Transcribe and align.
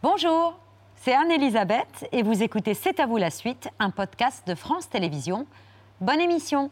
Bonjour, 0.00 0.56
c'est 0.94 1.12
Anne-Elisabeth 1.12 2.06
et 2.12 2.22
vous 2.22 2.44
écoutez 2.44 2.74
C'est 2.74 3.00
à 3.00 3.06
vous 3.06 3.16
la 3.16 3.30
suite, 3.30 3.68
un 3.80 3.90
podcast 3.90 4.46
de 4.46 4.54
France 4.54 4.88
Télévisions. 4.88 5.44
Bonne 6.00 6.20
émission 6.20 6.70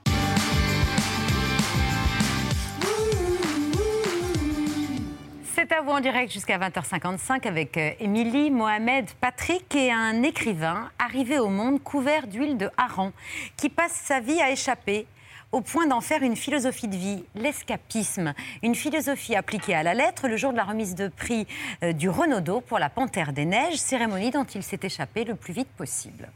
C'est 5.42 5.72
à 5.72 5.80
vous 5.80 5.90
en 5.90 5.98
direct 5.98 6.32
jusqu'à 6.32 6.56
20h55 6.56 7.48
avec 7.48 7.76
euh, 7.76 7.90
Émilie, 7.98 8.52
Mohamed, 8.52 9.10
Patrick 9.20 9.74
et 9.74 9.90
un 9.90 10.22
écrivain 10.22 10.88
arrivé 11.00 11.40
au 11.40 11.48
monde 11.48 11.82
couvert 11.82 12.28
d'huile 12.28 12.56
de 12.56 12.70
hareng 12.76 13.10
qui 13.56 13.70
passe 13.70 13.94
sa 14.04 14.20
vie 14.20 14.40
à 14.40 14.52
échapper 14.52 15.08
au 15.52 15.60
point 15.60 15.86
d'en 15.86 16.00
faire 16.00 16.22
une 16.22 16.36
philosophie 16.36 16.88
de 16.88 16.96
vie, 16.96 17.24
l'escapisme, 17.34 18.34
une 18.62 18.74
philosophie 18.74 19.34
appliquée 19.36 19.74
à 19.74 19.82
la 19.82 19.94
lettre 19.94 20.28
le 20.28 20.36
jour 20.36 20.52
de 20.52 20.56
la 20.56 20.64
remise 20.64 20.94
de 20.94 21.08
prix 21.08 21.46
euh, 21.82 21.92
du 21.92 22.08
Renaudot 22.10 22.60
pour 22.60 22.78
la 22.78 22.90
Panthère 22.90 23.32
des 23.32 23.44
Neiges, 23.44 23.76
cérémonie 23.78 24.30
dont 24.30 24.44
il 24.44 24.62
s'est 24.62 24.80
échappé 24.82 25.24
le 25.24 25.34
plus 25.34 25.52
vite 25.54 25.68
possible. 25.76 26.28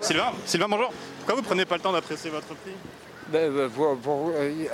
Sylvain, 0.00 0.32
Sylvain, 0.44 0.68
bonjour. 0.68 0.92
Pourquoi 1.18 1.34
vous 1.36 1.42
prenez 1.42 1.64
pas 1.64 1.76
le 1.76 1.82
temps 1.82 1.92
d'apprécier 1.92 2.30
votre 2.30 2.48
prix? 2.54 2.72
Ben, 3.28 3.50
ben, 3.54 3.70
pour- 3.70 3.96
pour- 3.98 4.32
euh, 4.34 4.64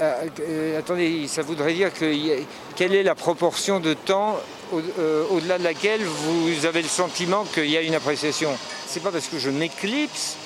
euh, 0.41 0.79
attendez, 0.79 1.29
ça 1.29 1.43
voudrait 1.43 1.75
dire 1.75 1.93
que 1.93 2.43
quelle 2.75 2.95
est 2.95 3.03
la 3.03 3.15
proportion 3.15 3.79
de 3.79 3.93
temps 3.95 4.37
au- 4.73 4.81
euh, 4.99 5.27
au-delà 5.31 5.59
de 5.59 5.65
laquelle 5.65 6.03
vous 6.03 6.65
avez 6.65 6.81
le 6.83 6.89
sentiment 6.89 7.45
qu'il 7.45 7.67
y 7.71 7.77
a 7.77 7.83
une 7.83 7.95
appréciation? 7.95 8.51
C'est 8.87 9.03
pas 9.03 9.13
parce 9.13 9.29
que 9.29 9.39
je 9.39 9.51
m'éclipse 9.51 10.37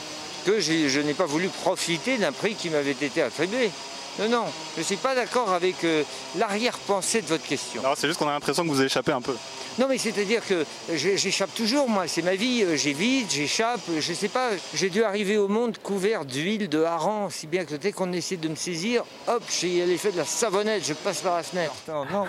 que 0.44 0.60
je 0.60 1.00
n'ai 1.00 1.14
pas 1.14 1.26
voulu 1.26 1.48
profiter 1.48 2.18
d'un 2.18 2.32
prix 2.32 2.54
qui 2.54 2.70
m'avait 2.70 2.90
été 2.92 3.22
attribué. 3.22 3.70
Non, 4.18 4.28
non, 4.28 4.44
je 4.74 4.80
ne 4.80 4.84
suis 4.84 4.96
pas 4.96 5.14
d'accord 5.14 5.52
avec 5.52 5.84
euh, 5.84 6.02
l'arrière-pensée 6.36 7.22
de 7.22 7.28
votre 7.28 7.44
question. 7.46 7.82
C'est 7.96 8.06
juste 8.06 8.18
qu'on 8.18 8.28
a 8.28 8.32
l'impression 8.32 8.62
que 8.62 8.68
vous 8.68 8.82
échappez 8.82 9.12
un 9.12 9.22
peu. 9.22 9.34
Non, 9.78 9.86
mais 9.88 9.98
c'est-à-dire 9.98 10.46
que 10.46 10.64
j'échappe 10.94 11.54
toujours, 11.54 11.88
moi. 11.88 12.06
C'est 12.06 12.22
ma 12.22 12.34
vie. 12.34 12.62
euh, 12.64 12.76
J'évite, 12.76 13.30
j'échappe. 13.32 13.80
Je 14.00 14.12
sais 14.12 14.28
pas. 14.28 14.50
J'ai 14.74 14.90
dû 14.90 15.02
arriver 15.02 15.38
au 15.38 15.48
monde 15.48 15.78
couvert 15.78 16.24
d'huile 16.24 16.68
de 16.68 16.82
hareng, 16.82 17.30
si 17.30 17.46
bien 17.46 17.64
que 17.64 17.74
dès 17.74 17.92
qu'on 17.92 18.12
essaie 18.12 18.36
de 18.36 18.48
me 18.48 18.54
saisir, 18.54 19.04
hop, 19.28 19.42
j'ai 19.48 19.84
l'effet 19.86 20.12
de 20.12 20.18
la 20.18 20.24
savonnette. 20.24 20.84
Je 20.86 20.92
passe 20.94 21.20
par 21.22 21.36
la 21.36 21.42
fenêtre. 21.42 21.74
Non, 21.88 22.04
non. 22.04 22.26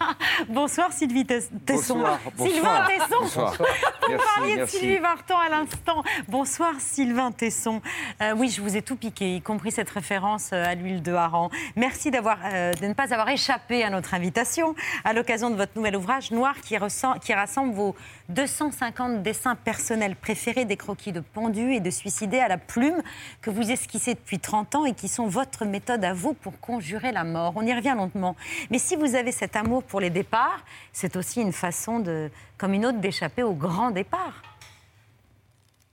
Bonsoir 0.48 0.92
Sylvie 0.92 1.24
Tes- 1.26 1.40
Tesson. 1.66 1.96
Bonsoir, 1.96 2.18
Sylvain. 2.38 2.86
Tesson. 2.86 3.20
Bonsoir. 3.20 3.52
Vous 4.06 4.08
Merci, 4.12 4.26
parliez 4.36 4.56
de. 4.58 4.66
Sylvie 4.66 4.98
Vartan 4.98 5.38
à 5.38 5.48
l'instant. 5.48 6.02
Bonsoir 6.28 6.74
Sylvain 6.78 7.32
Tesson. 7.32 7.80
Euh, 8.22 8.34
oui, 8.36 8.48
je 8.50 8.60
vous 8.60 8.76
ai 8.76 8.82
tout 8.82 8.96
piqué, 8.96 9.36
y 9.36 9.42
compris 9.42 9.72
cette 9.72 9.90
référence 9.90 10.50
euh, 10.52 10.64
à 10.64 10.74
l'huile 10.74 11.02
de 11.02 11.12
hareng. 11.12 11.50
Merci 11.74 12.10
d'avoir, 12.10 12.38
euh, 12.44 12.72
de 12.72 12.86
ne 12.86 12.94
pas 12.94 13.12
avoir 13.12 13.28
échappé 13.28 13.82
à 13.82 13.90
notre 13.90 14.14
invitation 14.14 14.74
à 15.04 15.12
l'occasion 15.12 15.50
de 15.50 15.56
votre 15.56 15.72
nouvel 15.76 15.96
ouvrage 15.96 16.30
Noir 16.30 16.54
qui, 16.60 16.76
ressent- 16.76 16.85
qui 17.22 17.32
rassemble 17.32 17.74
vos 17.74 17.94
250 18.28 19.22
dessins 19.22 19.54
personnels 19.54 20.16
préférés 20.16 20.64
des 20.64 20.76
croquis 20.76 21.12
de 21.12 21.20
pendus 21.20 21.74
et 21.74 21.80
de 21.80 21.90
suicidés 21.90 22.38
à 22.38 22.48
la 22.48 22.58
plume 22.58 23.02
que 23.40 23.50
vous 23.50 23.70
esquissez 23.70 24.14
depuis 24.14 24.38
30 24.38 24.74
ans 24.74 24.84
et 24.84 24.94
qui 24.94 25.08
sont 25.08 25.26
votre 25.26 25.64
méthode 25.64 26.04
à 26.04 26.14
vous 26.14 26.34
pour 26.34 26.58
conjurer 26.60 27.12
la 27.12 27.24
mort. 27.24 27.52
On 27.56 27.62
y 27.62 27.74
revient 27.74 27.94
lentement. 27.96 28.36
Mais 28.70 28.78
si 28.78 28.96
vous 28.96 29.14
avez 29.14 29.32
cet 29.32 29.56
amour 29.56 29.82
pour 29.82 30.00
les 30.00 30.10
départs, 30.10 30.64
c'est 30.92 31.16
aussi 31.16 31.40
une 31.40 31.52
façon, 31.52 32.00
de, 32.00 32.30
comme 32.58 32.74
une 32.74 32.86
autre, 32.86 32.98
d'échapper 32.98 33.42
au 33.42 33.52
grand 33.52 33.90
départ. 33.90 34.42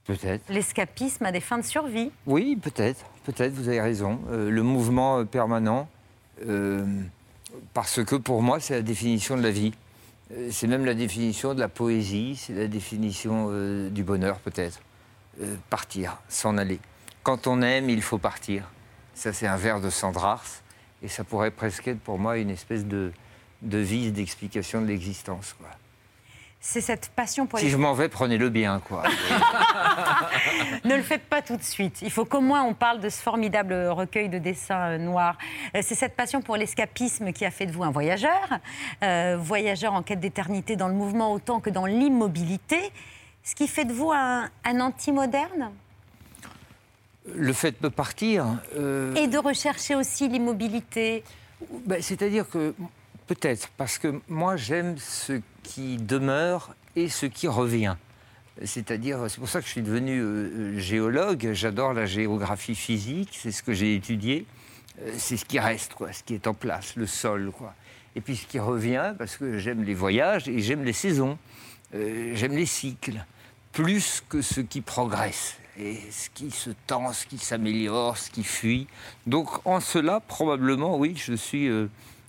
Peut-être. 0.04 0.44
L'escapisme 0.50 1.24
à 1.24 1.32
des 1.32 1.40
fins 1.40 1.58
de 1.58 1.64
survie. 1.64 2.10
Oui, 2.26 2.56
peut-être. 2.60 3.04
Peut-être, 3.24 3.54
vous 3.54 3.68
avez 3.68 3.80
raison. 3.80 4.20
Euh, 4.30 4.50
le 4.50 4.62
mouvement 4.62 5.20
euh, 5.20 5.24
permanent, 5.24 5.88
euh, 6.46 6.84
parce 7.72 8.04
que 8.04 8.16
pour 8.16 8.42
moi, 8.42 8.60
c'est 8.60 8.74
la 8.74 8.82
définition 8.82 9.36
de 9.36 9.42
la 9.42 9.50
vie. 9.50 9.72
Euh, 10.36 10.48
c'est 10.50 10.66
même 10.66 10.84
la 10.84 10.94
définition 10.94 11.54
de 11.54 11.60
la 11.60 11.68
poésie, 11.68 12.36
c'est 12.36 12.54
la 12.54 12.66
définition 12.66 13.48
euh, 13.50 13.90
du 13.90 14.02
bonheur, 14.02 14.38
peut-être. 14.38 14.80
Euh, 15.40 15.56
partir, 15.70 16.18
s'en 16.28 16.56
aller. 16.58 16.78
Quand 17.22 17.46
on 17.46 17.62
aime, 17.62 17.90
il 17.90 18.02
faut 18.02 18.18
partir. 18.18 18.64
Ça, 19.14 19.32
c'est 19.32 19.46
un 19.46 19.56
vers 19.56 19.80
de 19.80 19.90
Sandrars. 19.90 20.44
Et 21.02 21.08
ça 21.08 21.24
pourrait 21.24 21.50
presque 21.50 21.88
être 21.88 22.00
pour 22.00 22.18
moi 22.18 22.38
une 22.38 22.50
espèce 22.50 22.86
de, 22.86 23.12
de 23.62 23.78
vise 23.78 24.12
d'explication 24.12 24.80
de 24.80 24.86
l'existence. 24.86 25.54
C'est 26.66 26.80
cette 26.80 27.10
passion 27.10 27.46
pour 27.46 27.58
Si 27.58 27.66
les... 27.66 27.70
je 27.70 27.76
m'en 27.76 27.92
vais, 27.92 28.08
prenez-le 28.08 28.48
bien. 28.48 28.80
quoi. 28.80 29.02
Ne 30.84 30.96
le 30.96 31.02
faites 31.02 31.24
pas 31.26 31.42
tout 31.42 31.56
de 31.58 31.62
suite. 31.62 32.00
Il 32.00 32.10
faut 32.10 32.24
qu'au 32.24 32.40
moins 32.40 32.62
on 32.62 32.72
parle 32.72 33.00
de 33.00 33.08
ce 33.10 33.20
formidable 33.20 33.74
recueil 33.88 34.30
de 34.30 34.38
dessins 34.38 34.92
euh, 34.92 34.98
noirs. 34.98 35.36
Euh, 35.76 35.80
C'est 35.82 35.94
cette 35.94 36.16
passion 36.16 36.40
pour 36.40 36.56
l'escapisme 36.56 37.32
qui 37.32 37.44
a 37.44 37.50
fait 37.50 37.66
de 37.66 37.72
vous 37.72 37.84
un 37.84 37.90
voyageur, 37.90 38.48
euh, 39.02 39.36
voyageur 39.38 39.92
en 39.92 40.02
quête 40.02 40.20
d'éternité 40.20 40.74
dans 40.76 40.88
le 40.88 40.94
mouvement 40.94 41.32
autant 41.32 41.60
que 41.60 41.68
dans 41.68 41.84
l'immobilité, 41.84 42.78
ce 43.42 43.54
qui 43.54 43.68
fait 43.68 43.84
de 43.84 43.92
vous 43.92 44.10
un, 44.12 44.48
un 44.64 44.80
anti-moderne? 44.80 45.70
Le 47.34 47.52
fait 47.52 47.80
de 47.82 47.88
partir. 47.88 48.46
euh, 48.76 49.14
et 49.16 49.26
de 49.26 49.36
rechercher 49.38 49.96
aussi 49.96 50.28
l'immobilité. 50.28 51.24
Ben, 51.86 52.00
C'est-à-dire 52.00 52.48
que 52.48 52.74
peut-être, 53.26 53.68
parce 53.76 53.98
que 53.98 54.18
moi 54.28 54.56
j'aime 54.56 54.96
ce 54.98 55.40
qui 55.64 55.96
demeure 55.96 56.76
et 56.94 57.08
ce 57.08 57.26
qui 57.26 57.48
revient. 57.48 57.96
C'est-à-dire, 58.62 59.18
c'est 59.28 59.38
pour 59.38 59.48
ça 59.48 59.60
que 59.60 59.66
je 59.66 59.72
suis 59.72 59.82
devenu 59.82 60.20
euh, 60.20 60.24
euh, 60.24 60.78
géologue. 60.78 61.50
J'adore 61.54 61.92
la 61.92 62.06
géographie 62.06 62.76
physique, 62.76 63.30
c'est 63.32 63.50
ce 63.50 63.64
que 63.64 63.72
j'ai 63.72 63.96
étudié. 63.96 64.46
Euh, 65.02 65.12
c'est 65.18 65.36
ce 65.36 65.44
qui 65.44 65.58
reste, 65.58 65.94
ce 66.12 66.22
qui 66.22 66.34
est 66.34 66.46
en 66.46 66.54
place, 66.54 66.94
le 66.94 67.06
sol, 67.06 67.50
quoi. 67.50 67.74
Et 68.14 68.20
puis 68.20 68.36
ce 68.36 68.46
qui 68.46 68.60
revient, 68.60 69.12
parce 69.18 69.36
que 69.36 69.58
j'aime 69.58 69.82
les 69.82 69.94
voyages 69.94 70.48
et 70.48 70.60
j'aime 70.60 70.84
les 70.84 70.92
saisons, 70.92 71.36
j'aime 71.92 72.54
les 72.54 72.66
cycles, 72.66 73.24
plus 73.72 74.22
que 74.28 74.40
ce 74.40 74.60
qui 74.60 74.82
progresse 74.82 75.56
et 75.76 75.98
ce 76.12 76.30
qui 76.30 76.52
se 76.52 76.70
tend, 76.86 77.12
ce 77.12 77.26
qui 77.26 77.38
s'améliore, 77.38 78.16
ce 78.16 78.30
qui 78.30 78.44
fuit. 78.44 78.86
Donc 79.26 79.48
en 79.66 79.80
cela, 79.80 80.20
probablement, 80.20 80.96
oui, 80.96 81.14
je 81.16 81.34
suis 81.34 81.68
euh, 81.68 81.88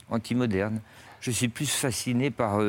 anti-moderne. 0.09 0.81
Je 1.21 1.29
suis 1.29 1.49
plus 1.49 1.69
fasciné 1.69 2.31
par 2.31 2.59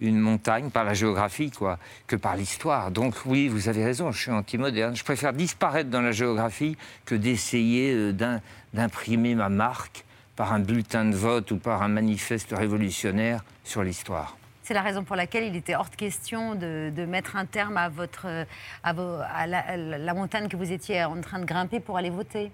une 0.00 0.18
montagne, 0.18 0.70
par 0.70 0.84
la 0.84 0.94
géographie, 0.94 1.50
quoi, 1.50 1.78
que 2.06 2.16
par 2.16 2.36
l'histoire. 2.36 2.90
Donc 2.90 3.14
oui, 3.26 3.48
vous 3.48 3.68
avez 3.68 3.84
raison, 3.84 4.10
je 4.12 4.20
suis 4.22 4.30
anti-moderne. 4.30 4.96
Je 4.96 5.04
préfère 5.04 5.32
disparaître 5.32 5.90
dans 5.90 6.00
la 6.00 6.12
géographie 6.12 6.76
que 7.04 7.14
d'essayer 7.14 7.92
euh, 7.94 8.12
d'im- 8.12 8.40
d'imprimer 8.74 9.34
ma 9.34 9.48
marque 9.48 10.04
par 10.36 10.52
un 10.52 10.60
bulletin 10.60 11.04
de 11.04 11.14
vote 11.16 11.50
ou 11.50 11.58
par 11.58 11.82
un 11.82 11.88
manifeste 11.88 12.54
révolutionnaire 12.56 13.44
sur 13.64 13.82
l'histoire. 13.82 14.36
C'est 14.62 14.74
la 14.74 14.82
raison 14.82 15.02
pour 15.04 15.16
laquelle 15.16 15.44
il 15.44 15.56
était 15.56 15.74
hors 15.74 15.90
de 15.90 15.96
question 15.96 16.54
de, 16.54 17.04
mettre 17.06 17.34
un 17.36 17.44
terme 17.44 17.76
à, 17.76 17.88
votre, 17.88 18.26
euh, 18.26 18.44
à 18.84 19.46
la 19.46 20.14
montagne 20.14 20.48
que 20.48 20.56
vous 20.56 20.70
étiez 20.70 21.02
en 21.04 21.20
train 21.20 21.40
de 21.40 21.44
grimper 21.44 21.80
pour 21.80 21.96
aller 21.98 22.10
voter. 22.10 22.52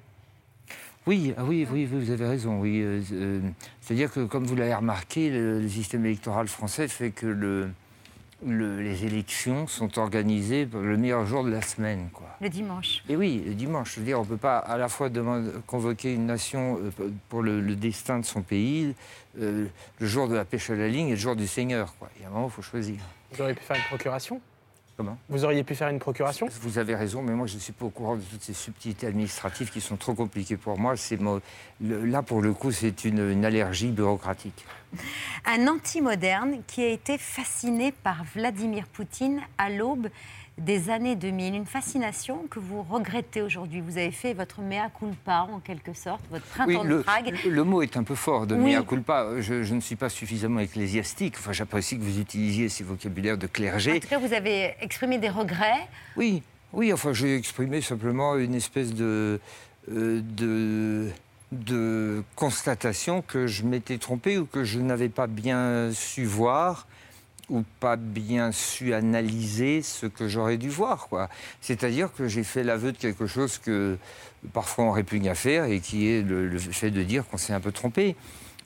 Oui, 1.06 1.32
ah 1.36 1.44
oui, 1.44 1.66
oui, 1.70 1.84
vous 1.84 2.10
avez 2.10 2.26
raison. 2.26 2.58
Oui, 2.60 2.80
Euh, 2.82 3.00
euh, 3.12 3.40
c'est-à-dire 3.80 4.10
que, 4.12 4.24
comme 4.24 4.44
vous 4.44 4.56
l'avez 4.56 4.74
remarqué, 4.74 5.30
le, 5.30 5.60
le 5.60 5.68
système 5.68 6.04
électoral 6.04 6.48
français 6.48 6.88
fait 6.88 7.10
que 7.10 7.26
le, 7.26 7.68
le- 8.44 8.82
les 8.82 9.04
élections 9.04 9.68
sont 9.68 9.98
organisées 10.00 10.66
le 10.72 10.96
meilleur 10.96 11.24
jour 11.24 11.44
de 11.44 11.50
la 11.50 11.62
semaine, 11.62 12.08
quoi. 12.12 12.26
Le 12.40 12.48
dimanche. 12.48 13.04
Et 13.08 13.14
oui, 13.14 13.40
le 13.46 13.54
dimanche. 13.54 13.94
Je 13.94 14.00
veux 14.00 14.06
dire, 14.06 14.18
on 14.18 14.24
ne 14.24 14.28
peut 14.28 14.36
pas 14.36 14.58
à 14.58 14.76
la 14.76 14.88
fois 14.88 15.08
demander- 15.08 15.52
convoquer 15.68 16.12
une 16.12 16.26
nation 16.26 16.78
euh, 17.00 17.10
pour 17.28 17.42
le, 17.42 17.60
le 17.60 17.76
destin 17.76 18.18
de 18.18 18.24
son 18.24 18.42
pays, 18.42 18.92
euh, 19.40 19.66
le 20.00 20.06
jour 20.06 20.26
de 20.28 20.34
la 20.34 20.44
pêche 20.44 20.70
à 20.70 20.74
la 20.74 20.88
ligne 20.88 21.06
et 21.08 21.10
le 21.12 21.16
jour 21.16 21.36
du 21.36 21.46
Seigneur. 21.46 21.94
Quoi. 22.00 22.10
Il 22.16 22.22
y 22.22 22.24
a 22.24 22.28
un 22.28 22.32
moment, 22.32 22.48
il 22.48 22.52
faut 22.52 22.62
choisir. 22.62 22.96
Vous 23.32 23.40
auriez 23.42 23.54
pu 23.54 23.62
faire 23.62 23.76
une 23.76 23.82
procuration? 23.84 24.40
Comment 24.96 25.18
Vous 25.28 25.44
auriez 25.44 25.62
pu 25.62 25.74
faire 25.74 25.88
une 25.88 25.98
procuration 25.98 26.48
Vous 26.62 26.78
avez 26.78 26.94
raison, 26.94 27.20
mais 27.22 27.34
moi, 27.34 27.46
je 27.46 27.56
ne 27.56 27.60
suis 27.60 27.72
pas 27.74 27.84
au 27.84 27.90
courant 27.90 28.16
de 28.16 28.22
toutes 28.22 28.42
ces 28.42 28.54
subtilités 28.54 29.06
administratives 29.06 29.70
qui 29.70 29.82
sont 29.82 29.96
trop 29.96 30.14
compliquées 30.14 30.56
pour 30.56 30.78
moi. 30.78 30.96
C'est 30.96 31.20
mo- 31.20 31.40
le- 31.82 32.06
là, 32.06 32.22
pour 32.22 32.40
le 32.40 32.54
coup, 32.54 32.72
c'est 32.72 33.04
une, 33.04 33.18
une 33.30 33.44
allergie 33.44 33.88
bureaucratique. 33.90 34.64
Un 35.44 35.68
anti-moderne 35.68 36.62
qui 36.66 36.82
a 36.82 36.88
été 36.88 37.18
fasciné 37.18 37.92
par 37.92 38.24
Vladimir 38.34 38.86
Poutine 38.86 39.40
à 39.58 39.68
l'aube 39.68 40.08
des 40.58 40.90
années 40.90 41.16
2000. 41.16 41.54
Une 41.54 41.66
fascination 41.66 42.46
que 42.50 42.58
vous 42.58 42.82
regrettez 42.82 43.42
aujourd'hui. 43.42 43.80
Vous 43.80 43.98
avez 43.98 44.10
fait 44.10 44.32
votre 44.32 44.60
mea 44.62 44.88
culpa, 44.98 45.46
en 45.52 45.60
quelque 45.60 45.92
sorte, 45.92 46.22
votre 46.30 46.46
printemps 46.46 46.84
de 46.84 46.88
le, 46.88 47.02
Prague. 47.02 47.34
le 47.46 47.64
mot 47.64 47.82
est 47.82 47.96
un 47.96 48.02
peu 48.04 48.14
fort, 48.14 48.46
de 48.46 48.54
Oui. 48.54 48.74
mea 48.74 48.82
culpa. 48.82 49.26
Je, 49.40 49.62
je 49.62 49.74
ne 49.74 49.80
suis 49.80 49.96
pas 49.96 50.08
suffisamment 50.08 50.60
ecclésiastique. 50.60 51.34
Enfin, 51.38 51.52
j'apprécie 51.52 51.98
que 51.98 52.02
vous 52.02 52.18
utilisiez 52.18 52.68
ces 52.68 52.84
vocabulaires 52.84 53.36
de 53.38 53.46
En 53.46 53.50
clergé. 53.50 54.00
tout 54.00 54.08
cas, 54.08 54.18
vous 54.18 54.32
avez 54.32 54.74
exprimé 54.80 55.18
des 55.18 55.28
regrets. 55.28 55.86
Oui, 56.16 56.42
oui, 56.72 56.92
enfin, 56.92 57.12
j'ai 57.12 57.36
exprimé 57.36 57.80
simplement 57.82 58.36
une 58.36 58.54
espèce 58.54 58.94
de, 58.94 59.38
euh, 59.92 60.20
de, 60.22 61.10
de 61.52 62.22
constatation 62.34 63.20
que 63.22 63.46
je 63.46 63.62
m'étais 63.64 63.98
trompé 63.98 64.38
ou 64.38 64.46
que 64.46 64.64
je 64.64 64.78
n'avais 64.80 65.08
pas 65.10 65.26
bien 65.26 65.90
su 65.92 66.24
voir 66.24 66.86
ou 67.48 67.62
pas 67.80 67.96
bien 67.96 68.50
su 68.52 68.92
analyser 68.92 69.82
ce 69.82 70.06
que 70.06 70.28
j'aurais 70.28 70.56
dû 70.56 70.68
voir. 70.68 71.08
C'est-à-dire 71.60 72.12
que 72.12 72.26
j'ai 72.26 72.42
fait 72.42 72.64
l'aveu 72.64 72.92
de 72.92 72.98
quelque 72.98 73.26
chose 73.26 73.58
que 73.58 73.98
parfois 74.52 74.84
on 74.84 74.90
répugne 74.90 75.28
à 75.28 75.34
faire 75.34 75.64
et 75.64 75.80
qui 75.80 76.08
est 76.08 76.22
le, 76.22 76.58
fait 76.58 76.90
de 76.90 77.02
dire 77.02 77.26
qu'on 77.26 77.36
s'est 77.36 77.52
un 77.52 77.60
peu 77.60 77.72
trompé. 77.72 78.16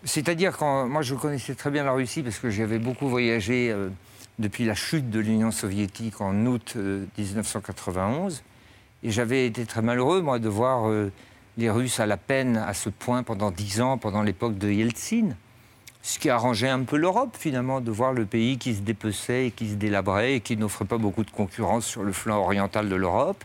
C'est-à-dire 0.04 0.56
quand 0.56 0.88
moi 0.88 1.02
je 1.02 1.14
connaissais 1.14 1.54
très 1.54 1.70
bien 1.70 1.84
la 1.84 1.92
Russie 1.92 2.22
parce 2.22 2.38
que 2.38 2.48
j'avais 2.48 2.78
beaucoup 2.78 3.08
voyagé 3.08 3.70
euh, 3.70 3.90
depuis 4.38 4.64
la 4.64 4.74
chute 4.74 5.10
de 5.10 5.20
l'Union 5.20 5.50
soviétique 5.50 6.20
en 6.22 6.46
août 6.46 6.76
1991. 7.18 8.42
Et 9.02 9.10
j'avais 9.10 9.46
été 9.46 9.64
très 9.66 9.82
malheureux, 9.82 10.20
moi, 10.20 10.38
de 10.38 10.48
voir 10.48 10.90
les 11.56 11.70
Russes 11.70 12.00
à 12.00 12.06
la 12.06 12.16
peine 12.16 12.56
à 12.56 12.74
ce 12.74 12.88
point 12.90 13.22
pendant 13.22 13.50
dix 13.50 13.80
ans, 13.80 13.98
pendant 13.98 14.22
l'époque 14.22 14.58
de 14.58 14.70
Yeltsin. 14.70 15.30
Ce 16.02 16.18
qui 16.18 16.30
arrangeait 16.30 16.68
un 16.68 16.82
peu 16.84 16.96
l'Europe, 16.96 17.36
finalement, 17.38 17.80
de 17.80 17.90
voir 17.90 18.12
le 18.12 18.24
pays 18.24 18.56
qui 18.56 18.74
se 18.74 18.80
dépeçait 18.80 19.46
et 19.46 19.50
qui 19.50 19.68
se 19.68 19.74
délabrait 19.74 20.36
et 20.36 20.40
qui 20.40 20.56
n'offrait 20.56 20.86
pas 20.86 20.96
beaucoup 20.96 21.24
de 21.24 21.30
concurrence 21.30 21.84
sur 21.84 22.02
le 22.02 22.12
flanc 22.12 22.42
oriental 22.42 22.88
de 22.88 22.96
l'Europe. 22.96 23.44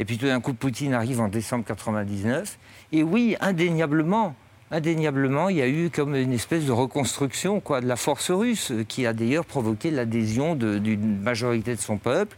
Et 0.00 0.04
puis 0.04 0.18
tout 0.18 0.26
d'un 0.26 0.40
coup, 0.40 0.52
Poutine 0.52 0.94
arrive 0.94 1.20
en 1.20 1.28
décembre 1.28 1.64
1999. 1.64 2.58
Et 2.90 3.04
oui, 3.04 3.36
indéniablement, 3.40 4.34
indéniablement, 4.72 5.48
il 5.48 5.58
y 5.58 5.62
a 5.62 5.68
eu 5.68 5.90
comme 5.90 6.16
une 6.16 6.32
espèce 6.32 6.64
de 6.64 6.72
reconstruction 6.72 7.60
quoi, 7.60 7.80
de 7.80 7.86
la 7.86 7.96
force 7.96 8.32
russe, 8.32 8.72
qui 8.88 9.06
a 9.06 9.12
d'ailleurs 9.12 9.44
provoqué 9.44 9.92
l'adhésion 9.92 10.56
d'une 10.56 11.20
majorité 11.20 11.76
de 11.76 11.80
son 11.80 11.98
peuple 11.98 12.36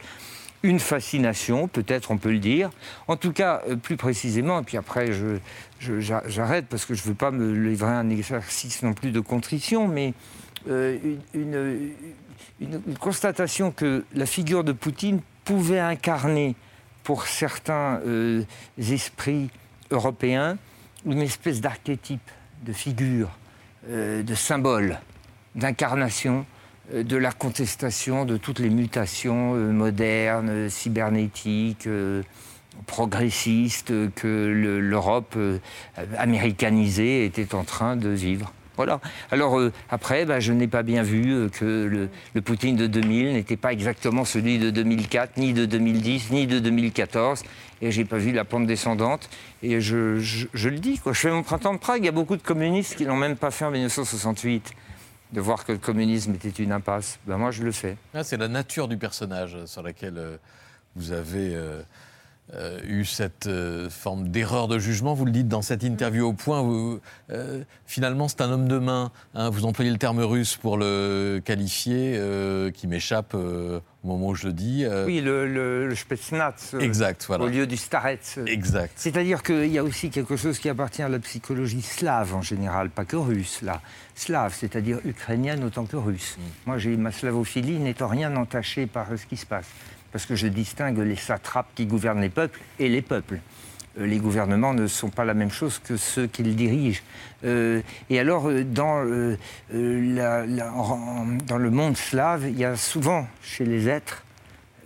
une 0.64 0.81
fascination, 0.81 1.69
peut-être 1.69 2.11
on 2.11 2.16
peut 2.16 2.32
le 2.32 2.38
dire. 2.38 2.70
En 3.06 3.16
tout 3.16 3.32
cas, 3.32 3.62
euh, 3.69 3.76
plus 3.76 3.99
précisément, 3.99 4.61
et 4.61 4.64
puis 4.64 4.78
après 4.78 5.11
j'arrête 5.78 6.66
parce 6.69 6.87
que 6.87 6.94
je 6.94 7.02
ne 7.02 7.08
veux 7.08 7.14
pas 7.14 7.31
me 7.31 7.52
livrer 7.52 7.90
un 7.90 8.08
exercice 8.08 8.82
non 8.82 8.94
plus 8.94 9.11
de 9.11 9.20
contrition, 9.20 9.87
mais 9.87 10.14
euh, 10.69 10.99
une, 11.34 11.93
constatation 12.99 13.72
que 13.72 14.05
la 14.14 14.25
figure 14.25 14.64
de 14.64 14.72
Poutine 14.72 15.20
pouvait 15.44 15.81
incarner 15.81 16.56
pour 17.02 17.26
certains 17.26 18.00
euh, 18.06 18.43
esprits 18.78 19.50
européens 19.90 20.56
une 21.05 21.20
espèce 21.20 21.61
d'archétype, 21.61 22.31
de 22.64 22.72
figure, 22.72 23.28
de 23.87 24.34
symbole, 24.34 24.99
d'incarnation 25.55 26.46
de 26.92 27.16
la 27.16 27.32
contestation 27.32 28.25
de 28.25 28.36
toutes 28.36 28.58
les 28.58 28.70
mutations 28.70 29.54
euh, 29.54 29.72
modernes, 29.72 30.69
cybernétiques, 30.69 31.86
euh, 31.86 32.22
progressistes 32.86 33.92
que 34.14 34.81
l'Europe 34.81 35.38
américanisée 36.19 37.25
était 37.25 37.54
en 37.54 37.62
train 37.62 37.94
de 37.96 38.08
vivre. 38.08 38.52
Voilà. 38.76 39.00
Alors 39.31 39.60
après, 39.88 40.25
bah, 40.25 40.40
je 40.40 40.52
n'ai 40.52 40.66
pas 40.66 40.82
bien 40.82 41.04
vu 41.04 41.48
que 41.52 42.08
le, 42.34 42.42
Poutine 42.42 42.75
de 42.75 42.88
2000 42.88 43.34
n'était 43.34 43.56
pas 43.56 43.72
exactement 43.72 44.25
celui 44.25 44.58
de 44.58 44.70
2004, 44.70 45.37
ni 45.37 45.52
de 45.52 45.66
2010, 45.66 46.32
ni 46.32 46.48
de 46.48 46.58
2014. 46.58 47.44
Et 47.80 47.92
j'ai 47.92 48.04
pas 48.04 48.19
vu 48.19 48.32
la 48.32 48.44
pente 48.44 48.66
descendante. 48.66 49.30
Et 49.62 49.80
je, 49.80 50.19
le 50.52 50.78
dis, 50.78 50.98
quoi. 50.98 51.12
je 51.12 51.20
fais 51.20 51.30
mon 51.30 51.44
printemps 51.44 51.75
de 51.75 51.78
Prague. 51.78 52.02
Il 52.02 52.06
y 52.06 52.08
a 52.08 52.12
beaucoup 52.12 52.37
de 52.37 52.42
communistes 52.42 52.96
qui 52.96 53.04
l'ont 53.04 53.16
même 53.16 53.37
pas 53.37 53.52
fait 53.52 53.64
en 53.64 53.70
1968 53.70 54.75
de 55.32 55.41
voir 55.41 55.65
que 55.65 55.73
le 55.73 55.79
communisme 55.79 56.35
était 56.35 56.49
une 56.49 56.73
impasse. 56.73 57.19
Ben 57.26 57.37
moi, 57.37 57.50
je 57.50 57.62
le 57.62 57.73
fais. 57.73 57.97
Ah, 58.15 58.25
c'est 58.25 58.37
la 58.37 58.49
nature 58.49 58.88
du 58.88 58.97
personnage 58.97 59.65
sur 59.67 59.82
laquelle 59.82 60.19
euh, 60.19 60.37
vous 60.97 61.12
avez 61.12 61.56
euh, 62.52 62.64
euh, 62.64 62.81
eu 62.87 63.05
cette 63.05 63.49
forme 63.91 64.29
d'erreur 64.29 64.69
de 64.69 64.79
jugement. 64.79 65.14
Vous 65.14 65.25
le 65.25 65.31
dites 65.31 65.49
dans 65.49 65.62
cette 65.62 65.82
interview 65.82 66.26
au 66.26 66.32
point. 66.32 66.61
Où, 66.61 67.00
finalement, 67.87 68.29
c'est 68.29 68.41
un 68.41 68.50
homme 68.50 68.69
de 68.69 68.79
main. 68.79 69.11
Hein. 69.35 69.50
vous 69.50 69.64
employez 69.64 69.91
le 69.91 69.99
terme 69.99 70.20
russe 70.20 70.56
pour 70.56 70.76
le 70.76 71.41
qualifier, 71.44 72.20
qui 72.75 72.87
m'échappe 72.87 73.35
au 74.05 74.08
moment 74.08 74.29
où 74.29 74.35
je 74.35 74.46
le 74.46 74.52
dis. 74.52 74.85
Euh, 74.85 75.06
oui, 75.06 75.20
le, 75.20 75.46
le, 75.46 75.94
Spetsnaz. 75.94 76.75
Euh, 76.75 76.81
exact, 76.81 77.25
voilà. 77.26 77.44
Au 77.44 77.49
lieu 77.49 77.67
du 77.67 77.76
Starets. 77.76 78.19
Exact. 78.47 78.93
C'est-à-dire 78.97 79.43
qu'il 79.43 79.67
y 79.67 79.79
a 79.79 79.85
aussi 79.85 80.11
quelque 80.11 80.37
chose 80.37 80.58
qui 80.58 80.69
appartient 80.69 81.02
à 81.02 81.08
la 81.08 81.19
psychologie 81.19 81.82
slave 81.82 82.35
en 82.35 82.43
général, 82.43 82.90
pas 82.90 83.05
que 83.05 83.17
russe, 83.17 83.62
là. 83.62 83.81
Slave, 84.14 84.55
c'est-à-dire 84.55 84.99
ukrainienne 85.05 85.64
autant 85.64 85.87
que 85.87 85.97
russe. 85.97 86.37
Mm. 86.37 86.43
Moi, 86.67 86.79
j'ai 86.79 86.97
ma 86.97 87.12
slavophilie 87.12 87.79
n'étant 87.79 88.08
rien 88.08 88.37
entaché 88.37 88.87
par 88.87 89.06
ce 89.17 89.26
qui 89.26 89.37
se 89.37 89.47
passe. 89.47 89.67
Parce 90.14 90.26
que 90.26 90.37
je 90.37 90.46
distingue 90.46 90.99
les 91.00 91.16
satrapes 91.16 91.66
qui 91.75 91.87
gouvernent 91.87 92.20
les 92.20 92.28
peuples 92.28 92.61
et 92.78 92.88
les 92.88 93.02
peuples. 93.02 93.40
Euh, 93.99 94.06
les 94.06 94.19
gouvernements 94.19 94.72
ne 94.72 94.87
sont 94.87 95.11
pas 95.11 95.25
la 95.25 95.34
même 95.34 95.50
chose 95.50 95.81
que 95.81 95.96
ceux 95.96 96.28
qu'ils 96.28 96.55
dirigent. 96.55 97.02
Euh, 97.44 97.82
et 98.11 98.20
alors, 98.20 98.49
euh, 98.49 98.62
dans, 98.62 99.00
le 99.02 99.37
monde 101.70 101.96
slave, 101.96 102.44
il 102.49 102.56
y 102.56 102.64
a 102.64 102.76
souvent 102.76 103.26
chez 103.43 103.64
les 103.64 103.88
êtres, 103.88 104.22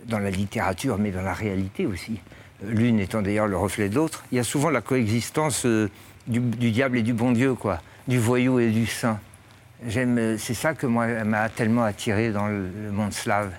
dans 0.07 0.17
la 0.17 0.31
littérature, 0.31 0.97
mais 0.97 1.11
dans 1.11 1.21
la 1.21 1.35
réalité 1.35 1.85
aussi, 1.85 2.19
l'une 2.63 2.99
étant 2.99 3.21
d'ailleurs 3.21 3.45
le 3.45 3.57
reflet 3.57 3.87
de 3.87 3.93
l'autre, 3.93 4.23
il 4.31 4.37
y 4.37 4.39
a 4.39 4.43
souvent 4.43 4.71
la 4.71 4.81
coexistence 4.81 5.67
du, 6.25 6.39
diable 6.39 6.97
et 6.97 7.03
du 7.03 7.13
bon 7.13 7.33
Dieu, 7.33 7.55
du 8.07 8.17
voyou 8.17 8.59
et 8.59 8.71
du 8.71 8.87
saint. 8.87 9.19
c'est 9.87 10.55
ça 10.55 10.73
que 10.73 10.87
moi 10.87 11.05
m'a 11.23 11.49
tellement 11.49 11.83
attiré 11.83 12.31
dans 12.31 12.47
le 12.47 12.91
monde 12.91 13.13
slave 13.13 13.51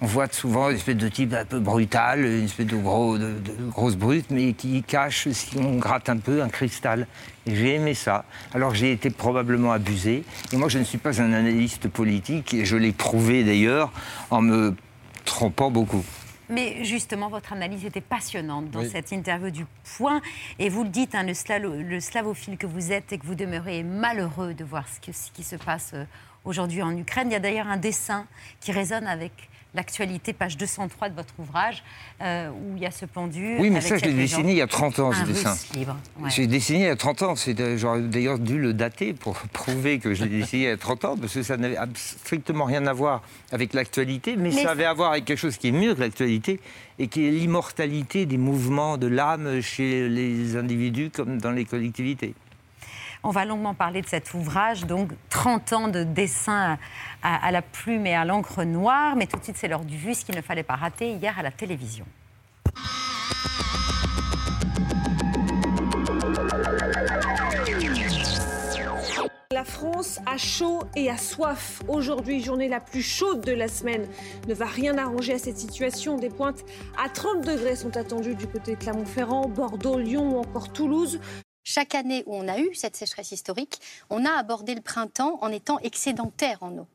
on 0.00 0.06
voit 0.06 0.28
souvent 0.30 0.70
une 0.70 0.76
espèce 0.76 0.96
de 0.96 1.08
type 1.08 1.32
un 1.32 1.44
peu 1.44 1.60
brutal, 1.60 2.24
une 2.24 2.44
espèce 2.44 2.66
de, 2.66 2.76
gros, 2.76 3.18
de, 3.18 3.34
grosse 3.68 3.96
brute, 3.96 4.30
mais 4.30 4.52
qui 4.52 4.82
cache, 4.82 5.28
si 5.30 5.56
on 5.58 5.76
gratte 5.76 6.08
un 6.08 6.18
peu, 6.18 6.42
un 6.42 6.48
cristal. 6.48 7.06
Et 7.46 7.54
j'ai 7.54 7.74
aimé 7.74 7.94
ça. 7.94 8.24
Alors 8.52 8.74
j'ai 8.74 8.92
été 8.92 9.10
probablement 9.10 9.72
abusé. 9.72 10.24
Et 10.52 10.56
moi, 10.56 10.68
je 10.68 10.78
ne 10.78 10.84
suis 10.84 10.98
pas 10.98 11.20
un 11.22 11.32
analyste 11.32 11.88
politique, 11.88 12.54
et 12.54 12.64
je 12.64 12.76
l'ai 12.76 12.92
prouvé 12.92 13.44
d'ailleurs 13.44 13.92
en 14.30 14.42
me 14.42 14.74
trompant 15.24 15.70
beaucoup. 15.70 16.04
Mais 16.50 16.84
justement, 16.84 17.30
votre 17.30 17.54
analyse 17.54 17.86
était 17.86 18.02
passionnante 18.02 18.70
dans 18.70 18.84
cette 18.84 19.12
interview 19.12 19.50
du 19.50 19.64
Point. 19.96 20.20
Et 20.58 20.68
vous 20.68 20.84
le 20.84 20.90
dites, 20.90 21.14
hein, 21.14 21.24
le, 21.24 21.82
le, 21.82 22.00
slavophile 22.00 22.58
que 22.58 22.66
vous 22.66 22.92
êtes 22.92 23.12
et 23.12 23.18
que 23.18 23.26
vous 23.26 23.34
demeurez 23.34 23.82
malheureux 23.82 24.52
de 24.52 24.64
voir 24.64 24.84
ce, 24.86 25.12
ce 25.12 25.30
qui 25.32 25.42
se 25.42 25.56
passe 25.56 25.92
euh, 25.94 26.04
aujourd'hui 26.44 26.82
en 26.82 26.96
Ukraine. 26.96 27.28
Il 27.28 27.32
y 27.32 27.36
a 27.36 27.40
d'ailleurs 27.40 27.68
un 27.68 27.76
dessin 27.76 28.26
qui 28.60 28.72
résonne 28.72 29.06
avec 29.06 29.32
l'actualité, 29.74 30.32
page 30.32 30.56
203 30.56 31.08
de 31.08 31.14
votre 31.14 31.34
ouvrage, 31.38 31.82
euh, 32.22 32.48
où 32.50 32.76
il 32.76 32.82
y 32.82 32.86
a 32.86 32.90
ce 32.90 33.06
pendu. 33.06 33.56
Oui, 33.58 33.70
mais 33.70 33.80
ça, 33.80 33.96
je 33.98 34.04
l'ai 34.04 34.12
dessiné 34.12 34.52
il 34.52 34.58
y 34.58 34.62
a 34.62 34.66
30 34.66 34.98
ans, 35.00 35.12
ce 35.12 35.24
dessin. 35.24 35.56
Libre. 35.74 35.96
J'ai 36.28 36.46
dessiné 36.46 36.80
il 36.80 36.86
y 36.86 36.88
a 36.88 36.96
30 36.96 37.22
ans. 37.22 37.34
J'aurais 37.76 38.02
d'ailleurs 38.02 38.38
dû 38.38 38.58
le 38.58 38.72
dater 38.72 39.12
pour 39.12 39.34
prouver 39.52 39.98
que 39.98 40.14
je 40.14 40.24
l'ai 40.24 40.40
dessiné 40.40 40.62
il 40.62 40.68
y 40.68 40.72
a 40.72 40.76
30 40.76 41.04
ans, 41.04 41.16
parce 41.16 41.34
que 41.34 41.42
ça 41.42 41.56
n'avait 41.56 41.76
strictement 41.94 42.64
rien 42.64 42.86
à 42.86 42.92
voir 42.92 43.22
avec 43.52 43.74
l'actualité, 43.74 44.36
mais, 44.36 44.50
mais, 44.50 44.62
ça 44.62 44.70
avait 44.70 44.84
à 44.84 44.94
voir 44.94 45.12
avec 45.12 45.24
quelque 45.24 45.38
chose 45.38 45.56
qui 45.56 45.68
est 45.68 45.72
mieux 45.72 45.94
que 45.94 46.00
l'actualité, 46.00 46.60
et 46.98 47.08
qui 47.08 47.26
est 47.26 47.30
l'immortalité 47.30 48.26
des 48.26 48.38
mouvements 48.38 48.96
de 48.96 49.08
l'âme 49.08 49.60
chez 49.60 50.08
les 50.08 50.56
individus 50.56 51.10
comme 51.10 51.38
dans 51.38 51.50
les 51.50 51.64
collectivités. 51.64 52.34
On 53.26 53.30
va 53.30 53.46
longuement 53.46 53.72
parler 53.72 54.02
de 54.02 54.06
cet 54.06 54.34
ouvrage, 54.34 54.84
donc 54.84 55.12
30 55.30 55.72
ans 55.72 55.88
de 55.88 56.04
dessin 56.04 56.76
à, 57.22 57.50
la 57.50 57.62
plume 57.62 58.06
et 58.06 58.14
à 58.14 58.26
l'encre 58.26 58.64
noire. 58.64 59.16
Mais 59.16 59.26
tout 59.26 59.38
de 59.38 59.42
suite, 59.42 59.56
c'est 59.56 59.66
l'heure 59.66 59.86
du 59.86 59.96
vu, 59.96 60.12
ce 60.14 60.26
qu'il 60.26 60.36
ne 60.36 60.42
fallait 60.42 60.62
pas 60.62 60.76
rater 60.76 61.12
hier 61.12 61.38
à 61.38 61.42
la 61.42 61.50
télévision. 61.50 62.04
La 69.50 69.64
France 69.64 70.20
a 70.26 70.36
chaud 70.36 70.80
et 70.94 71.08
a 71.08 71.16
soif. 71.16 71.80
Aujourd'hui, 71.88 72.42
journée 72.42 72.68
la 72.68 72.80
plus 72.80 73.02
chaude 73.02 73.40
de 73.40 73.52
la 73.52 73.68
semaine, 73.68 74.06
ne 74.48 74.52
va 74.52 74.66
rien 74.66 74.98
arranger 74.98 75.32
à 75.32 75.38
cette 75.38 75.56
situation. 75.56 76.18
Des 76.18 76.28
pointes 76.28 76.62
à 77.02 77.08
30 77.08 77.46
degrés 77.46 77.76
sont 77.76 77.96
attendues 77.96 78.34
du 78.34 78.46
côté 78.46 78.74
de 78.74 78.80
Clermont-Ferrand, 78.80 79.48
Bordeaux, 79.48 79.98
Lyon 79.98 80.36
ou 80.36 80.40
encore 80.40 80.70
Toulouse. 80.70 81.20
Chaque 81.64 81.94
année 81.94 82.22
où 82.26 82.36
on 82.36 82.46
a 82.46 82.58
eu 82.58 82.74
cette 82.74 82.94
sécheresse 82.94 83.32
historique, 83.32 83.80
on 84.10 84.26
a 84.26 84.30
abordé 84.30 84.74
le 84.74 84.82
printemps 84.82 85.38
en 85.40 85.50
étant 85.50 85.78
excédentaire 85.80 86.58
en 86.60 86.76
eau. 86.76 86.86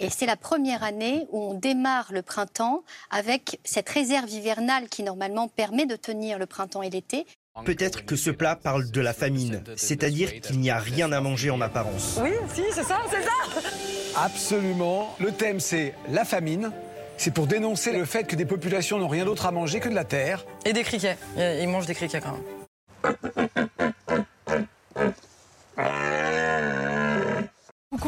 Et 0.00 0.08
c'est 0.08 0.24
la 0.24 0.36
première 0.36 0.82
année 0.82 1.26
où 1.30 1.42
on 1.42 1.54
démarre 1.54 2.10
le 2.10 2.22
printemps 2.22 2.84
avec 3.10 3.60
cette 3.64 3.88
réserve 3.90 4.30
hivernale 4.30 4.88
qui 4.88 5.02
normalement 5.02 5.48
permet 5.48 5.84
de 5.84 5.94
tenir 5.96 6.38
le 6.38 6.46
printemps 6.46 6.80
et 6.80 6.88
l'été. 6.88 7.26
Peut-être 7.66 8.04
que 8.06 8.16
ce 8.16 8.30
plat 8.30 8.56
parle 8.56 8.90
de 8.90 9.00
la 9.00 9.12
famine, 9.12 9.62
c'est-à-dire 9.76 10.40
qu'il 10.40 10.58
n'y 10.58 10.70
a 10.70 10.78
rien 10.78 11.12
à 11.12 11.20
manger 11.20 11.50
en 11.50 11.60
apparence. 11.60 12.18
Oui, 12.22 12.32
si, 12.52 12.62
c'est 12.72 12.82
ça, 12.82 13.02
c'est 13.10 13.22
ça 13.22 13.68
Absolument. 14.16 15.14
Le 15.20 15.32
thème, 15.32 15.60
c'est 15.60 15.94
la 16.08 16.24
famine. 16.24 16.72
C'est 17.18 17.32
pour 17.32 17.46
dénoncer 17.46 17.92
le 17.92 18.06
fait 18.06 18.24
que 18.24 18.36
des 18.36 18.46
populations 18.46 18.98
n'ont 18.98 19.06
rien 19.06 19.26
d'autre 19.26 19.46
à 19.46 19.52
manger 19.52 19.80
que 19.80 19.88
de 19.88 19.94
la 19.94 20.04
terre. 20.04 20.46
Et 20.64 20.72
des 20.72 20.82
criquets. 20.82 21.16
Ils 21.36 21.68
mangent 21.68 21.86
des 21.86 21.94
criquets 21.94 22.20
quand 22.20 22.32
même. 22.32 23.43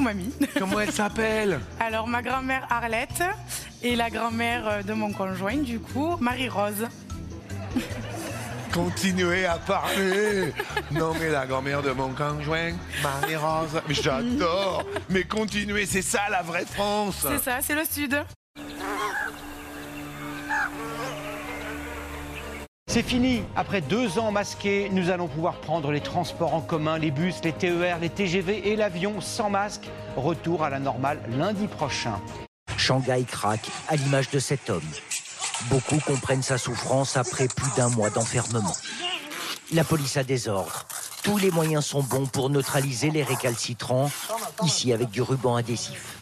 Mamie. 0.00 0.32
Comment 0.58 0.80
elle 0.80 0.92
s'appelle? 0.92 1.60
Alors 1.80 2.06
ma 2.06 2.22
grand-mère 2.22 2.66
Arlette 2.70 3.22
et 3.82 3.96
la 3.96 4.10
grand-mère 4.10 4.68
euh, 4.68 4.82
de 4.82 4.92
mon 4.92 5.12
conjoint 5.12 5.56
du 5.56 5.78
coup, 5.78 6.16
Marie-Rose. 6.20 6.86
Continuez 8.72 9.46
à 9.46 9.56
parler. 9.56 10.52
Non 10.90 11.14
mais 11.18 11.30
la 11.30 11.46
grand-mère 11.46 11.82
de 11.82 11.92
mon 11.92 12.10
conjoint, 12.10 12.72
Marie-Rose. 13.02 13.80
J'adore. 13.88 14.84
Mais 15.08 15.24
continuez, 15.24 15.86
c'est 15.86 16.02
ça 16.02 16.22
la 16.30 16.42
vraie 16.42 16.66
France. 16.66 17.26
C'est 17.28 17.42
ça, 17.42 17.58
c'est 17.62 17.74
le 17.74 17.84
sud. 17.90 18.22
C'est 22.96 23.02
fini. 23.02 23.42
Après 23.54 23.82
deux 23.82 24.18
ans 24.18 24.32
masqués, 24.32 24.88
nous 24.90 25.10
allons 25.10 25.28
pouvoir 25.28 25.56
prendre 25.56 25.92
les 25.92 26.00
transports 26.00 26.54
en 26.54 26.62
commun, 26.62 26.96
les 26.96 27.10
bus, 27.10 27.34
les 27.44 27.52
TER, 27.52 27.98
les 28.00 28.08
TGV 28.08 28.70
et 28.70 28.74
l'avion 28.74 29.20
sans 29.20 29.50
masque. 29.50 29.90
Retour 30.16 30.64
à 30.64 30.70
la 30.70 30.78
normale 30.78 31.20
lundi 31.28 31.66
prochain. 31.66 32.18
Shanghai 32.78 33.26
craque 33.30 33.68
à 33.88 33.96
l'image 33.96 34.30
de 34.30 34.38
cet 34.38 34.70
homme. 34.70 34.80
Beaucoup 35.68 35.98
comprennent 36.06 36.42
sa 36.42 36.56
souffrance 36.56 37.18
après 37.18 37.48
plus 37.48 37.70
d'un 37.76 37.90
mois 37.90 38.08
d'enfermement. 38.08 38.76
La 39.74 39.84
police 39.84 40.16
a 40.16 40.24
des 40.24 40.48
ordres. 40.48 40.86
Tous 41.22 41.36
les 41.36 41.50
moyens 41.50 41.84
sont 41.84 42.02
bons 42.02 42.24
pour 42.24 42.48
neutraliser 42.48 43.10
les 43.10 43.22
récalcitrants, 43.22 44.10
ici 44.62 44.94
avec 44.94 45.10
du 45.10 45.20
ruban 45.20 45.56
adhésif. 45.56 46.15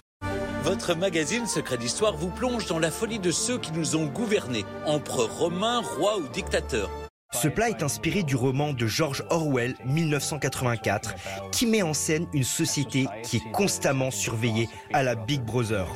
Votre 0.64 0.94
magazine 0.94 1.47
Secret 1.47 1.76
d'Histoire 1.76 2.16
vous 2.16 2.30
plonge 2.30 2.64
dans 2.64 2.78
la 2.78 2.90
folie 2.90 3.18
de 3.18 3.30
ceux 3.30 3.59
qui 3.59 3.71
nous 3.73 3.97
ont 3.97 4.06
gouvernés, 4.06 4.64
empereurs 4.87 5.37
romains, 5.37 5.83
rois 5.83 6.16
ou 6.16 6.26
dictateurs. 6.28 6.88
Ce 7.35 7.49
plat 7.49 7.68
est 7.68 7.83
inspiré 7.83 8.23
du 8.23 8.35
roman 8.35 8.73
de 8.73 8.87
George 8.87 9.25
Orwell 9.28 9.75
1984 9.85 11.16
qui 11.52 11.66
met 11.66 11.83
en 11.83 11.92
scène 11.92 12.26
une 12.33 12.44
société 12.44 13.04
qui 13.23 13.37
est 13.37 13.52
constamment 13.52 14.11
surveillée 14.11 14.71
à 14.94 15.02
la 15.02 15.16
Big 15.16 15.42
Brother. 15.42 15.87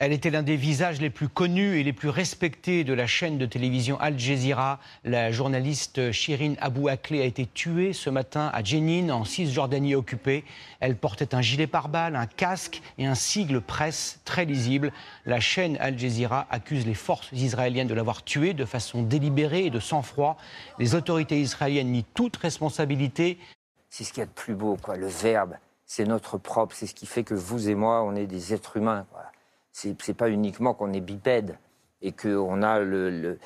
Elle 0.00 0.12
était 0.12 0.30
l'un 0.30 0.42
des 0.42 0.56
visages 0.56 1.00
les 1.00 1.08
plus 1.08 1.28
connus 1.28 1.78
et 1.78 1.84
les 1.84 1.92
plus 1.92 2.08
respectés 2.08 2.82
de 2.82 2.92
la 2.92 3.06
chaîne 3.06 3.38
de 3.38 3.46
télévision 3.46 3.98
Al 4.00 4.18
Jazeera. 4.18 4.80
La 5.04 5.30
journaliste 5.30 6.10
Shirin 6.10 6.54
Abu 6.60 6.88
Akleh 6.88 7.22
a 7.22 7.24
été 7.24 7.46
tuée 7.46 7.92
ce 7.92 8.10
matin 8.10 8.50
à 8.52 8.64
Jenin, 8.64 9.10
en 9.10 9.24
Cisjordanie 9.24 9.94
occupée. 9.94 10.44
Elle 10.80 10.96
portait 10.96 11.32
un 11.36 11.40
gilet 11.40 11.68
pare-balles, 11.68 12.16
un 12.16 12.26
casque 12.26 12.82
et 12.98 13.06
un 13.06 13.14
sigle 13.14 13.60
presse 13.60 14.18
très 14.24 14.44
lisible. 14.44 14.92
La 15.26 15.38
chaîne 15.38 15.76
Al 15.78 15.96
Jazeera 15.96 16.48
accuse 16.50 16.84
les 16.86 16.94
forces 16.94 17.30
israéliennes 17.30 17.86
de 17.86 17.94
l'avoir 17.94 18.24
tuée 18.24 18.52
de 18.52 18.64
façon 18.64 19.04
délibérée 19.04 19.66
et 19.66 19.70
de 19.70 19.78
sang-froid. 19.80 20.36
Les 20.80 20.96
autorités 20.96 21.40
israéliennes 21.40 21.92
nient 21.92 22.06
toute 22.14 22.36
responsabilité. 22.36 23.38
C'est 23.90 24.02
ce 24.02 24.12
qu'il 24.12 24.22
y 24.22 24.24
a 24.24 24.26
de 24.26 24.32
plus 24.32 24.56
beau, 24.56 24.76
quoi. 24.76 24.96
Le 24.96 25.06
verbe, 25.06 25.54
c'est 25.86 26.04
notre 26.04 26.36
propre, 26.36 26.74
c'est 26.74 26.88
ce 26.88 26.94
qui 26.94 27.06
fait 27.06 27.22
que 27.22 27.34
vous 27.34 27.68
et 27.68 27.76
moi, 27.76 28.02
on 28.02 28.16
est 28.16 28.26
des 28.26 28.52
êtres 28.52 28.76
humains. 28.76 29.06
C'est 29.74 30.14
pas 30.14 30.30
uniquement 30.30 30.72
qu'on 30.72 30.92
est 30.92 31.00
bipède 31.00 31.58
et 32.00 32.12
qu'on 32.12 32.62
a, 32.62 32.80
le, 32.80 33.38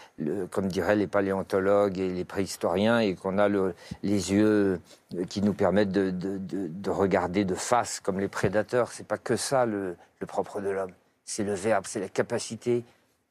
comme 0.50 0.66
diraient 0.66 0.97
les 0.97 1.06
paléontologues 1.06 1.99
et 1.99 2.08
les 2.08 2.25
préhistoriens, 2.25 2.99
et 2.99 3.14
qu'on 3.14 3.38
a 3.38 3.49
les 3.49 4.32
yeux 4.32 4.80
qui 5.28 5.42
nous 5.42 5.54
permettent 5.54 5.92
de, 5.92 6.90
regarder 6.90 7.44
de 7.44 7.54
face 7.54 8.00
comme 8.00 8.18
les 8.18 8.28
prédateurs. 8.28 8.90
C'est 8.90 9.06
pas 9.06 9.16
que 9.16 9.37
ça 9.37 9.64
le, 9.64 9.97
propre 10.26 10.61
de 10.61 10.70
l'homme. 10.70 10.90
C'est 11.25 11.44
le 11.44 11.54
verbe, 11.54 11.85
c'est 11.87 12.00
la 12.00 12.08
capacité 12.08 12.85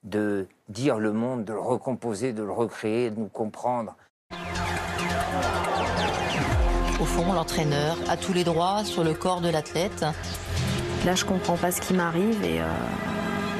de 0.03 0.47
dire 0.69 0.97
le 0.97 1.11
monde, 1.11 1.43
de 1.43 1.53
le 1.53 1.59
recomposer, 1.59 2.31
de 2.31 2.43
le 2.43 2.51
recréer, 2.51 3.09
de 3.09 3.19
nous 3.19 3.27
comprendre. 3.27 3.95
Au 7.01 7.05
fond, 7.05 7.33
l'entraîneur 7.33 7.97
a 8.07 8.15
tous 8.15 8.33
les 8.33 8.45
droits 8.45 8.85
sur 8.85 9.03
le 9.03 9.13
corps 9.13 9.41
de 9.41 9.49
l'athlète. 9.49 10.05
Là, 11.05 11.15
je 11.15 11.25
comprends 11.25 11.55
pas 11.55 11.71
ce 11.71 11.79
qui 11.81 11.93
m'arrive 11.93 12.43
et, 12.43 12.59
euh, 12.59 12.65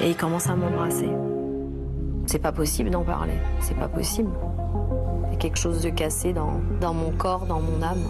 et 0.01 0.09
il 0.09 0.17
commence 0.17 0.47
à 0.47 0.55
m'embrasser. 0.55 1.09
C'est 2.25 2.39
pas 2.39 2.51
possible 2.51 2.89
d'en 2.89 3.03
parler. 3.03 3.35
C'est 3.61 3.77
pas 3.77 3.87
possible. 3.87 4.29
Il 5.27 5.33
y 5.33 5.35
a 5.35 5.37
quelque 5.37 5.57
chose 5.57 5.81
de 5.81 5.89
cassé 5.89 6.33
dans, 6.33 6.59
dans 6.81 6.93
mon 6.93 7.11
corps, 7.11 7.45
dans 7.45 7.61
mon 7.61 7.81
âme. 7.81 8.03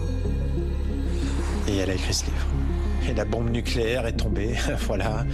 Et 1.68 1.76
elle 1.76 1.90
a 1.90 1.94
écrit 1.94 2.14
ce 2.14 2.24
livre. 2.24 2.46
Et 3.08 3.14
la 3.14 3.24
bombe 3.24 3.50
nucléaire 3.50 4.06
est 4.06 4.16
tombée, 4.16 4.56
voilà. 4.86 5.24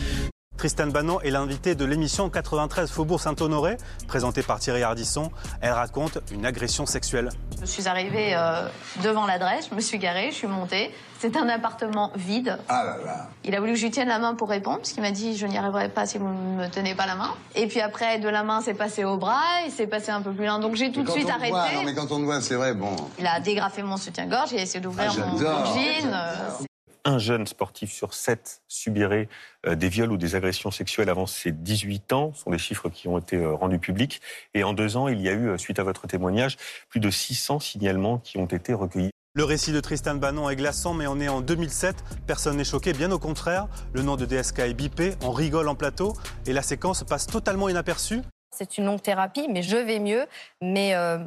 Tristan 0.57 0.87
Banon 0.87 1.21
est 1.21 1.31
l'invité 1.31 1.75
de 1.75 1.85
l'émission 1.85 2.31
93 2.31 2.91
Faubourg 2.91 3.21
Saint-Honoré, 3.21 3.77
présentée 4.07 4.43
par 4.43 4.61
Thierry 4.61 4.83
Ardisson. 4.83 5.31
Elle 5.61 5.73
raconte 5.73 6.19
une 6.33 6.47
agression 6.47 6.87
sexuelle. 6.87 7.29
Je 7.61 7.67
suis 7.67 7.89
arrivée 7.89 8.35
euh, 8.35 8.69
devant 9.03 9.27
l'adresse, 9.27 9.69
je 9.71 9.75
me 9.75 9.81
suis 9.81 9.99
garée, 9.99 10.31
je 10.31 10.37
suis 10.37 10.47
montée. 10.47 10.95
C'est 11.19 11.37
un 11.37 11.49
appartement 11.49 12.13
vide. 12.17 12.59
Ah 12.69 12.85
là 12.85 12.97
là. 13.05 13.29
Il 13.45 13.55
a 13.55 13.61
voulu 13.61 13.73
que 13.73 13.79
je 13.79 13.85
lui 13.85 13.91
tienne 13.91 14.09
la 14.09 14.19
main 14.19 14.35
pour 14.35 14.49
répondre, 14.49 14.79
parce 14.79 14.93
qu'il 14.93 15.03
m'a 15.03 15.11
dit 15.11 15.37
je 15.37 15.47
n'y 15.47 15.59
arriverai 15.59 15.89
pas 15.89 16.07
si 16.07 16.19
vous 16.19 16.29
ne 16.29 16.63
me 16.63 16.69
tenez 16.69 16.95
pas 16.95 17.07
la 17.07 17.17
main. 17.17 17.31
Et 17.55 17.67
puis 17.67 17.81
après, 17.81 18.19
de 18.19 18.29
la 18.29 18.43
main, 18.43 18.61
c'est 18.61 18.75
passé 18.75 19.05
au 19.05 19.17
bras, 19.17 19.43
il 19.67 19.73
s'est 19.73 19.87
passé 19.87 20.11
un 20.11 20.23
peu 20.23 20.33
plus 20.33 20.47
loin. 20.47 20.59
Donc 20.61 20.77
j'ai 20.77 20.93
tout 20.93 21.03
de 21.03 21.11
suite 21.11 21.29
arrêté. 21.31 21.53
non 21.53 21.83
mais 21.85 21.95
quand 21.95 22.11
on 22.13 22.19
te 22.19 22.25
voit, 22.25 22.41
c'est 22.41 22.55
vrai, 22.57 22.75
bon. 22.75 22.95
Il 23.19 23.27
a 23.27 23.41
dégrafé 23.41 23.83
mon 23.83 23.97
soutien-gorge, 23.97 24.53
il 24.53 24.59
a 24.59 24.63
essayé 24.63 24.81
d'ouvrir 24.81 25.13
Ah, 25.17 25.27
mon, 25.27 25.39
jean. 25.39 26.65
Un 27.05 27.19
jeune 27.19 27.47
sportif 27.47 27.93
sur 27.93 28.15
sept 28.15 28.63
subirait 28.69 29.29
euh, 29.67 29.75
des 29.75 29.89
viols 29.89 30.13
ou 30.13 30.17
des 30.17 30.35
agressions 30.35 30.71
sexuelles 30.71 31.11
avant 31.11 31.27
ses 31.27 31.53
18 31.53 32.13
ans. 32.13 32.33
Ce 32.35 32.43
sont 32.43 32.51
des 32.51 32.59
chiffres 32.59 32.89
qui 32.89 33.09
ont 33.09 33.19
été 33.19 33.37
euh, 33.37 33.53
rendus 33.53 33.79
publics. 33.79 34.21
Et 34.55 34.65
en 34.65 34.73
deux 34.73 34.97
ans, 34.97 35.09
il 35.09 35.21
y 35.21 35.29
a 35.29 35.33
eu, 35.33 35.49
euh, 35.49 35.59
suite 35.59 35.79
à 35.79 35.83
votre 35.83 36.07
témoignage, 36.07 36.57
plus 36.89 37.01
de 37.01 37.11
600 37.11 37.61
signalements 37.61 38.19
qui 38.19 38.39
ont 38.39 38.47
été 38.47 38.73
recueillis. 38.73 39.11
Le 39.37 39.43
récit 39.43 39.73
de 39.73 39.81
Tristan 39.81 40.15
Banon 40.15 40.49
est 40.49 40.55
glaçant, 40.55 40.95
mais 40.95 41.09
on 41.09 41.19
est 41.19 41.29
en 41.29 41.41
2007. 41.41 41.97
Personne 42.27 42.57
n'est 42.57 42.65
choqué, 42.65 42.93
bien 42.93 43.11
au 43.11 43.19
contraire. 43.19 43.67
Le 43.93 44.03
nom 44.03 44.15
de 44.15 44.27
DSK 44.27 44.61
est 44.61 44.75
bipé, 44.75 45.15
on 45.23 45.33
rigole 45.33 45.69
en 45.69 45.75
plateau, 45.75 46.15
et 46.47 46.53
la 46.53 46.63
séquence 46.63 47.03
passe 47.03 47.27
totalement 47.27 47.69
inaperçue. 47.69 48.23
C'est 48.57 48.79
une 48.79 48.85
longue 48.85 49.03
thérapie, 49.03 49.49
mais 49.51 49.63
je 49.63 49.77
vais 49.77 49.99
mieux. 49.99 50.27
Mais 50.63 50.95
euh, 50.95 51.19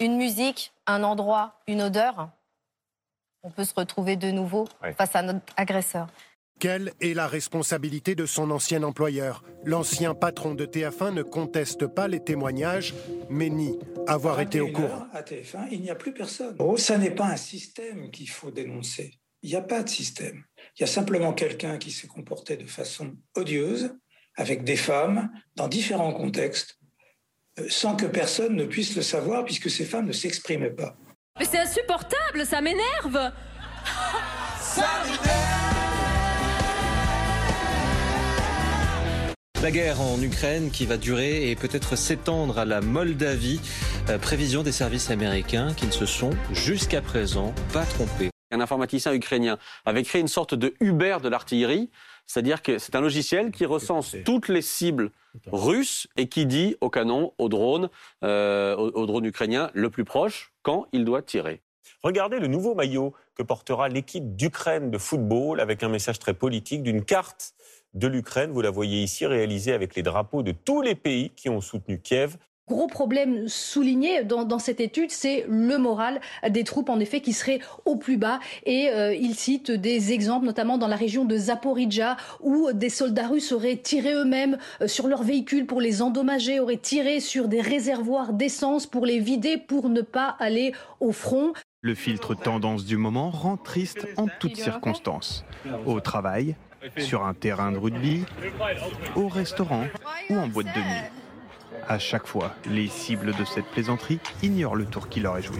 une 0.00 0.16
musique, 0.16 0.72
un 0.88 1.04
endroit, 1.04 1.60
une 1.68 1.82
odeur, 1.82 2.30
on 3.42 3.50
peut 3.50 3.64
se 3.64 3.74
retrouver 3.74 4.16
de 4.16 4.30
nouveau 4.30 4.68
face 4.96 5.16
à 5.16 5.22
notre 5.22 5.52
agresseur. 5.56 6.08
Quelle 6.58 6.92
est 7.00 7.14
la 7.14 7.26
responsabilité 7.26 8.14
de 8.14 8.26
son 8.26 8.50
ancien 8.50 8.82
employeur? 8.82 9.42
L'ancien 9.64 10.14
patron 10.14 10.54
de 10.54 10.66
TF1 10.66 11.14
ne 11.14 11.22
conteste 11.22 11.86
pas 11.86 12.06
les 12.06 12.22
témoignages, 12.22 12.92
mais 13.30 13.48
nie 13.48 13.78
avoir 14.06 14.40
été 14.40 14.60
au 14.60 14.66
21 14.66 14.74
courant. 14.74 15.06
À 15.14 15.22
TF1, 15.22 15.68
il 15.70 15.80
n'y 15.80 15.88
a 15.88 15.94
plus 15.94 16.12
personne. 16.12 16.56
Oh, 16.58 16.76
ça 16.76 16.98
n'est 16.98 17.14
pas 17.14 17.24
un 17.24 17.38
système 17.38 18.10
qu'il 18.10 18.28
faut 18.28 18.50
dénoncer. 18.50 19.14
Il 19.42 19.48
n'y 19.48 19.56
a 19.56 19.62
pas 19.62 19.82
de 19.82 19.88
système. 19.88 20.44
Il 20.76 20.82
y 20.82 20.84
a 20.84 20.86
simplement 20.86 21.32
quelqu'un 21.32 21.78
qui 21.78 21.90
s'est 21.90 22.08
comporté 22.08 22.58
de 22.58 22.66
façon 22.66 23.16
odieuse 23.34 23.96
avec 24.36 24.62
des 24.62 24.76
femmes 24.76 25.30
dans 25.56 25.66
différents 25.66 26.12
contextes 26.12 26.78
euh, 27.58 27.66
sans 27.70 27.96
que 27.96 28.04
personne 28.04 28.54
ne 28.54 28.66
puisse 28.66 28.94
le 28.96 29.02
savoir 29.02 29.46
puisque 29.46 29.70
ces 29.70 29.86
femmes 29.86 30.06
ne 30.06 30.12
s'exprimaient 30.12 30.70
pas. 30.70 30.98
Mais 31.40 31.46
c'est 31.46 31.58
insupportable, 31.58 32.44
ça 32.44 32.60
m'énerve 32.60 33.32
La 39.62 39.70
guerre 39.70 40.02
en 40.02 40.20
Ukraine 40.20 40.70
qui 40.70 40.84
va 40.84 40.98
durer 40.98 41.50
et 41.50 41.56
peut-être 41.56 41.96
s'étendre 41.96 42.58
à 42.58 42.66
la 42.66 42.82
Moldavie. 42.82 43.58
Euh, 44.10 44.18
prévision 44.18 44.62
des 44.62 44.70
services 44.70 45.10
américains 45.10 45.72
qui 45.72 45.86
ne 45.86 45.92
se 45.92 46.04
sont 46.04 46.30
jusqu'à 46.52 47.00
présent 47.00 47.54
pas 47.72 47.86
trompés. 47.86 48.28
Un 48.52 48.60
informaticien 48.60 49.14
ukrainien 49.14 49.56
avait 49.86 50.02
créé 50.02 50.20
une 50.20 50.28
sorte 50.28 50.54
de 50.54 50.74
Uber 50.80 51.18
de 51.22 51.30
l'artillerie, 51.30 51.88
c'est-à-dire 52.30 52.62
que 52.62 52.78
c'est 52.78 52.94
un 52.94 53.00
logiciel 53.00 53.50
qui 53.50 53.66
recense 53.66 54.14
toutes 54.24 54.46
les 54.46 54.62
cibles 54.62 55.10
russes 55.50 56.06
et 56.16 56.28
qui 56.28 56.46
dit 56.46 56.76
au 56.80 56.88
canon, 56.88 57.32
au 57.38 57.48
drone, 57.48 57.90
euh, 58.22 58.76
au, 58.76 58.90
au 58.90 59.06
drone 59.06 59.24
ukrainien 59.24 59.68
le 59.74 59.90
plus 59.90 60.04
proche 60.04 60.52
quand 60.62 60.86
il 60.92 61.04
doit 61.04 61.22
tirer. 61.22 61.60
Regardez 62.04 62.38
le 62.38 62.46
nouveau 62.46 62.76
maillot 62.76 63.14
que 63.34 63.42
portera 63.42 63.88
l'équipe 63.88 64.36
d'Ukraine 64.36 64.92
de 64.92 64.98
football 64.98 65.58
avec 65.58 65.82
un 65.82 65.88
message 65.88 66.20
très 66.20 66.32
politique 66.32 66.84
d'une 66.84 67.04
carte 67.04 67.52
de 67.94 68.06
l'Ukraine. 68.06 68.52
Vous 68.52 68.62
la 68.62 68.70
voyez 68.70 69.02
ici 69.02 69.26
réalisée 69.26 69.72
avec 69.72 69.96
les 69.96 70.04
drapeaux 70.04 70.44
de 70.44 70.52
tous 70.52 70.82
les 70.82 70.94
pays 70.94 71.30
qui 71.30 71.48
ont 71.48 71.60
soutenu 71.60 72.00
Kiev. 72.00 72.36
Gros 72.70 72.86
problème 72.86 73.48
souligné 73.48 74.22
dans, 74.22 74.60
cette 74.60 74.78
étude, 74.78 75.10
c'est 75.10 75.44
le 75.48 75.76
moral 75.76 76.20
des 76.48 76.62
troupes, 76.62 76.88
en 76.88 77.00
effet, 77.00 77.20
qui 77.20 77.32
serait 77.32 77.58
au 77.84 77.96
plus 77.96 78.16
bas. 78.16 78.38
Et 78.64 78.90
euh, 78.90 79.12
il 79.12 79.34
cite 79.34 79.72
des 79.72 80.12
exemples, 80.12 80.46
notamment 80.46 80.78
dans 80.78 80.86
la 80.86 80.94
région 80.94 81.24
de 81.24 81.36
Zaporizhia, 81.36 82.16
où 82.38 82.70
des 82.72 82.88
soldats 82.88 83.26
russes 83.26 83.50
auraient 83.50 83.78
tiré 83.78 84.14
eux-mêmes 84.14 84.56
euh, 84.80 84.86
sur 84.86 85.08
leurs 85.08 85.24
véhicules 85.24 85.66
pour 85.66 85.80
les 85.80 86.00
endommager, 86.00 86.60
auraient 86.60 86.76
tiré 86.76 87.18
sur 87.18 87.48
des 87.48 87.60
réservoirs 87.60 88.32
d'essence 88.32 88.86
pour 88.86 89.04
les 89.04 89.18
vider, 89.18 89.56
pour 89.56 89.88
ne 89.88 90.02
pas 90.02 90.36
aller 90.38 90.72
au 91.00 91.10
front. 91.10 91.52
Le 91.82 91.96
filtre 91.96 92.36
tendance 92.36 92.84
du 92.84 92.96
moment 92.96 93.30
rend 93.30 93.56
triste 93.56 94.06
en 94.16 94.28
toutes 94.38 94.56
circonstances. 94.56 95.44
Au 95.86 95.98
travail, 95.98 96.54
sur 96.98 97.24
un 97.24 97.34
terrain 97.34 97.72
de 97.72 97.78
rugby, 97.78 98.22
au 99.16 99.26
restaurant 99.26 99.86
ou 100.28 100.36
en 100.36 100.46
boîte 100.46 100.68
de 100.68 100.80
nuit. 100.80 101.19
À 101.88 101.98
chaque 101.98 102.26
fois, 102.26 102.54
les 102.68 102.88
cibles 102.88 103.34
de 103.34 103.44
cette 103.44 103.66
plaisanterie 103.66 104.20
ignorent 104.42 104.76
le 104.76 104.84
tour 104.84 105.08
qui 105.08 105.20
leur 105.20 105.36
est 105.38 105.42
joué. 105.42 105.58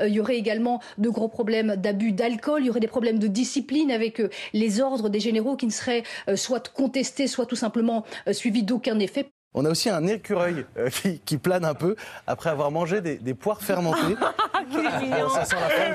Euh, 0.00 0.08
Il 0.08 0.14
y 0.14 0.20
aurait 0.20 0.36
également 0.36 0.80
de 0.98 1.08
gros 1.08 1.28
problèmes 1.28 1.76
d'abus 1.76 2.12
d'alcool, 2.12 2.62
il 2.62 2.66
y 2.66 2.70
aurait 2.70 2.80
des 2.80 2.88
problèmes 2.88 3.18
de 3.18 3.26
discipline 3.26 3.90
avec 3.90 4.20
euh, 4.20 4.30
les 4.52 4.80
ordres 4.80 5.08
des 5.08 5.20
généraux 5.20 5.56
qui 5.56 5.66
ne 5.66 5.72
seraient 5.72 6.04
euh, 6.28 6.36
soit 6.36 6.68
contestés, 6.72 7.26
soit 7.26 7.46
tout 7.46 7.56
simplement 7.56 8.04
suivis 8.32 8.62
d'aucun 8.62 8.98
effet. 8.98 9.28
On 9.52 9.64
a 9.64 9.70
aussi 9.70 9.90
un 9.90 10.06
écureuil 10.06 10.64
qui, 10.92 11.18
qui 11.20 11.36
plane 11.38 11.64
un 11.64 11.74
peu 11.74 11.96
après 12.26 12.50
avoir 12.50 12.70
mangé 12.70 13.00
des, 13.00 13.16
des 13.16 13.34
poires 13.34 13.62
fermentées. 13.62 14.16
Quel 14.72 15.00
mignon. 15.00 15.28
ça 15.30 15.44
sent 15.44 15.56
la 15.56 15.68
fin, 15.68 15.94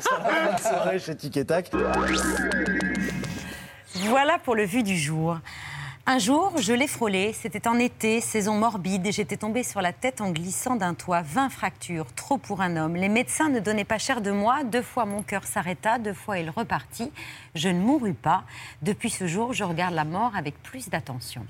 ça 0.00 0.10
sent 0.10 0.22
la 0.24 0.30
fin 0.30 0.54
de 0.54 0.60
soirée 0.60 0.98
chez 0.98 1.14
Tic 1.14 1.36
et 1.36 1.44
Tac. 1.44 1.70
Voilà 4.08 4.38
pour 4.38 4.56
le 4.56 4.64
vu 4.64 4.82
du 4.82 4.96
jour. 4.96 5.38
Un 6.08 6.20
jour, 6.20 6.52
je 6.56 6.72
l'ai 6.72 6.86
frôlé, 6.86 7.32
c'était 7.32 7.66
en 7.66 7.80
été, 7.80 8.20
saison 8.20 8.54
morbide, 8.54 9.08
j'étais 9.10 9.36
tombée 9.36 9.64
sur 9.64 9.82
la 9.82 9.92
tête 9.92 10.20
en 10.20 10.30
glissant 10.30 10.76
d'un 10.76 10.94
toit. 10.94 11.22
20 11.22 11.48
fractures, 11.48 12.06
trop 12.14 12.38
pour 12.38 12.60
un 12.60 12.76
homme. 12.76 12.94
Les 12.94 13.08
médecins 13.08 13.48
ne 13.48 13.58
donnaient 13.58 13.84
pas 13.84 13.98
cher 13.98 14.20
de 14.20 14.30
moi. 14.30 14.62
Deux 14.62 14.82
fois, 14.82 15.04
mon 15.04 15.22
cœur 15.22 15.42
s'arrêta, 15.42 15.98
deux 15.98 16.12
fois, 16.12 16.38
il 16.38 16.48
repartit. 16.48 17.10
Je 17.56 17.68
ne 17.68 17.80
mourus 17.80 18.14
pas. 18.14 18.44
Depuis 18.82 19.10
ce 19.10 19.26
jour, 19.26 19.52
je 19.52 19.64
regarde 19.64 19.94
la 19.94 20.04
mort 20.04 20.30
avec 20.36 20.62
plus 20.62 20.88
d'attention. 20.88 21.44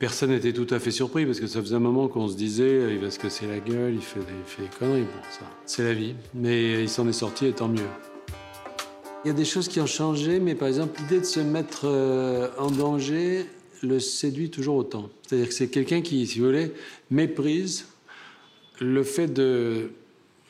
Personne 0.00 0.30
n'était 0.30 0.52
tout 0.52 0.66
à 0.70 0.80
fait 0.80 0.90
surpris 0.90 1.24
parce 1.24 1.38
que 1.38 1.46
ça 1.46 1.60
faisait 1.60 1.76
un 1.76 1.78
moment 1.78 2.08
qu'on 2.08 2.26
se 2.26 2.36
disait 2.36 2.92
il 2.92 2.98
va 2.98 3.12
se 3.12 3.20
casser 3.20 3.46
la 3.46 3.60
gueule, 3.60 3.94
il 3.94 4.02
fait 4.02 4.18
des, 4.18 4.64
il 4.64 4.68
conneries. 4.80 5.02
Bon, 5.02 5.22
ça, 5.30 5.46
c'est 5.64 5.84
la 5.84 5.94
vie. 5.94 6.16
Mais 6.34 6.82
il 6.82 6.88
s'en 6.88 7.06
est 7.06 7.12
sorti 7.12 7.46
et 7.46 7.52
tant 7.52 7.68
mieux. 7.68 7.86
Il 9.24 9.28
y 9.28 9.30
a 9.30 9.34
des 9.34 9.46
choses 9.46 9.68
qui 9.68 9.80
ont 9.80 9.86
changé, 9.86 10.38
mais 10.38 10.54
par 10.54 10.68
exemple, 10.68 11.00
l'idée 11.00 11.20
de 11.20 11.24
se 11.24 11.40
mettre 11.40 11.82
euh, 11.84 12.50
en 12.58 12.70
danger 12.70 13.46
le 13.82 13.98
séduit 13.98 14.50
toujours 14.50 14.76
autant. 14.76 15.08
C'est-à-dire 15.22 15.48
que 15.48 15.54
c'est 15.54 15.68
quelqu'un 15.68 16.02
qui, 16.02 16.26
si 16.26 16.40
vous 16.40 16.46
voulez, 16.46 16.74
méprise 17.10 17.86
le 18.80 19.02
fait 19.02 19.28
de, 19.28 19.92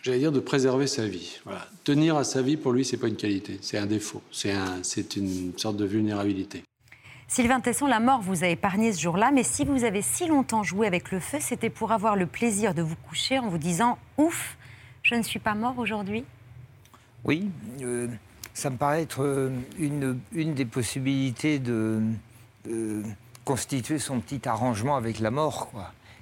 j'allais 0.02 0.18
dire, 0.18 0.32
de 0.32 0.40
préserver 0.40 0.88
sa 0.88 1.06
vie. 1.06 1.38
Voilà. 1.44 1.68
Tenir 1.84 2.16
à 2.16 2.24
sa 2.24 2.42
vie, 2.42 2.56
pour 2.56 2.72
lui, 2.72 2.84
c'est 2.84 2.96
pas 2.96 3.06
une 3.06 3.14
qualité, 3.14 3.58
c'est 3.60 3.78
un 3.78 3.86
défaut, 3.86 4.22
c'est 4.32 4.50
un, 4.50 4.82
c'est 4.82 5.14
une 5.14 5.52
sorte 5.56 5.76
de 5.76 5.84
vulnérabilité. 5.84 6.64
Sylvain 7.28 7.60
Tesson, 7.60 7.86
la 7.86 8.00
mort 8.00 8.22
vous 8.22 8.42
a 8.42 8.48
épargné 8.48 8.92
ce 8.92 9.00
jour-là, 9.00 9.30
mais 9.30 9.44
si 9.44 9.64
vous 9.64 9.84
avez 9.84 10.02
si 10.02 10.26
longtemps 10.26 10.64
joué 10.64 10.88
avec 10.88 11.12
le 11.12 11.20
feu, 11.20 11.38
c'était 11.40 11.70
pour 11.70 11.92
avoir 11.92 12.16
le 12.16 12.26
plaisir 12.26 12.74
de 12.74 12.82
vous 12.82 12.96
coucher 13.08 13.38
en 13.38 13.48
vous 13.48 13.58
disant 13.58 13.98
Ouf, 14.18 14.56
je 15.04 15.14
ne 15.14 15.22
suis 15.22 15.38
pas 15.38 15.54
mort 15.54 15.78
aujourd'hui 15.78 16.24
Oui, 17.24 17.48
euh, 17.82 18.08
ça 18.54 18.70
me 18.70 18.76
paraît 18.76 19.02
être 19.02 19.22
euh, 19.22 19.50
une, 19.78 20.18
une 20.32 20.54
des 20.54 20.64
possibilités 20.64 21.58
de 21.58 22.00
constituer 23.44 23.98
son 23.98 24.20
petit 24.20 24.48
arrangement 24.48 24.96
avec 24.96 25.20
la 25.20 25.30
mort. 25.30 25.70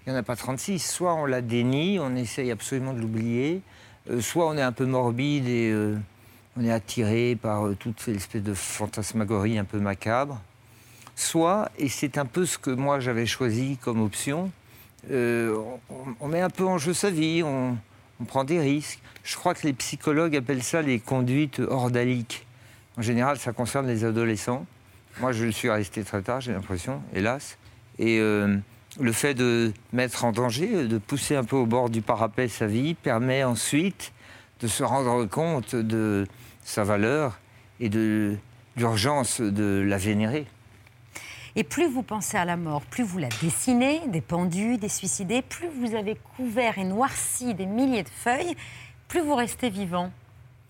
Il 0.05 0.11
n'y 0.11 0.17
en 0.17 0.19
a 0.19 0.25
pas 0.25 0.37
36. 0.37 0.79
Soit 0.81 1.15
on 1.15 1.27
la 1.27 1.41
dénie, 1.41 1.99
on 2.01 2.17
essaye 2.17 2.51
absolument 2.51 2.93
de 2.93 3.01
l'oublier, 3.01 3.63
euh, 4.11 4.21
soit 4.21 4.49
on 4.49 4.57
est 4.57 4.63
un 4.63 4.73
peu 4.73 4.85
morbide 4.85 5.47
et 5.47 5.71
euh, 5.71 5.97
on 6.57 6.65
est 6.65 6.73
attiré 6.73 7.39
par 7.41 7.67
euh, 7.67 7.77
toute 7.77 8.01
cette 8.01 8.37
de 8.37 8.55
fantasmagorie 8.55 9.59
un 9.59 9.65
peu 9.65 9.79
macabre. 9.79 10.41
Soit, 11.15 11.71
et 11.79 11.89
c'est 11.89 12.19
un 12.19 12.25
peu 12.25 12.47
ce 12.47 12.59
que 12.59 12.71
moi 12.71 12.99
j'avais 12.99 13.27
choisi 13.27 13.77
comme 13.81 14.01
option, 14.01 14.51
on, 15.11 16.29
met 16.29 16.41
un 16.41 16.49
peu 16.49 16.65
en 16.65 16.79
jeu 16.79 16.95
sa 16.95 17.11
vie, 17.11 17.43
prend 18.25 18.45
des 18.45 18.61
risques. 18.61 19.01
Je 19.25 19.37
crois 19.37 19.55
que 19.55 19.67
les 19.67 19.73
psychologues 19.73 20.37
appellent 20.37 20.63
ça 20.63 20.83
les 20.83 20.99
conduites 20.99 21.61
ordaliques. 21.61 22.47
En 22.97 23.03
général, 23.03 23.39
ça 23.39 23.53
concerne 23.53 23.87
les 23.87 24.05
adolescents. 24.05 24.67
Moi, 25.21 25.33
je 25.33 25.47
suis 25.49 25.71
resté 25.71 26.05
très 26.05 26.23
tard, 26.23 26.41
j'ai 26.41 26.53
l'impression, 26.53 27.03
hélas. 27.15 27.59
Et 27.99 28.19
euh, 28.19 28.57
le 29.01 29.13
fait 29.13 29.35
de 29.35 29.73
mettre 29.93 30.25
en 30.25 30.33
danger, 30.33 30.87
de 30.87 30.99
pousser 30.99 31.37
un 31.37 31.45
peu 31.45 31.57
au 31.57 31.67
bord 31.67 31.91
du 31.91 32.03
parapet 32.03 32.49
sa 32.49 32.67
vie, 32.67 32.95
permet 32.95 33.45
ensuite 33.45 34.13
de 34.61 34.67
se 34.67 34.83
rendre 34.83 35.25
compte 35.27 35.75
de 35.75 36.27
sa 36.65 36.85
valeur 36.85 37.39
et 37.81 37.89
de 37.89 38.37
l'urgence 38.77 39.41
de 39.41 39.85
la 39.87 39.99
vénérer. 39.99 40.47
Et 41.57 41.65
plus 41.65 41.87
vous 41.89 42.03
pensez 42.03 42.37
à 42.37 42.45
la 42.45 42.57
mort, 42.57 42.83
plus 42.83 43.05
vous 43.05 43.19
la 43.19 43.29
dessinez, 43.43 44.01
des 44.09 44.21
pendus, 44.23 44.79
des 44.79 44.89
suicidés, 44.89 45.43
plus 45.43 45.69
vous 45.81 45.95
avez 45.95 46.17
couvert 46.37 46.79
et 46.79 46.85
noirci 46.85 47.55
des 47.55 47.67
milliers 47.67 48.03
de 48.05 48.09
feuilles, 48.09 48.57
plus 49.09 49.21
vous 49.21 49.35
restez 49.35 49.69
vivant. 49.69 50.11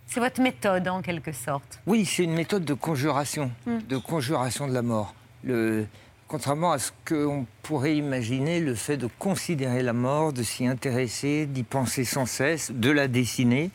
C'est 0.07 0.19
votre 0.21 0.41
méthode, 0.43 0.89
en 0.89 1.01
quelque 1.01 1.33
sorte. 1.33 1.81
Oui, 1.87 2.05
c'est 2.05 2.25
une 2.25 2.35
méthode 2.35 2.65
de 2.65 2.75
conjuration, 2.75 3.51
Mm. 3.67 3.79
de 3.89 3.97
conjuration 3.97 4.67
de 4.67 4.75
la 4.75 4.83
mort. 4.83 5.15
Le- 5.45 5.87
contrairement 6.27 6.73
à 6.73 6.79
ce 6.79 6.91
qu'on 7.07 7.47
pourrait 7.63 7.97
imaginer, 7.97 8.59
le 8.61 8.75
fait 8.75 8.97
de 8.97 9.09
considérer 9.19 9.83
la 9.83 9.93
mort, 9.93 10.33
de 10.33 10.43
s'y 10.43 10.67
intéresser, 10.67 11.47
d'y 11.47 11.63
penser 11.63 12.05
sans 12.05 12.27
cesse, 12.27 12.73
de 12.73 12.91
la 12.91 13.07
dessiner, 13.07 13.71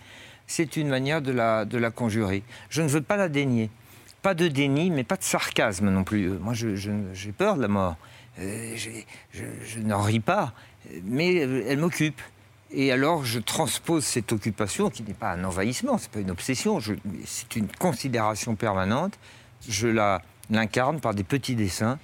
c'est 0.46 0.76
une 0.76 0.90
manière 0.90 1.22
de 1.22 1.32
la, 1.32 1.66
de 1.66 1.78
la 1.78 1.90
conjurer. 1.92 2.44
Je 2.70 2.82
ne 2.82 2.88
veux 2.88 3.02
pas 3.02 3.16
la 3.18 3.30
dénier. 3.30 3.70
Pas 4.28 4.34
de 4.34 4.50
déni, 4.50 4.90
mais 4.92 5.06
pas 5.06 5.16
de 5.16 5.24
sarcasme 5.24 5.90
non 5.90 6.04
plus. 6.04 6.28
Moi, 6.28 6.54
j'ai 6.54 7.32
peur 7.32 7.56
de 7.56 7.62
la 7.62 7.70
mort. 7.70 7.96
Euh, 8.40 8.76
je, 8.76 8.90
je 9.64 9.80
n'en 9.80 10.02
ris 10.02 10.20
pas, 10.20 10.52
mais 11.06 11.46
euh, 11.46 11.64
elle 11.66 11.78
m'occupe. 11.78 12.22
Et 12.70 12.92
alors, 12.92 13.24
je 13.24 13.40
transpose 13.40 14.04
cette 14.04 14.34
occupation, 14.34 14.90
qui 14.90 15.04
n'est 15.04 15.14
pas 15.14 15.32
un 15.32 15.46
envahissement, 15.46 15.98
c'est 15.98 16.12
pas 16.12 16.20
une 16.20 16.30
obsession, 16.30 16.82
c'est 17.24 17.56
une 17.56 17.70
considération 17.80 18.56
permanente. 18.56 19.18
Je 19.66 19.88
la 19.88 20.22
l'incarne 20.50 21.00
par 21.00 21.14
des 21.14 21.24
petits 21.24 21.56
dessins 21.56 21.98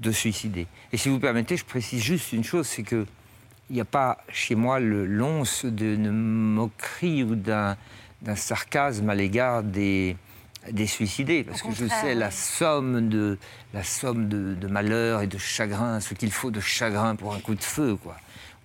de 0.00 0.12
suicider. 0.12 0.66
Et 0.92 0.98
si 0.98 1.08
vous 1.08 1.18
permettez, 1.18 1.56
je 1.56 1.64
précise 1.64 2.02
juste 2.02 2.34
une 2.34 2.44
chose, 2.44 2.66
c'est 2.66 2.82
que 2.82 3.06
il 3.70 3.76
n'y 3.76 3.80
a 3.80 3.86
pas 3.86 4.18
chez 4.28 4.54
moi 4.54 4.80
le 4.80 5.06
l'once 5.06 5.64
d'une 5.64 6.10
moquerie 6.10 7.24
ou 7.24 7.36
d'un 7.36 7.76
sarcasme 8.36 9.08
à 9.08 9.14
l'égard 9.14 9.62
des, 9.62 10.18
des 10.70 10.86
suicidés, 10.86 11.44
parce 11.44 11.62
que 11.62 11.72
je 11.72 11.86
sais 11.86 12.14
la 12.14 12.30
somme 12.30 13.08
de 13.08 13.38
la 13.72 13.82
somme 13.82 14.28
de, 14.28 14.54
de 14.54 14.66
malheur 14.66 15.22
et 15.22 15.26
de 15.26 15.38
chagrin, 15.38 16.00
ce 16.00 16.14
qu'il 16.14 16.30
faut 16.30 16.50
de 16.50 16.60
chagrin 16.60 17.16
pour 17.16 17.34
un 17.34 17.40
coup 17.40 17.54
de 17.54 17.62
feu, 17.62 17.96
quoi, 17.96 18.16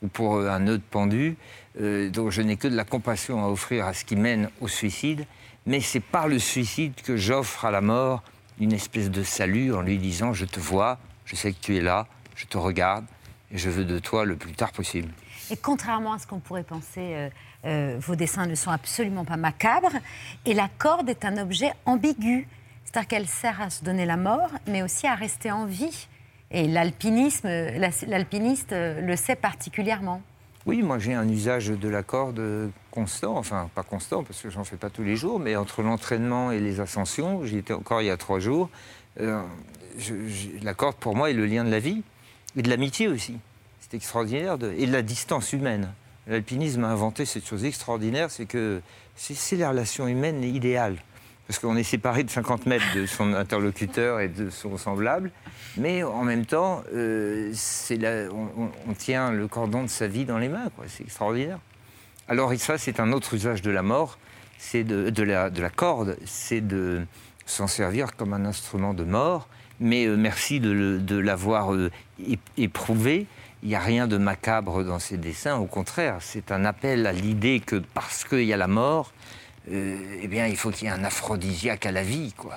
ou 0.02 0.08
pour 0.08 0.36
euh, 0.36 0.50
un 0.50 0.60
nœud 0.60 0.82
pendu. 0.92 1.36
Euh, 1.82 2.10
donc 2.10 2.32
je 2.32 2.42
n'ai 2.42 2.58
que 2.58 2.68
de 2.68 2.76
la 2.76 2.86
compassion 2.86 3.44
à 3.44 3.48
offrir 3.48 3.86
à 3.86 3.94
ce 3.94 4.06
qui 4.06 4.16
mène 4.16 4.50
au 4.62 4.68
suicide, 4.68 5.26
mais 5.66 5.82
c'est 5.82 6.00
par 6.00 6.28
le 6.28 6.40
suicide 6.40 6.94
que 7.04 7.18
j'offre 7.18 7.66
à 7.66 7.72
la 7.72 7.82
mort 7.82 8.24
une 8.60 8.74
espèce 8.74 9.10
de 9.10 9.24
salut 9.24 9.74
en 9.74 9.82
lui 9.82 9.98
disant 9.98 10.34
je 10.34 10.46
te 10.46 10.60
vois, 10.60 11.00
je 11.26 11.36
sais 11.36 11.52
que 11.52 11.60
tu 11.62 11.78
es 11.78 11.82
là, 11.82 12.08
je 12.36 12.46
te 12.46 12.58
regarde 12.58 13.06
et 13.52 13.58
je 13.58 13.70
veux 13.70 13.86
de 13.86 14.00
toi 14.00 14.26
le 14.26 14.36
plus 14.36 14.54
tard 14.54 14.72
possible. 14.72 15.10
Et 15.52 15.58
contrairement 15.58 16.14
à 16.14 16.20
ce 16.20 16.28
qu'on 16.28 16.40
pourrait 16.40 16.64
penser, 16.64 17.14
euh, 17.14 17.30
euh, 17.66 17.98
vos 18.00 18.16
dessins 18.16 18.46
ne 18.46 18.56
sont 18.56 18.72
absolument 18.72 19.26
pas 19.26 19.38
macabres. 19.38 19.92
Et 20.46 20.54
la 20.54 20.70
corde 20.78 21.10
est 21.10 21.26
un 21.26 21.38
objet 21.38 21.72
ambigu. 21.86 22.48
C'est-à-dire 22.86 23.08
qu'elle 23.08 23.28
sert 23.28 23.62
à 23.62 23.70
se 23.70 23.84
donner 23.84 24.06
la 24.06 24.18
mort, 24.18 24.50
mais 24.68 24.82
aussi 24.82 25.06
à 25.08 25.16
rester 25.16 25.52
en 25.52 25.66
vie. 25.66 26.08
Et 26.52 26.68
l'alpinisme, 26.68 27.48
euh, 27.48 27.78
la- 27.78 27.90
l'alpiniste 28.08 28.74
euh, 28.74 29.00
le 29.02 29.16
sait 29.16 29.36
particulièrement. 29.36 30.22
Oui, 30.66 30.82
moi 30.84 31.00
j'ai 31.00 31.14
un 31.14 31.28
usage 31.30 31.68
de 31.68 31.90
la 31.90 32.04
corde 32.04 32.42
constant, 32.92 33.38
enfin 33.38 33.70
pas 33.74 33.84
constant 33.84 34.24
parce 34.24 34.42
que 34.42 34.50
j'en 34.50 34.64
fais 34.64 34.76
pas 34.76 34.90
tous 34.90 35.04
les 35.04 35.16
jours, 35.16 35.40
mais 35.40 35.56
entre 35.56 35.82
l'entraînement 35.82 36.52
et 36.52 36.60
les 36.60 36.80
ascensions, 36.80 37.46
j'y 37.46 37.58
étais 37.60 37.74
encore 37.74 38.02
il 38.02 38.06
y 38.06 38.10
a 38.10 38.18
trois 38.18 38.40
jours, 38.40 38.70
la 39.18 40.74
corde 40.76 40.96
pour 40.98 41.16
moi 41.16 41.30
est 41.30 41.34
le 41.34 41.46
lien 41.46 41.64
de 41.64 41.72
la 41.72 41.80
vie 41.80 42.04
et 42.56 42.62
de 42.62 42.70
l'amitié 42.70 43.08
aussi. 43.08 43.38
C'est 43.80 43.96
extraordinaire, 43.96 44.58
et 44.78 44.86
de 44.86 44.92
la 44.92 45.02
distance 45.02 45.54
humaine. 45.54 45.92
L'alpinisme 46.30 46.84
a 46.84 46.90
inventé 46.90 47.26
cette 47.26 47.48
chose 47.48 47.66
extraordinaire, 47.66 48.30
c'est 48.30 48.46
que 48.46 48.82
c'est 49.16 49.56
la 49.56 49.70
relation 49.70 50.08
humaine 50.08 50.44
idéale. 50.44 50.96
Parce 51.48 51.58
qu'on 51.58 51.76
est 51.76 51.84
séparé 51.84 52.24
de 52.24 52.30
50 52.30 52.68
mètres 52.68 52.86
de 52.96 53.08
son 53.08 53.34
interlocuteur 53.34 54.20
et 54.20 54.28
de 54.28 54.52
son 54.52 54.78
semblable, 54.78 55.32
mais 55.78 56.04
en 56.04 56.24
même 56.24 56.46
temps, 56.46 56.84
euh, 56.94 57.52
on, 58.88 58.94
tient 58.94 59.32
le 59.32 59.48
cordon 59.48 59.82
de 59.82 59.88
sa 59.88 60.06
vie 60.08 60.26
dans 60.26 60.38
les 60.38 60.50
mains. 60.50 60.70
C'est 60.86 61.04
extraordinaire. 61.04 61.58
Alors 62.28 62.54
ça, 62.58 62.78
c'est 62.78 63.00
un 63.00 63.12
autre 63.12 63.34
usage 63.34 63.64
de 63.64 63.72
la 63.72 63.82
mort, 63.82 64.20
c'est 64.60 64.84
de, 64.84 65.24
la, 65.24 65.50
de 65.50 65.62
la 65.64 65.72
corde, 65.72 66.16
c'est 66.26 66.62
de 66.62 67.02
s'en 67.48 67.66
servir 67.66 68.16
comme 68.16 68.34
un 68.34 68.46
instrument 68.46 68.94
de 68.94 69.04
mort. 69.04 69.48
Mais 69.80 70.06
euh, 70.06 70.16
merci 70.16 70.60
de, 70.60 71.16
l'avoir 71.16 71.74
euh, 71.74 71.90
éprouvé. 72.58 73.26
Il 73.62 73.70
n'y 73.70 73.76
a 73.76 73.80
rien 73.80 74.08
de 74.08 74.18
macabre 74.18 74.84
dans 74.84 75.00
ces 75.00 75.18
dessins, 75.18 75.58
au 75.58 75.66
contraire, 75.66 76.18
c'est 76.22 76.52
un 76.52 76.64
appel 76.64 77.06
à 77.06 77.12
l'idée 77.12 77.60
que 77.60 77.76
parce 77.76 78.24
qu'il 78.24 78.46
y 78.46 78.54
a 78.54 78.58
la 78.58 78.68
mort, 78.68 79.12
euh, 79.70 80.20
eh 80.22 80.28
bien, 80.28 80.48
il 80.48 80.56
faut 80.56 80.72
qu'il 80.72 80.88
y 80.88 80.88
ait 80.88 80.94
un 80.94 81.04
aphrodisiaque 81.04 81.86
à 81.86 81.92
la 81.92 82.04
vie, 82.04 82.34
quoi. 82.34 82.56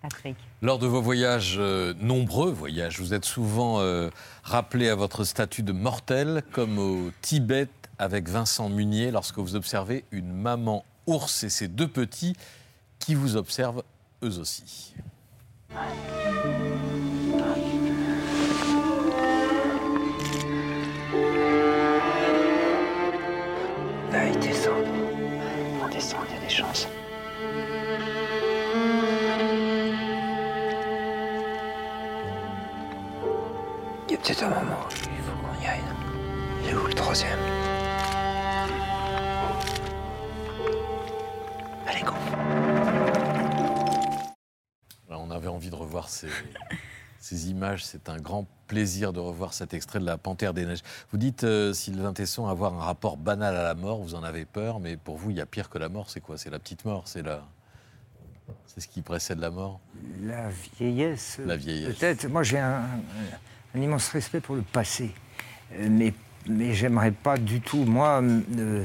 Patrick. 0.00 0.36
Lors 0.62 0.78
de 0.78 0.86
vos 0.86 1.02
voyages, 1.02 1.56
euh, 1.58 1.92
nombreux 2.00 2.50
voyages, 2.50 3.00
vous 3.00 3.14
êtes 3.14 3.24
souvent 3.24 3.80
euh, 3.80 4.10
rappelé 4.44 4.88
à 4.88 4.94
votre 4.94 5.24
statut 5.24 5.62
de 5.62 5.72
mortel, 5.72 6.42
comme 6.52 6.78
au 6.78 7.10
Tibet 7.20 7.68
avec 7.98 8.28
Vincent 8.28 8.68
Munier, 8.68 9.10
lorsque 9.10 9.38
vous 9.38 9.56
observez 9.56 10.04
une 10.10 10.32
maman 10.32 10.84
ours 11.06 11.44
et 11.44 11.50
ses 11.50 11.68
deux 11.68 11.88
petits 11.88 12.34
qui 12.98 13.14
vous 13.14 13.36
observent 13.36 13.82
eux 14.22 14.38
aussi. 14.38 14.94
Il 26.58 26.62
y 34.10 34.14
a 34.14 34.18
peut-être 34.18 34.42
un 34.42 34.48
moment 34.48 34.80
où 34.82 34.92
il 34.92 35.22
faut 35.22 35.36
qu'on 35.36 35.62
y 35.62 35.66
aille. 35.68 35.80
Il 36.62 36.70
est 36.70 36.74
où 36.74 36.86
le 36.86 36.94
troisième? 36.94 37.38
Allez, 41.86 42.02
go. 42.02 42.12
On 45.10 45.30
avait 45.30 45.48
envie 45.48 45.70
de 45.70 45.76
revoir 45.76 46.08
ces, 46.08 46.28
ces 47.20 47.50
images. 47.50 47.84
C'est 47.84 48.08
un 48.08 48.18
grand 48.18 48.46
plaisir 48.68 49.12
de 49.12 49.18
revoir 49.18 49.52
cet 49.54 49.74
extrait 49.74 49.98
de 49.98 50.04
La 50.04 50.18
Panthère 50.18 50.54
des 50.54 50.64
Neiges. 50.64 50.82
Vous 51.10 51.18
dites, 51.18 51.42
euh, 51.42 51.72
Sylvain 51.72 52.12
Tesson, 52.12 52.46
avoir 52.46 52.74
un 52.74 52.84
rapport 52.84 53.16
banal 53.16 53.56
à 53.56 53.64
la 53.64 53.74
mort, 53.74 53.98
vous 54.00 54.14
en 54.14 54.22
avez 54.22 54.44
peur, 54.44 54.78
mais 54.78 54.96
pour 54.96 55.16
vous, 55.16 55.30
il 55.30 55.38
y 55.38 55.40
a 55.40 55.46
pire 55.46 55.68
que 55.70 55.78
la 55.78 55.88
mort, 55.88 56.10
c'est 56.10 56.20
quoi? 56.20 56.38
C'est 56.38 56.50
la 56.50 56.58
petite 56.60 56.84
mort, 56.84 57.02
c'est 57.06 57.22
la... 57.22 57.42
C'est 58.66 58.80
ce 58.80 58.88
qui 58.88 59.02
précède 59.02 59.40
la 59.40 59.50
mort? 59.50 59.80
La 60.22 60.48
vieillesse. 60.78 61.38
La 61.44 61.56
vieillesse. 61.56 61.96
Peut-être. 61.96 62.28
Moi, 62.28 62.42
j'ai 62.44 62.58
un, 62.58 62.82
un 63.74 63.80
immense 63.80 64.08
respect 64.10 64.40
pour 64.40 64.54
le 64.54 64.62
passé. 64.62 65.12
Euh, 65.72 65.88
Mais, 65.90 66.14
mais 66.46 66.72
j'aimerais 66.74 67.10
pas 67.10 67.36
du 67.36 67.60
tout, 67.60 67.84
moi, 67.84 68.22
euh, 68.22 68.84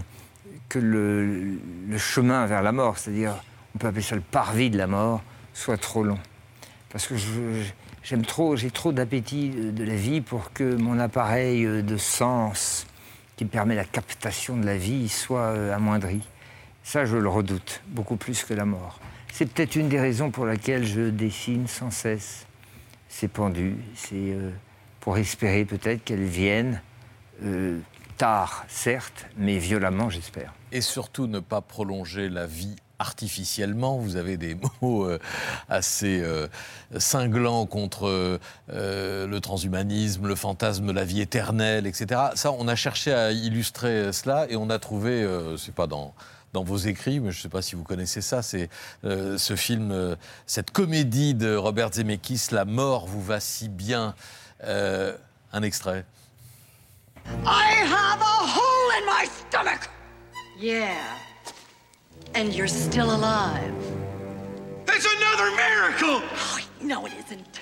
que 0.68 0.80
le, 0.80 1.58
le 1.88 1.98
chemin 1.98 2.46
vers 2.46 2.62
la 2.64 2.72
mort, 2.72 2.98
c'est-à-dire, 2.98 3.36
on 3.76 3.78
peut 3.78 3.88
appeler 3.88 4.02
ça 4.02 4.16
le 4.16 4.22
parvis 4.22 4.70
de 4.70 4.78
la 4.78 4.88
mort, 4.88 5.22
soit 5.54 5.78
trop 5.78 6.04
long. 6.04 6.20
Parce 6.90 7.08
que 7.08 7.16
je- 7.16 7.64
j'aime 8.04 8.26
trop, 8.26 8.56
j'ai 8.56 8.72
trop 8.72 8.92
d'appétit 8.92 9.50
de 9.50 9.72
de 9.72 9.84
la 9.84 9.96
vie 9.96 10.22
pour 10.22 10.54
que 10.54 10.76
mon 10.76 11.00
appareil 11.00 11.66
euh, 11.66 11.82
de 11.82 11.98
sens 11.98 12.86
qui 13.36 13.46
me 13.46 13.50
permet 13.50 13.76
la 13.76 13.86
captation 13.86 14.58
de 14.58 14.66
la 14.66 14.78
vie 14.78 15.10
soit 15.10 15.54
euh, 15.54 15.76
amoindri. 15.76 16.22
Ça, 16.84 17.06
je 17.06 17.18
le 17.18 17.30
redoute, 17.30 17.82
beaucoup 17.88 18.18
plus 18.18 18.44
que 18.44 18.54
la 18.54 18.66
mort. 18.66 19.00
C'est 19.32 19.46
peut-être 19.46 19.76
une 19.76 19.90
des 19.90 20.00
raisons 20.00 20.32
pour 20.32 20.46
laquelle 20.46 20.86
je 20.86 21.10
dessine 21.10 21.68
sans 21.68 21.90
cesse 21.90 22.46
ces 23.10 23.28
pendus. 23.28 23.78
C'est 23.96 24.16
euh, 24.16 24.52
pour 25.00 25.18
espérer 25.18 25.66
peut-être 25.66 26.04
qu'elles 26.04 26.26
viennent 26.26 26.82
euh, 27.44 27.80
tard, 28.18 28.66
certes, 28.68 29.26
mais 29.38 29.58
violemment, 29.58 30.10
j'espère. 30.10 30.54
Et 30.72 30.82
surtout 30.82 31.28
ne 31.28 31.40
pas 31.40 31.62
prolonger 31.62 32.30
la 32.30 32.46
vie 32.46 32.76
artificiellement. 33.04 33.98
Vous 33.98 34.16
avez 34.16 34.38
des 34.38 34.58
mots 34.82 35.06
euh, 35.06 35.20
assez 35.70 36.22
euh, 36.22 36.48
cinglants 36.98 37.68
contre 37.68 38.40
euh, 38.72 39.28
le 39.28 39.40
transhumanisme, 39.40 40.28
le 40.28 40.36
fantasme 40.36 40.88
de 40.88 40.92
la 40.92 41.06
vie 41.06 41.22
éternelle, 41.22 41.86
etc. 41.86 42.22
Ça, 42.36 42.52
on 42.52 42.68
a 42.68 42.76
cherché 42.76 43.14
à 43.14 43.32
illustrer 43.32 44.12
cela 44.12 44.48
et 44.50 44.56
on 44.56 44.70
a 44.70 44.80
trouvé, 44.80 45.28
c'est 45.58 45.76
pas 45.76 45.88
dans 45.88 46.14
dans 46.54 46.64
vos 46.64 46.78
écrits, 46.78 47.20
mais 47.20 47.32
je 47.32 47.40
ne 47.40 47.42
sais 47.42 47.50
pas 47.50 47.62
si 47.62 47.76
vous 47.76 47.84
connaissez 47.84 48.22
ça, 48.22 48.42
c'est 48.42 48.70
euh, 49.04 49.38
ce 49.38 49.56
film, 49.56 49.92
euh, 49.92 50.16
cette 50.46 50.72
comédie 50.72 51.34
de 51.34 51.56
Robert 51.56 51.92
Zemeckis, 51.92 52.48
La 52.52 52.64
mort 52.64 53.08
vous 53.08 53.22
va 53.22 53.40
si 53.40 53.68
bien. 53.68 54.16
Euh, 54.64 55.18
un 55.52 55.64
extrait. 55.64 56.06
I 57.26 57.84
have 57.84 58.22
a 58.22 58.46
hole 58.46 58.92
in 58.98 59.06
my 59.06 59.28
stomach! 59.28 59.90
Yeah. 60.60 61.33
And 62.36 62.54
you're 62.54 62.68
still 62.68 63.16
alive. 63.16 63.74
It's 64.88 65.06
another 65.06 65.56
miracle! 65.56 66.22
Oh, 66.34 66.60
no, 66.82 67.06
it 67.06 67.14
isn't. 67.14 67.60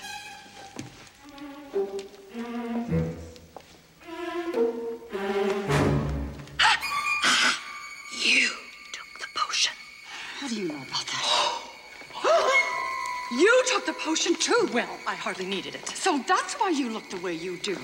you 8.24 8.48
took 8.92 9.18
the 9.18 9.26
potion. 9.34 9.74
How 10.38 10.48
do 10.48 10.54
you 10.54 10.68
know 10.68 10.76
about 10.76 11.06
that? 11.06 11.60
you 13.32 13.64
took 13.66 13.84
the 13.84 13.92
potion 13.92 14.34
too. 14.36 14.70
Well, 14.72 14.88
I 15.06 15.14
hardly 15.14 15.44
needed 15.44 15.74
it. 15.74 15.86
So 15.88 16.18
that's 16.26 16.54
why 16.54 16.70
you 16.70 16.88
look 16.88 17.10
the 17.10 17.18
way 17.18 17.34
you 17.34 17.58
do. 17.58 17.76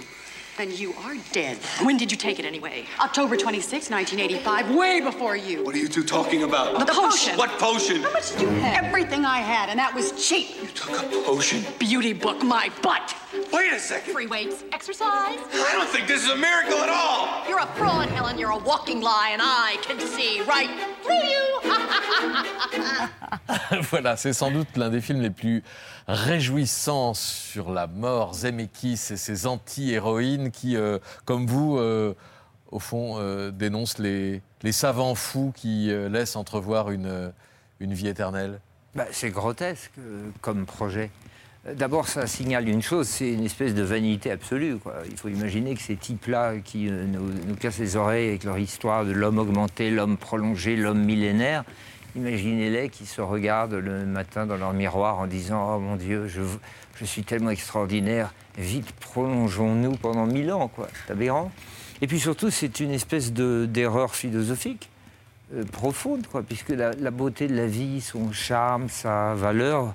And 0.60 0.76
you 0.76 0.92
are 1.04 1.14
dead. 1.30 1.56
When 1.84 1.96
did 1.96 2.10
you 2.10 2.16
take 2.16 2.40
it 2.40 2.44
anyway? 2.44 2.84
October 2.98 3.36
26, 3.36 3.90
1985, 3.90 4.74
way 4.74 5.00
before 5.00 5.36
you. 5.36 5.64
What 5.64 5.72
are 5.76 5.78
you 5.78 5.86
two 5.86 6.02
talking 6.02 6.42
about? 6.42 6.84
The 6.84 6.92
potion. 6.92 7.38
What 7.38 7.50
potion? 7.60 8.02
How 8.02 8.12
much 8.12 8.32
did 8.32 8.40
you 8.40 8.48
have? 8.48 8.84
Everything 8.84 9.24
I 9.24 9.38
had, 9.38 9.68
and 9.68 9.78
that 9.78 9.94
was 9.94 10.10
cheap. 10.28 10.60
You 10.60 10.66
took 10.68 11.00
a 11.00 11.22
potion? 11.24 11.64
Beauty 11.78 12.12
book 12.12 12.42
my 12.42 12.72
butt. 12.82 13.14
Wait 13.52 13.72
a 13.72 13.78
second. 13.78 14.12
Free 14.12 14.26
weights, 14.26 14.64
exercise. 14.72 15.38
I 15.52 15.70
don't 15.74 15.88
think 15.88 16.08
this 16.08 16.24
is 16.24 16.30
a 16.30 16.36
miracle 16.36 16.78
at 16.78 16.88
all. 16.88 17.48
You're 17.48 17.60
a 17.60 17.66
fraud, 17.76 18.08
Helen. 18.08 18.36
You're 18.36 18.50
a 18.50 18.58
walking 18.58 19.00
lie, 19.00 19.30
and 19.32 19.40
I 19.40 19.76
can 19.82 20.00
see 20.00 20.40
right 20.42 20.68
through 20.68 20.80
you. 20.88 20.97
voilà, 23.90 24.16
c'est 24.16 24.32
sans 24.32 24.50
doute 24.50 24.76
l'un 24.76 24.90
des 24.90 25.00
films 25.00 25.20
les 25.20 25.30
plus 25.30 25.62
réjouissants 26.06 27.14
sur 27.14 27.70
la 27.70 27.86
mort. 27.86 28.34
Zemeckis 28.34 28.92
et 29.10 29.16
ses 29.16 29.46
anti-héroïnes 29.46 30.50
qui, 30.50 30.76
euh, 30.76 30.98
comme 31.24 31.46
vous, 31.46 31.78
euh, 31.78 32.14
au 32.70 32.78
fond, 32.78 33.16
euh, 33.18 33.50
dénoncent 33.50 33.98
les, 33.98 34.42
les 34.62 34.72
savants 34.72 35.14
fous 35.14 35.52
qui 35.54 35.90
laissent 36.10 36.36
entrevoir 36.36 36.90
une, 36.90 37.32
une 37.80 37.94
vie 37.94 38.08
éternelle. 38.08 38.60
Bah, 38.94 39.06
c'est 39.10 39.30
grotesque 39.30 39.92
comme 40.40 40.66
projet. 40.66 41.10
D'abord, 41.66 42.08
ça 42.08 42.26
signale 42.26 42.68
une 42.68 42.82
chose, 42.82 43.08
c'est 43.08 43.32
une 43.32 43.44
espèce 43.44 43.74
de 43.74 43.82
vanité 43.82 44.30
absolue. 44.30 44.78
Il 45.10 45.16
faut 45.16 45.28
imaginer 45.28 45.74
que 45.74 45.82
ces 45.82 45.96
types-là 45.96 46.58
qui 46.64 46.88
euh, 46.88 47.04
nous, 47.04 47.56
cassent 47.56 47.80
les 47.80 47.96
oreilles 47.96 48.28
avec 48.28 48.44
leur 48.44 48.58
histoire 48.58 49.04
de 49.04 49.10
l'homme 49.10 49.38
augmenté, 49.38 49.90
l'homme 49.90 50.16
prolongé, 50.16 50.76
l'homme 50.76 51.04
millénaire, 51.04 51.64
imaginez-les 52.16 52.88
qui 52.88 53.06
se 53.06 53.20
regardent 53.20 53.74
le 53.74 54.06
matin 54.06 54.46
dans 54.46 54.56
leur 54.56 54.72
miroir 54.72 55.18
en 55.18 55.26
disant 55.26 55.74
Oh 55.74 55.80
mon 55.80 55.96
Dieu, 55.96 56.28
je, 56.28 57.04
suis 57.04 57.24
tellement 57.24 57.50
extraordinaire, 57.50 58.32
vite 58.56 58.90
prolongeons-nous 58.92 59.96
pendant 59.96 60.26
mille 60.26 60.52
ans. 60.52 60.70
C'est 61.06 61.12
aberrant. 61.12 61.50
Et 62.00 62.06
puis 62.06 62.20
surtout, 62.20 62.50
c'est 62.50 62.80
une 62.80 62.92
espèce 62.92 63.32
de- 63.32 63.66
d'erreur 63.68 64.14
philosophique 64.14 64.88
euh, 65.54 65.64
profonde, 65.64 66.24
puisque 66.48 66.70
la 66.70 67.10
beauté 67.10 67.48
de 67.48 67.56
la 67.56 67.66
vie, 67.66 68.00
son 68.00 68.32
charme, 68.32 68.88
sa 68.88 69.34
valeur 69.34 69.94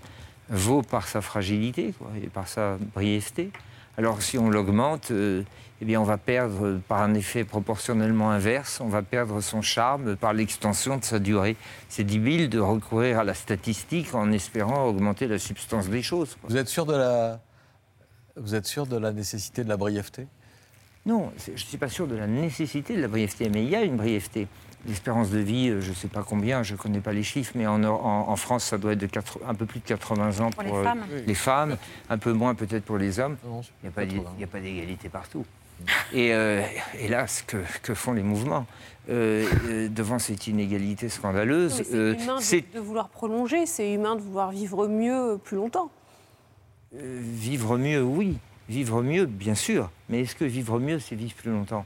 vaut 0.50 0.82
par 0.82 1.08
sa 1.08 1.22
fragilité 1.22 1.94
quoi, 1.98 2.10
et 2.22 2.28
par 2.28 2.48
sa 2.48 2.78
brièveté. 2.94 3.52
Alors 3.98 4.22
si 4.22 4.38
on 4.38 4.50
l'augmente, 4.50 5.12
euh, 5.12 5.44
eh 5.82 5.86
bien 5.86 6.02
on 6.02 6.04
va 6.04 6.18
perdre 6.18 6.66
euh, 6.66 6.82
par 6.88 7.02
un 7.02 7.14
effet 7.14 7.44
proportionnellement 7.44 8.32
inverse, 8.32 8.82
on 8.82 8.88
va 8.88 9.02
perdre 9.04 9.40
son 9.42 9.62
charme 9.62 10.16
par 10.16 10.34
l'extension 10.34 10.98
de 10.98 11.04
sa 11.04 11.20
durée. 11.20 11.56
C'est 11.90 12.04
débile 12.04 12.50
de 12.50 12.60
recourir 12.60 13.20
à 13.20 13.24
la 13.24 13.34
statistique 13.34 14.16
en 14.16 14.32
espérant 14.32 14.86
augmenter 14.86 15.28
la 15.28 15.38
substance 15.38 15.90
des 15.90 16.02
choses. 16.02 16.36
quoi. 16.42 16.50
Vous 16.50 16.58
êtes 16.58 16.70
sûr 16.70 16.86
de 16.86 16.96
la, 16.96 17.40
vous 18.36 18.56
êtes 18.56 18.66
sûr 18.66 18.88
de 18.88 18.98
la 18.98 19.12
nécessité 19.12 19.64
de 19.64 19.70
la 19.70 19.78
brièveté? 19.78 20.28
Non, 21.06 21.32
je 21.46 21.52
ne 21.52 21.58
suis 21.58 21.78
pas 21.78 21.90
sûr 21.90 22.08
de 22.08 22.16
la 22.16 22.28
nécessité 22.28 22.96
de 22.96 23.02
la 23.02 23.10
brièveté, 23.10 23.50
mais 23.50 23.64
il 23.64 23.70
y 23.70 23.76
a 23.76 23.84
une 23.84 23.98
brièveté. 23.98 24.48
L'espérance 24.86 25.30
de 25.30 25.40
vie, 25.40 25.70
euh, 25.70 25.80
je 25.82 25.90
ne 25.92 25.96
sais 25.96 26.10
pas 26.10 26.24
combien, 26.24 26.62
je 26.62 26.74
ne 26.74 26.78
connais 26.78 27.00
pas 27.00 27.14
les 27.14 27.24
chiffres, 27.24 27.54
mais 27.56 27.66
en, 27.68 27.82
en- 27.86 28.30
en 28.30 28.36
France, 28.36 28.66
ça 28.66 28.78
doit 28.78 28.92
être 28.94 29.00
de 29.00 29.10
un 29.48 29.54
peu 29.56 29.66
plus 29.66 29.80
de 29.80 29.86
80 29.86 30.40
ans 30.42 30.50
Pour 30.52 30.64
pour, 30.64 30.74
les 30.74 30.80
euh, 30.80 30.84
femmes. 30.84 31.06
les 31.26 31.34
femmes, 31.36 31.78
un 32.10 32.18
peu 32.18 32.34
moins 32.34 32.54
peut-être 32.54 32.84
pour 32.84 32.98
les 32.98 33.20
hommes. 33.20 33.38
Il 33.46 33.88
n'y 34.38 34.44
a 34.44 34.48
pas 34.48 34.60
d'égalité 34.60 35.08
partout. 35.08 35.46
Et 36.14 36.34
euh, 36.34 36.62
hélas, 37.00 37.44
que, 37.48 37.58
que 37.82 37.94
font 37.94 38.14
les 38.14 38.24
mouvements 38.24 38.66
Euh, 39.10 39.46
euh, 39.68 39.90
devant 39.90 40.18
cette 40.18 40.48
inégalité 40.48 41.10
scandaleuse 41.10 41.84
euh, 41.94 42.16
C'est 42.18 42.24
humain 42.24 42.38
de, 42.74 42.78
de 42.80 42.80
vouloir 42.80 43.10
prolonger, 43.10 43.66
c'est 43.66 43.92
humain 43.94 44.16
de 44.16 44.22
vouloir 44.22 44.52
vivre 44.52 44.88
mieux 44.88 45.38
plus 45.44 45.58
longtemps. 45.58 45.92
Euh, 46.96 47.20
vivre 47.22 47.78
mieux, 47.78 48.02
oui. 48.02 48.38
Vivre 48.70 49.02
mieux, 49.04 49.26
bien 49.26 49.56
sûr. 49.56 49.90
Mais 50.08 50.22
est-ce 50.22 50.36
que 50.38 50.46
vivre 50.46 50.80
mieux, 50.80 51.00
c'est 51.00 51.16
vivre 51.16 51.34
plus 51.36 51.52
longtemps? 51.52 51.86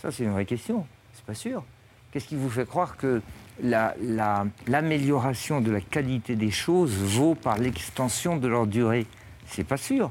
Ça, 0.00 0.12
c'est 0.12 0.22
une 0.22 0.30
vraie 0.30 0.44
question. 0.44 0.86
C'est 1.14 1.24
pas 1.24 1.34
sûr. 1.34 1.64
Qu'est-ce 2.12 2.26
qui 2.26 2.36
vous 2.36 2.50
fait 2.50 2.66
croire 2.66 2.96
que 2.96 3.22
la- 3.62 3.94
la- 4.02 4.46
l'amélioration 4.66 5.60
de 5.60 5.70
la 5.70 5.80
qualité 5.80 6.36
des 6.36 6.50
choses 6.50 6.92
vaut 6.94 7.34
par 7.34 7.58
l'extension 7.58 8.36
de 8.36 8.46
leur 8.48 8.66
durée? 8.66 9.06
C'est 9.46 9.64
pas 9.64 9.76
sûr. 9.78 10.10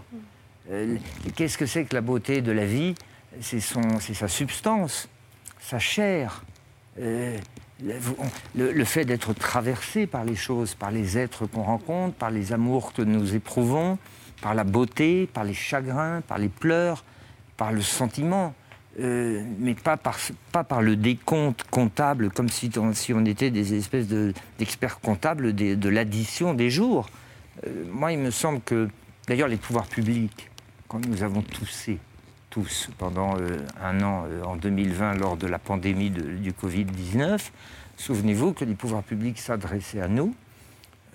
Euh, 0.72 0.98
Qu'est-ce 1.36 1.58
que 1.58 1.66
c'est 1.66 1.86
que 1.86 1.96
la 1.96 2.02
beauté 2.02 2.42
de 2.42 2.52
la 2.52 2.66
vie? 2.66 2.96
C'est 3.40 3.60
sa 3.62 4.28
substance, 4.28 5.08
sa 5.60 5.80
chair. 5.80 6.44
Euh, 7.00 7.38
le- 8.56 8.72
le 8.72 8.86
fait 8.86 9.06
d'être 9.06 9.34
traversé 9.34 10.06
par 10.08 10.24
les 10.24 10.36
choses, 10.36 10.76
par 10.76 10.92
les 10.92 11.18
êtres 11.18 11.46
qu'on 11.48 11.64
rencontre, 11.64 12.16
par 12.16 12.30
les 12.30 12.52
amours 12.54 12.94
que 12.94 13.02
nous 13.02 13.34
éprouvons, 13.36 13.98
par 14.42 14.54
la 14.54 14.64
beauté, 14.64 15.28
par 15.32 15.44
les 15.44 15.54
chagrins, 15.54 16.22
par 16.28 16.38
les 16.38 16.50
pleurs, 16.50 17.04
par 17.58 17.72
le 17.72 17.82
sentiment, 17.82 18.54
euh, 19.00 19.42
mais 19.60 19.74
pas 19.74 19.96
par, 19.98 20.18
pas 20.52 20.64
par 20.64 20.82
le 20.82 20.96
décompte 20.96 21.64
comptable, 21.70 22.30
comme 22.30 22.50
si 22.50 22.70
on, 22.78 22.94
si 22.94 23.14
on 23.14 23.24
était 23.26 23.50
des 23.50 23.74
espèces 23.74 24.08
de- 24.08 24.34
d'experts 24.60 25.00
comptables 25.00 25.54
de 25.56 25.90
l'addition 25.90 26.54
des 26.54 26.70
jours. 26.70 27.08
Euh, 27.66 27.86
moi, 27.92 28.12
il 28.12 28.20
me 28.20 28.32
semble 28.32 28.62
que, 28.62 28.90
d'ailleurs, 29.28 29.48
les 29.48 29.58
pouvoirs 29.58 29.88
publics, 29.88 30.50
quand 30.88 31.06
nous 31.06 31.24
avons 31.24 31.42
toussé, 31.42 32.00
tous, 32.50 32.90
pendant 32.98 33.38
euh, 33.40 33.60
un 33.82 34.02
an, 34.04 34.26
en 34.46 34.58
2020, 34.58 35.14
lors 35.14 35.38
de 35.38 35.48
la 35.48 35.58
pandémie 35.58 36.10
du 36.10 36.52
Covid-19, 36.52 37.40
souvenez-vous 37.96 38.52
que 38.52 38.66
les 38.66 38.76
pouvoirs 38.76 39.04
publics 39.04 39.40
s'adressaient 39.40 40.02
à 40.02 40.10
nous. 40.10 40.36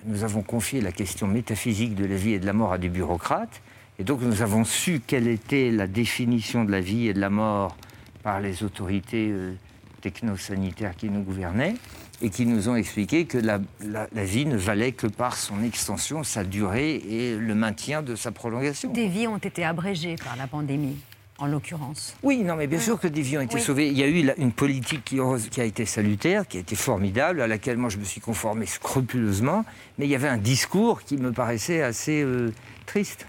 Nous 0.06 0.24
avons 0.24 0.40
confié 0.42 0.80
la 0.80 0.92
question 0.92 1.26
métaphysique 1.26 1.94
de 1.94 2.06
la 2.06 2.16
vie 2.16 2.32
et 2.32 2.38
de 2.38 2.46
la 2.46 2.52
mort 2.54 2.72
à 2.72 2.78
des 2.78 2.88
bureaucrates. 2.88 3.60
Et 3.98 4.04
donc 4.04 4.20
nous 4.20 4.42
avons 4.42 4.64
su 4.64 5.00
quelle 5.06 5.26
était 5.28 5.70
la 5.70 5.87
définition 5.87 6.64
de 6.64 6.70
la 6.70 6.80
vie 6.80 7.09
et 7.09 7.14
de 7.14 7.20
la 7.20 7.30
mort 7.30 7.76
par 8.22 8.40
les 8.40 8.62
autorités 8.62 9.28
euh, 9.30 9.54
technosanitaires 10.00 10.94
qui 10.96 11.09
nous 11.11 11.22
gouvernaient. 11.22 11.74
et 12.22 12.30
qui 12.30 12.46
nous 12.46 12.70
ont 12.70 12.76
expliqué 12.76 13.26
que 13.26 13.37
la, 13.37 13.61
la- 13.85 14.09
la 14.11 14.24
vie 14.24 14.46
ne 14.46 14.56
valait 14.56 14.92
que 14.92 15.06
par 15.06 15.37
son 15.37 15.62
extension, 15.62 16.24
sa 16.24 16.44
durée 16.44 16.94
et 16.96 17.37
le 17.37 17.54
maintien 17.54 18.00
de 18.02 18.16
sa 18.16 18.32
prolongation. 18.32 18.90
Des 18.90 19.06
vies 19.09 19.26
ont 19.28 19.37
été 19.37 19.64
abrégées 19.66 20.16
par 20.24 20.35
la 20.37 20.46
pandémie, 20.46 20.96
en 21.37 21.46
l'occurrence. 21.46 22.16
Oui, 22.22 22.38
non, 22.38 22.56
mais 22.56 22.66
bien 22.68 22.78
sûr 22.80 22.98
que 22.98 23.06
des 23.06 23.20
vies 23.20 23.37
ont 23.37 23.42
été 23.42 23.56
Oui. 23.56 23.61
sauvées. 23.61 23.88
Il 23.88 23.98
y 23.98 24.02
a 24.02 24.06
eu 24.09 24.30
une 24.38 24.52
politique 24.52 25.04
qui 25.04 25.61
a 25.61 25.64
été 25.64 25.85
salutaire, 25.85 26.48
qui 26.48 26.56
a 26.56 26.61
été 26.61 26.74
formidable, 26.74 27.42
à 27.42 27.46
laquelle 27.46 27.76
moi 27.76 27.90
je 27.90 27.98
me 27.98 28.04
suis 28.04 28.22
conformé 28.22 28.64
scrupuleusement, 28.64 29.66
mais 29.98 30.06
il 30.06 30.11
y 30.11 30.14
avait 30.14 30.28
un 30.28 30.38
discours 30.38 31.02
qui 31.02 31.18
me 31.18 31.32
paraissait 31.32 31.82
assez 31.82 32.22
euh, 32.22 32.50
triste. 32.87 33.26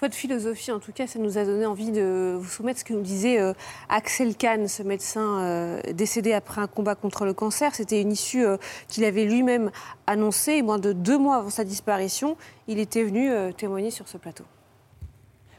Votre 0.00 0.14
philosophie, 0.14 0.70
en 0.70 0.78
tout 0.78 0.92
cas, 0.92 1.08
ça 1.08 1.18
nous 1.18 1.38
a 1.38 1.44
donné 1.44 1.66
envie 1.66 1.90
de 1.90 2.36
vous 2.38 2.48
soumettre 2.48 2.78
ce 2.78 2.84
que 2.84 2.92
nous 2.92 3.02
disait 3.02 3.40
euh, 3.40 3.52
Axel 3.88 4.36
Kahn, 4.36 4.68
ce 4.68 4.84
médecin 4.84 5.40
euh, 5.40 5.80
décédé 5.92 6.32
après 6.32 6.60
un 6.60 6.68
combat 6.68 6.94
contre 6.94 7.24
le 7.24 7.34
cancer. 7.34 7.74
C'était 7.74 8.00
une 8.00 8.12
issue 8.12 8.46
euh, 8.46 8.58
qu'il 8.86 9.04
avait 9.04 9.24
lui-même 9.24 9.72
annoncée. 10.06 10.62
Moins 10.62 10.78
de 10.78 10.92
deux 10.92 11.18
mois 11.18 11.38
avant 11.38 11.50
sa 11.50 11.64
disparition, 11.64 12.36
il 12.68 12.78
était 12.78 13.02
venu 13.02 13.28
témoigner 13.54 13.90
sur 13.90 14.06
ce 14.06 14.18
plateau. 14.18 14.44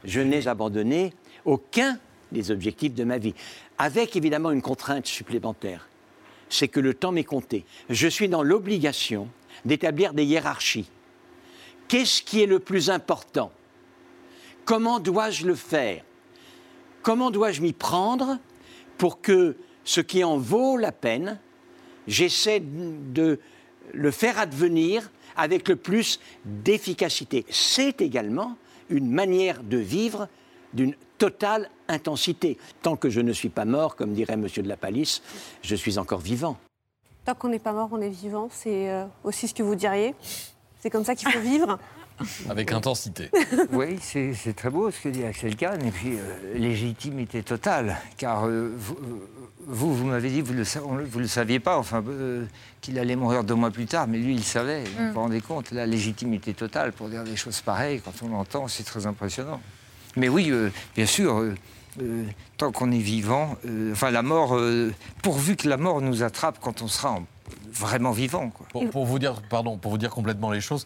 Je 0.04 0.22
n'ai 0.22 0.48
abandonné 0.48 1.12
aucun 1.44 1.98
des 2.32 2.50
objectifs 2.50 2.94
de 2.94 3.04
ma 3.04 3.18
vie, 3.18 3.34
avec 3.76 4.16
évidemment 4.16 4.52
une 4.52 4.62
contrainte 4.62 5.06
supplémentaire, 5.06 5.88
c'est 6.48 6.68
que 6.68 6.80
le 6.80 6.94
temps 6.94 7.12
m'est 7.12 7.24
compté. 7.24 7.66
Je 7.90 8.08
suis 8.08 8.28
dans 8.28 8.42
l'obligation 8.42 9.28
d'établir 9.66 10.14
des 10.14 10.24
hiérarchies. 10.24 10.88
Qu'est-ce 11.88 12.22
qui 12.22 12.42
est 12.42 12.46
le 12.46 12.60
plus 12.60 12.88
important? 12.88 13.50
Comment 14.70 15.00
dois-je 15.00 15.48
le 15.48 15.56
faire? 15.56 16.04
Comment 17.02 17.32
dois-je 17.32 17.60
m'y 17.60 17.72
prendre 17.72 18.38
pour 18.98 19.20
que 19.20 19.56
ce 19.82 20.00
qui 20.00 20.22
en 20.22 20.38
vaut 20.38 20.76
la 20.76 20.92
peine, 20.92 21.40
j'essaie 22.06 22.60
de 22.60 23.40
le 23.92 24.10
faire 24.12 24.38
advenir 24.38 25.10
avec 25.36 25.66
le 25.66 25.74
plus 25.74 26.20
d'efficacité? 26.44 27.44
C'est 27.50 28.00
également 28.00 28.56
une 28.90 29.10
manière 29.10 29.64
de 29.64 29.76
vivre 29.76 30.28
d'une 30.72 30.94
totale 31.18 31.68
intensité. 31.88 32.56
Tant 32.80 32.94
que 32.94 33.10
je 33.10 33.20
ne 33.20 33.32
suis 33.32 33.48
pas 33.48 33.64
mort, 33.64 33.96
comme 33.96 34.12
dirait 34.12 34.36
Monsieur 34.36 34.62
de 34.62 34.68
la 34.68 34.76
Palisse, 34.76 35.20
je 35.62 35.74
suis 35.74 35.98
encore 35.98 36.20
vivant. 36.20 36.56
Tant 37.24 37.34
qu'on 37.34 37.48
n'est 37.48 37.58
pas 37.58 37.72
mort, 37.72 37.88
on 37.90 38.00
est 38.00 38.08
vivant. 38.08 38.48
C'est 38.52 38.88
euh, 38.88 39.04
aussi 39.24 39.48
ce 39.48 39.54
que 39.54 39.64
vous 39.64 39.74
diriez. 39.74 40.14
C'est 40.78 40.90
comme 40.90 41.04
ça 41.04 41.16
qu'il 41.16 41.28
faut 41.28 41.40
vivre. 41.40 41.76
Avec 42.48 42.72
intensité. 42.72 43.30
oui, 43.72 43.98
c'est 44.00 44.54
très 44.56 44.70
beau 44.70 44.90
ce 44.90 45.00
que 45.00 45.08
dit 45.08 45.24
Axel 45.24 45.56
Kahn, 45.56 45.84
et 45.84 45.90
puis 45.90 46.12
euh, 46.18 46.58
légitimité 46.58 47.42
totale, 47.42 47.96
car 48.16 48.46
euh, 48.46 48.72
vous, 48.76 48.94
euh, 48.94 49.28
vous, 49.66 49.94
vous 49.94 50.04
m'avez 50.06 50.30
dit, 50.30 50.40
vous 50.40 50.54
ne 50.54 50.58
le, 50.98 51.04
vous 51.04 51.26
saviez 51.28 51.60
pas, 51.60 51.78
enfin, 51.78 52.02
euh, 52.08 52.44
qu'il 52.80 52.98
allait 52.98 53.16
mourir 53.16 53.44
deux 53.44 53.54
mois 53.54 53.70
plus 53.70 53.86
tard, 53.86 54.06
mais 54.08 54.18
lui, 54.18 54.34
il 54.34 54.44
savait, 54.44 54.84
vous 54.84 55.02
Mm. 55.04 55.10
vous 55.12 55.20
rendez 55.20 55.40
compte, 55.40 55.70
la 55.72 55.86
légitimité 55.86 56.54
totale 56.54 56.92
pour 56.92 57.08
dire 57.08 57.24
des 57.24 57.36
choses 57.36 57.60
pareilles, 57.60 58.00
quand 58.04 58.12
on 58.22 58.28
l'entend, 58.28 58.68
c'est 58.68 58.84
très 58.84 59.06
impressionnant. 59.06 59.60
Mais 60.16 60.28
oui, 60.28 60.50
euh, 60.50 60.70
bien 60.96 61.06
sûr, 61.06 61.38
euh, 61.38 61.54
euh, 62.02 62.24
tant 62.56 62.72
qu'on 62.72 62.90
est 62.90 62.98
vivant, 62.98 63.56
euh, 63.66 63.92
enfin, 63.92 64.10
la 64.10 64.22
mort, 64.22 64.56
euh, 64.56 64.92
pourvu 65.22 65.56
que 65.56 65.68
la 65.68 65.76
mort 65.76 66.00
nous 66.00 66.22
attrape 66.22 66.58
quand 66.60 66.82
on 66.82 66.88
sera 66.88 67.12
en- 67.12 67.26
vraiment 67.72 68.12
vivant, 68.12 68.50
quoi. 68.50 68.66
Pour, 68.72 68.88
pour 68.90 69.06
vous 69.06 69.18
dire, 69.18 69.40
pardon, 69.48 69.76
pour 69.78 69.90
vous 69.92 69.98
dire 69.98 70.10
complètement 70.10 70.50
les 70.50 70.60
choses, 70.60 70.84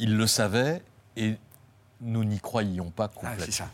il 0.00 0.16
le 0.16 0.26
savait 0.26 0.82
et 1.16 1.36
nous 2.00 2.24
n'y 2.24 2.40
croyions 2.40 2.90
pas 2.90 3.08
complètement. 3.08 3.44
c'est 3.44 3.52
ça. 3.52 3.68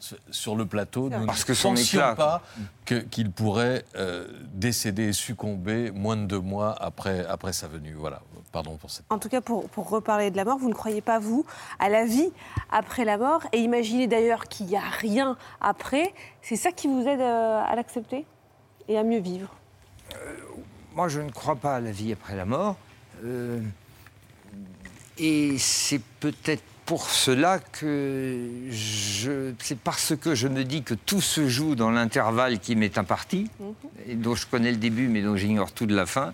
Sur- 0.00 0.18
Sur 0.30 0.54
le 0.56 0.64
plateau, 0.64 1.10
nous 1.10 1.26
Parce 1.26 1.40
ne 1.40 1.44
que 1.46 1.60
pensions 1.60 1.74
éclat, 1.74 2.14
pas 2.14 2.42
que- 2.84 3.00
qu'il 3.00 3.32
pourrait 3.32 3.84
euh, 3.96 4.28
décéder 4.52 5.08
et 5.08 5.12
succomber 5.12 5.90
moins 5.90 6.16
de 6.16 6.24
deux 6.26 6.38
mois 6.40 6.76
après, 6.80 7.26
après 7.26 7.52
sa 7.52 7.66
venue. 7.66 7.94
Voilà, 7.94 8.22
pardon 8.52 8.76
pour 8.76 8.90
cette... 8.92 9.04
En 9.10 9.18
tout 9.18 9.28
cas, 9.28 9.40
pour, 9.40 9.68
pour 9.70 9.88
reparler 9.88 10.30
de 10.30 10.36
la 10.36 10.44
mort, 10.44 10.56
vous 10.56 10.68
ne 10.68 10.74
croyez 10.74 11.00
pas, 11.00 11.18
vous, 11.18 11.44
à 11.80 11.88
la 11.88 12.04
vie 12.04 12.30
après 12.70 13.04
la 13.04 13.18
mort. 13.18 13.42
Et 13.52 13.58
imaginez 13.58 14.06
d'ailleurs 14.06 14.44
qu'il 14.44 14.66
n'y 14.66 14.76
a 14.76 14.88
rien 14.88 15.36
après. 15.60 16.14
C'est 16.42 16.54
ça 16.56 16.70
qui 16.70 16.86
vous 16.86 17.02
aide 17.06 17.20
euh, 17.20 17.60
à 17.66 17.74
l'accepter 17.74 18.24
et 18.86 18.96
à 18.98 19.02
mieux 19.02 19.18
vivre? 19.20 19.52
Moi, 20.94 21.08
je 21.08 21.20
ne 21.20 21.30
crois 21.30 21.56
pas 21.56 21.74
à 21.76 21.80
la 21.80 21.90
vie 21.90 22.12
après 22.12 22.36
la 22.36 22.44
mort. 22.44 22.76
Et 25.18 25.58
c'est 25.58 26.00
peut-être 26.20 26.62
pour 26.86 27.10
cela 27.10 27.58
que 27.58 28.48
je. 28.70 29.52
C'est 29.58 29.78
parce 29.78 30.16
que 30.16 30.34
je 30.34 30.48
me 30.48 30.64
dis 30.64 30.82
que 30.82 30.94
tout 30.94 31.20
se 31.20 31.46
joue 31.48 31.74
dans 31.74 31.90
l'intervalle 31.90 32.58
qui 32.60 32.76
m'est 32.76 32.96
imparti, 32.96 33.50
et 34.06 34.14
dont 34.14 34.34
je 34.34 34.46
connais 34.46 34.70
le 34.70 34.78
début, 34.78 35.08
mais 35.08 35.20
dont 35.20 35.36
j'ignore 35.36 35.72
tout 35.72 35.84
de 35.86 35.94
la 35.94 36.06
fin, 36.06 36.32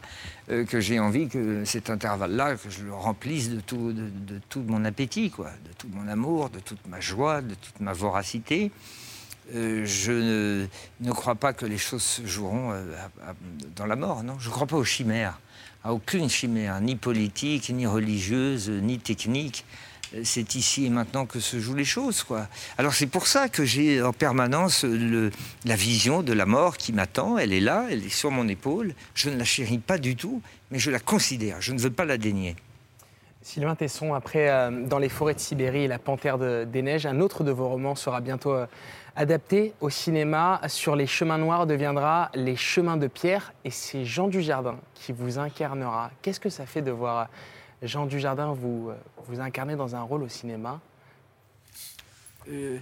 euh, 0.51 0.65
que 0.65 0.79
j'ai 0.79 1.01
envie 1.01 1.29
que 1.29 1.65
cet 1.65 1.91
intervalle-là, 1.91 2.55
que 2.57 2.71
je 2.71 2.85
le 2.85 2.93
remplisse 2.95 3.51
de 3.51 3.59
tout, 3.61 3.93
de, 3.93 4.09
de 4.09 4.41
tout 4.49 4.63
mon 4.65 4.85
appétit, 4.85 5.31
quoi, 5.31 5.47
de 5.65 5.73
tout 5.77 5.89
mon 5.93 6.07
amour, 6.07 6.51
de 6.51 6.61
toute 6.61 6.87
ma 6.87 7.01
joie, 7.01 7.41
de 7.41 7.55
toute 7.55 7.81
ma 7.81 7.93
voracité. 7.93 8.71
Euh, 9.55 9.85
je 9.85 10.13
ne, 10.13 10.67
ne 11.01 11.13
crois 11.13 11.35
pas 11.35 11.53
que 11.53 11.67
les 11.67 11.79
choses 11.79 12.03
se 12.03 12.25
joueront 12.27 12.71
euh, 12.73 12.95
à- 13.27 13.31
à- 13.31 13.35
dans 13.77 13.85
la 13.87 13.97
mort, 13.97 14.23
non? 14.23 14.37
Je 14.39 14.49
ne 14.49 14.53
crois 14.55 14.67
pas 14.67 14.77
aux 14.77 14.85
chimères, 14.85 15.39
aucune 15.93 16.29
chimère, 16.31 16.81
ni 16.81 16.97
politique, 16.97 17.71
ni 17.71 17.87
religieuse, 17.87 18.71
ni 18.71 18.99
technique. 18.99 19.65
C'est 20.23 20.55
ici 20.55 20.87
et 20.87 20.91
maintenant 20.91 21.27
que 21.27 21.41
se 21.41 21.59
jouent 21.59 21.75
les 21.75 21.85
choses, 21.85 22.23
quoi. 22.23 22.47
Alors 22.79 22.95
c'est 22.95 23.09
pour 23.09 23.27
ça 23.27 23.49
que 23.49 23.65
j'ai 23.65 24.01
en 24.01 24.13
permanence 24.13 24.85
la 25.65 25.75
vision 25.77 26.23
de 26.23 26.33
la 26.33 26.47
mort 26.47 26.77
qui 26.77 26.93
m'attend. 26.93 27.37
Elle 27.37 27.53
est 27.53 27.61
là, 27.61 27.87
elle 27.91 28.05
est 28.05 28.15
sur 28.15 28.31
mon 28.31 28.47
épaule. 28.47 28.95
Je 29.15 29.29
ne 29.29 29.37
la 29.37 29.45
chéris 29.45 29.79
pas 29.79 29.99
du 29.99 30.15
tout, 30.15 30.41
mais 30.71 30.79
je 30.79 30.93
la 30.93 31.01
considère. 31.01 31.57
Je 31.61 31.73
ne 31.73 31.81
veux 31.81 31.91
pas 31.91 32.05
la 32.05 32.17
dénier. 32.17 32.55
Sylvain 33.43 33.75
Tesson, 33.75 34.15
après 34.15 34.49
euh, 34.49 34.87
Dans 34.87 34.99
les 34.99 35.09
forêts 35.11 35.35
de 35.35 35.41
Sibérie 35.41 35.83
et 35.83 35.89
La 35.89 35.99
panthère 35.99 36.39
de- 36.39 36.65
des 36.65 36.81
neiges, 36.83 37.05
un 37.07 37.21
autre 37.21 37.43
de 37.45 37.51
vos 37.51 37.69
romans 37.69 37.95
sera 37.97 38.21
bientôt 38.21 38.53
euh, 38.55 38.67
adapté 39.17 39.73
au 39.81 39.91
cinéma. 39.91 40.61
Sur 40.69 40.97
les 40.97 41.07
chemins 41.07 41.39
noirs 41.39 41.67
deviendra 41.67 42.31
Les 42.35 42.57
chemins 42.57 42.97
de 42.97 43.07
pierre 43.07 43.53
et 43.65 43.71
c'est 43.71 44.05
Jean 44.05 44.29
Dujardin 44.29 44.77
qui 44.95 45.13
vous 45.13 45.39
incarnera. 45.39 46.11
Qu'est-ce 46.23 46.41
que 46.41 46.51
ça 46.51 46.67
fait 46.67 46.83
de 46.83 46.91
voir 46.91 47.29
Jean 47.83 48.07
Dujardin 48.07 48.53
vous, 48.53 48.89
euh, 48.91 48.95
vous 49.27 49.41
incarner 49.41 49.77
dans 49.77 49.95
un 49.95 50.03
rôle 50.03 50.23
au 50.23 50.29
cinéma 50.29 50.81
Euh, 52.49 52.79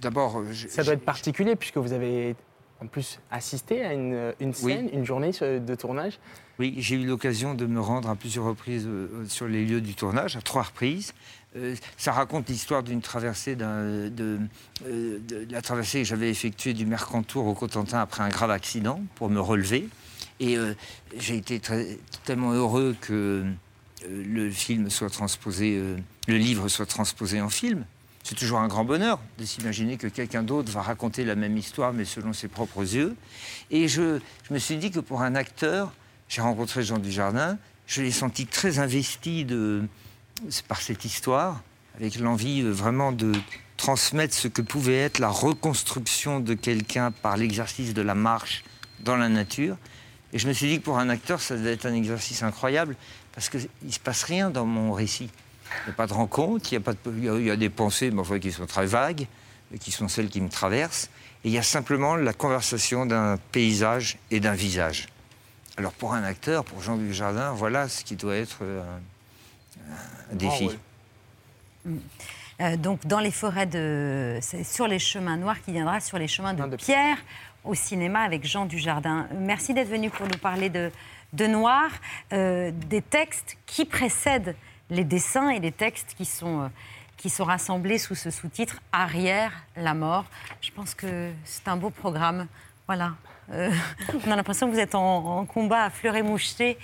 D'abord, 0.00 0.38
euh, 0.38 0.52
Ça 0.68 0.82
doit 0.82 0.92
être 0.94 1.04
particulier 1.04 1.56
puisque 1.56 1.78
vous 1.78 1.92
avez 1.94 2.36
en 2.82 2.86
plus 2.86 3.18
assisté 3.30 3.82
à 3.82 3.94
une, 3.94 4.34
une 4.40 4.50
Oui. 4.62 4.72
scène, 4.74 4.90
une 4.92 5.04
journée 5.06 5.30
de 5.30 5.74
tournage. 5.74 6.18
Oui, 6.58 6.74
j'ai 6.78 6.96
eu 6.96 7.06
l'occasion 7.06 7.54
de 7.54 7.64
me 7.64 7.80
rendre 7.80 8.10
à 8.10 8.16
plusieurs 8.16 8.44
reprises 8.44 8.86
sur 9.28 9.46
les 9.46 9.64
lieux 9.64 9.80
du 9.80 9.94
tournage, 9.94 10.36
à 10.36 10.42
trois 10.42 10.62
reprises. 10.64 11.14
Euh, 11.56 11.74
ça 11.96 12.12
raconte 12.12 12.48
l'histoire 12.48 12.82
d'une 12.82 13.00
traversée, 13.00 13.56
euh, 13.60 14.10
de 14.10 15.46
la 15.50 15.62
traversée 15.62 16.00
que 16.00 16.04
j'avais 16.04 16.30
effectuée 16.30 16.74
du 16.74 16.86
Mercantour 16.86 17.46
au 17.46 17.54
Cotentin 17.54 18.00
après 18.00 18.22
un 18.22 18.28
grave 18.28 18.50
accident 18.50 19.00
pour 19.14 19.30
me 19.30 19.40
relever. 19.40 19.88
Et 20.38 20.58
euh, 20.58 20.74
j'ai 21.16 21.36
été 21.36 21.60
tellement 22.24 22.52
heureux 22.52 22.94
que 23.00 23.44
le 24.08 24.50
film 24.50 24.90
soit 24.90 25.08
transposé, 25.08 25.80
le 26.28 26.36
livre 26.36 26.68
soit 26.68 26.86
transposé 26.86 27.40
en 27.40 27.48
film. 27.48 27.86
C'est 28.22 28.34
toujours 28.34 28.58
un 28.58 28.68
grand 28.68 28.84
bonheur 28.84 29.20
de 29.38 29.44
s'imaginer 29.44 29.96
que 29.96 30.08
quelqu'un 30.08 30.42
d'autre 30.42 30.70
va 30.70 30.82
raconter 30.82 31.24
la 31.24 31.36
même 31.36 31.56
histoire, 31.56 31.92
mais 31.92 32.04
selon 32.04 32.32
ses 32.32 32.48
propres 32.48 32.82
yeux. 32.82 33.16
Et 33.70 33.88
je, 33.88 34.18
je 34.48 34.54
me 34.54 34.58
suis 34.58 34.76
dit 34.76 34.90
que 34.90 35.00
pour 35.00 35.22
un 35.22 35.34
acteur, 35.34 35.92
j'ai 36.28 36.42
rencontré 36.42 36.82
Jean 36.82 36.98
Dujardin, 36.98 37.56
je 37.86 38.02
l'ai 38.02 38.10
senti 38.10 38.46
très 38.46 38.78
investi 38.80 39.44
de, 39.44 39.84
par 40.68 40.80
cette 40.80 41.04
histoire, 41.04 41.62
avec 41.96 42.18
l'envie 42.18 42.62
euh, 42.62 42.70
vraiment 42.70 43.12
de 43.12 43.32
transmettre 43.76 44.34
ce 44.34 44.48
que 44.48 44.62
pouvait 44.62 44.98
être 44.98 45.18
la 45.18 45.28
reconstruction 45.28 46.40
de 46.40 46.54
quelqu'un 46.54 47.10
par 47.10 47.36
l'exercice 47.36 47.94
de 47.94 48.02
la 48.02 48.14
marche 48.14 48.64
dans 49.00 49.16
la 49.16 49.28
nature. 49.28 49.76
Et 50.32 50.38
je 50.38 50.48
me 50.48 50.52
suis 50.52 50.66
dit 50.66 50.78
que 50.78 50.84
pour 50.84 50.98
un 50.98 51.08
acteur, 51.08 51.40
ça 51.40 51.56
devait 51.56 51.72
être 51.72 51.86
un 51.86 51.94
exercice 51.94 52.42
incroyable, 52.42 52.96
parce 53.32 53.48
qu'il 53.48 53.68
ne 53.82 53.90
se 53.90 54.00
passe 54.00 54.24
rien 54.24 54.50
dans 54.50 54.66
mon 54.66 54.92
récit. 54.92 55.30
Il 55.84 55.88
n'y 55.88 55.92
a 55.92 55.96
pas 55.96 56.06
de 56.06 56.12
rencontre, 56.12 56.72
il 56.72 56.82
y 57.44 57.50
a, 57.50 57.56
des 57.56 57.70
pensées 57.70 58.10
mais 58.10 58.40
qui 58.40 58.52
sont 58.52 58.66
très 58.66 58.86
vagues, 58.86 59.26
qui 59.80 59.90
sont 59.90 60.08
celles 60.08 60.28
qui 60.28 60.40
me 60.40 60.48
traversent. 60.48 61.10
Et 61.44 61.48
il 61.48 61.52
y 61.52 61.58
a 61.58 61.62
simplement 61.62 62.16
la 62.16 62.32
conversation 62.32 63.04
d'un 63.04 63.36
paysage 63.52 64.18
et 64.30 64.40
d'un 64.40 64.54
visage. 64.54 65.08
Alors 65.76 65.92
pour 65.92 66.14
un 66.14 66.22
acteur, 66.22 66.64
pour 66.64 66.82
Jean 66.82 66.96
Dujardin, 66.96 67.52
voilà 67.52 67.88
ce 67.88 68.04
qui 68.04 68.16
doit 68.16 68.36
être 68.36 68.58
euh, 68.62 68.82
un, 69.86 70.32
un 70.32 70.36
défi. 70.36 70.70
Euh, 72.60 72.76
donc, 72.76 73.06
dans 73.06 73.20
les 73.20 73.30
forêts 73.30 73.66
de. 73.66 74.38
C'est 74.40 74.64
sur 74.64 74.88
les 74.88 74.98
chemins 74.98 75.36
noirs 75.36 75.60
qui 75.60 75.72
viendra 75.72 76.00
sur 76.00 76.18
les 76.18 76.28
chemins 76.28 76.54
de, 76.54 76.76
pierre 76.76 77.18
au 77.64 77.74
cinéma 77.74 78.20
avec 78.20 78.46
Jean 78.46 78.64
Dujardin. 78.64 79.26
Merci 79.34 79.74
d'être 79.74 79.88
venu 79.88 80.08
pour 80.08 80.26
nous 80.26 80.38
parler 80.38 80.70
de, 80.70 80.90
de 81.32 81.46
noir, 81.46 81.90
euh, 82.32 82.70
des 82.72 83.02
textes 83.02 83.58
qui 83.66 83.84
précèdent 83.84 84.56
les 84.88 85.04
dessins 85.04 85.50
et 85.50 85.58
les 85.58 85.72
textes 85.72 86.14
qui 86.16 86.24
sont, 86.24 86.62
euh, 86.62 86.68
qui 87.16 87.28
sont 87.28 87.44
rassemblés 87.44 87.98
sous 87.98 88.14
ce 88.14 88.30
sous-titre 88.30 88.80
Arrière, 88.92 89.52
la 89.76 89.94
mort. 89.94 90.24
Je 90.62 90.70
pense 90.70 90.94
que 90.94 91.32
c'est 91.44 91.68
un 91.68 91.76
beau 91.76 91.90
programme. 91.90 92.46
Voilà. 92.86 93.14
Euh, 93.50 93.70
on 94.26 94.30
a 94.30 94.36
l'impression 94.36 94.68
que 94.68 94.72
vous 94.72 94.80
êtes 94.80 94.94
en, 94.94 95.38
en 95.40 95.44
combat 95.44 95.84
à 95.84 95.90
fleur 95.90 96.16
et 96.16 96.22
moucheté, 96.22 96.78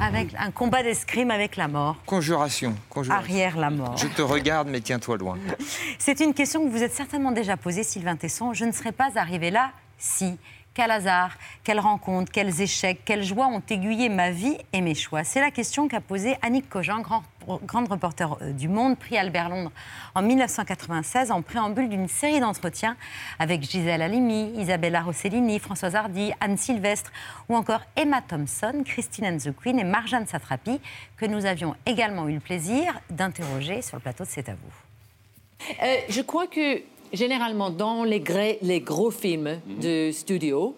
avec 0.00 0.34
un 0.38 0.50
combat 0.50 0.82
d'escrime 0.82 1.30
avec 1.30 1.56
la 1.56 1.68
mort. 1.68 1.96
Conjuration. 2.06 2.74
conjuration. 2.88 3.24
Arrière 3.24 3.56
la 3.56 3.70
mort. 3.70 3.96
Je 3.96 4.06
te 4.06 4.22
regarde, 4.22 4.68
mais 4.68 4.80
tiens-toi 4.80 5.16
loin. 5.16 5.38
C'est 5.98 6.20
une 6.20 6.34
question 6.34 6.64
que 6.64 6.70
vous 6.70 6.82
êtes 6.82 6.94
certainement 6.94 7.32
déjà 7.32 7.56
posée, 7.56 7.82
Sylvain 7.82 8.16
Tesson. 8.16 8.52
Je 8.52 8.64
ne 8.64 8.72
serais 8.72 8.92
pas 8.92 9.10
arrivé 9.16 9.50
là 9.50 9.72
si. 9.98 10.38
Quel 10.74 10.90
hasard, 10.90 11.30
quelle 11.62 11.78
rencontre, 11.78 12.32
quels 12.32 12.60
échecs, 12.60 13.02
quelles 13.04 13.22
joies 13.22 13.46
ont 13.46 13.62
aiguillé 13.70 14.08
ma 14.08 14.32
vie 14.32 14.56
et 14.72 14.80
mes 14.80 14.96
choix 14.96 15.22
C'est 15.22 15.40
la 15.40 15.52
question 15.52 15.86
qu'a 15.86 16.00
posée 16.00 16.36
Annick 16.42 16.68
Cogin, 16.68 17.00
grand, 17.00 17.22
grande 17.66 17.88
reporter 17.88 18.36
euh, 18.42 18.52
du 18.52 18.68
Monde, 18.68 18.98
prix 18.98 19.16
Albert 19.16 19.48
Londres 19.48 19.70
en 20.14 20.22
1996, 20.22 21.30
en 21.30 21.42
préambule 21.42 21.88
d'une 21.88 22.08
série 22.08 22.40
d'entretiens 22.40 22.96
avec 23.38 23.62
Gisèle 23.62 24.02
Halimi, 24.02 24.52
Isabella 24.58 25.02
Rossellini, 25.02 25.58
Françoise 25.58 25.94
Hardy, 25.94 26.32
Anne 26.40 26.56
Sylvestre 26.56 27.12
ou 27.48 27.56
encore 27.56 27.80
Emma 27.96 28.20
Thompson, 28.22 28.82
Christine 28.84 29.26
and 29.26 29.36
the 29.38 29.54
Queen 29.56 29.78
et 29.78 29.84
Marjane 29.84 30.26
Satrapi, 30.26 30.80
que 31.16 31.26
nous 31.26 31.46
avions 31.46 31.74
également 31.86 32.28
eu 32.28 32.34
le 32.34 32.40
plaisir 32.40 33.00
d'interroger 33.10 33.82
sur 33.82 33.96
le 33.96 34.02
plateau 34.02 34.24
de 34.24 34.28
C'est 34.28 34.48
à 34.48 34.52
vous. 34.54 35.68
Euh, 35.82 35.96
je 36.08 36.20
crois 36.20 36.46
que 36.46 36.82
généralement 37.12 37.70
dans 37.70 38.04
les, 38.04 38.20
gré- 38.20 38.58
les 38.62 38.80
gros 38.80 39.10
films 39.10 39.60
de 39.80 40.10
studio, 40.12 40.76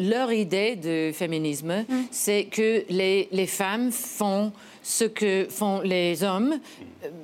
leur 0.00 0.32
idée 0.32 0.74
de 0.74 1.12
féminisme, 1.14 1.84
c'est 2.10 2.44
que 2.44 2.84
les, 2.88 3.28
les 3.30 3.46
femmes 3.46 3.92
font 3.92 4.52
ce 4.82 5.04
que 5.04 5.46
font 5.48 5.80
les 5.82 6.24
hommes, 6.24 6.58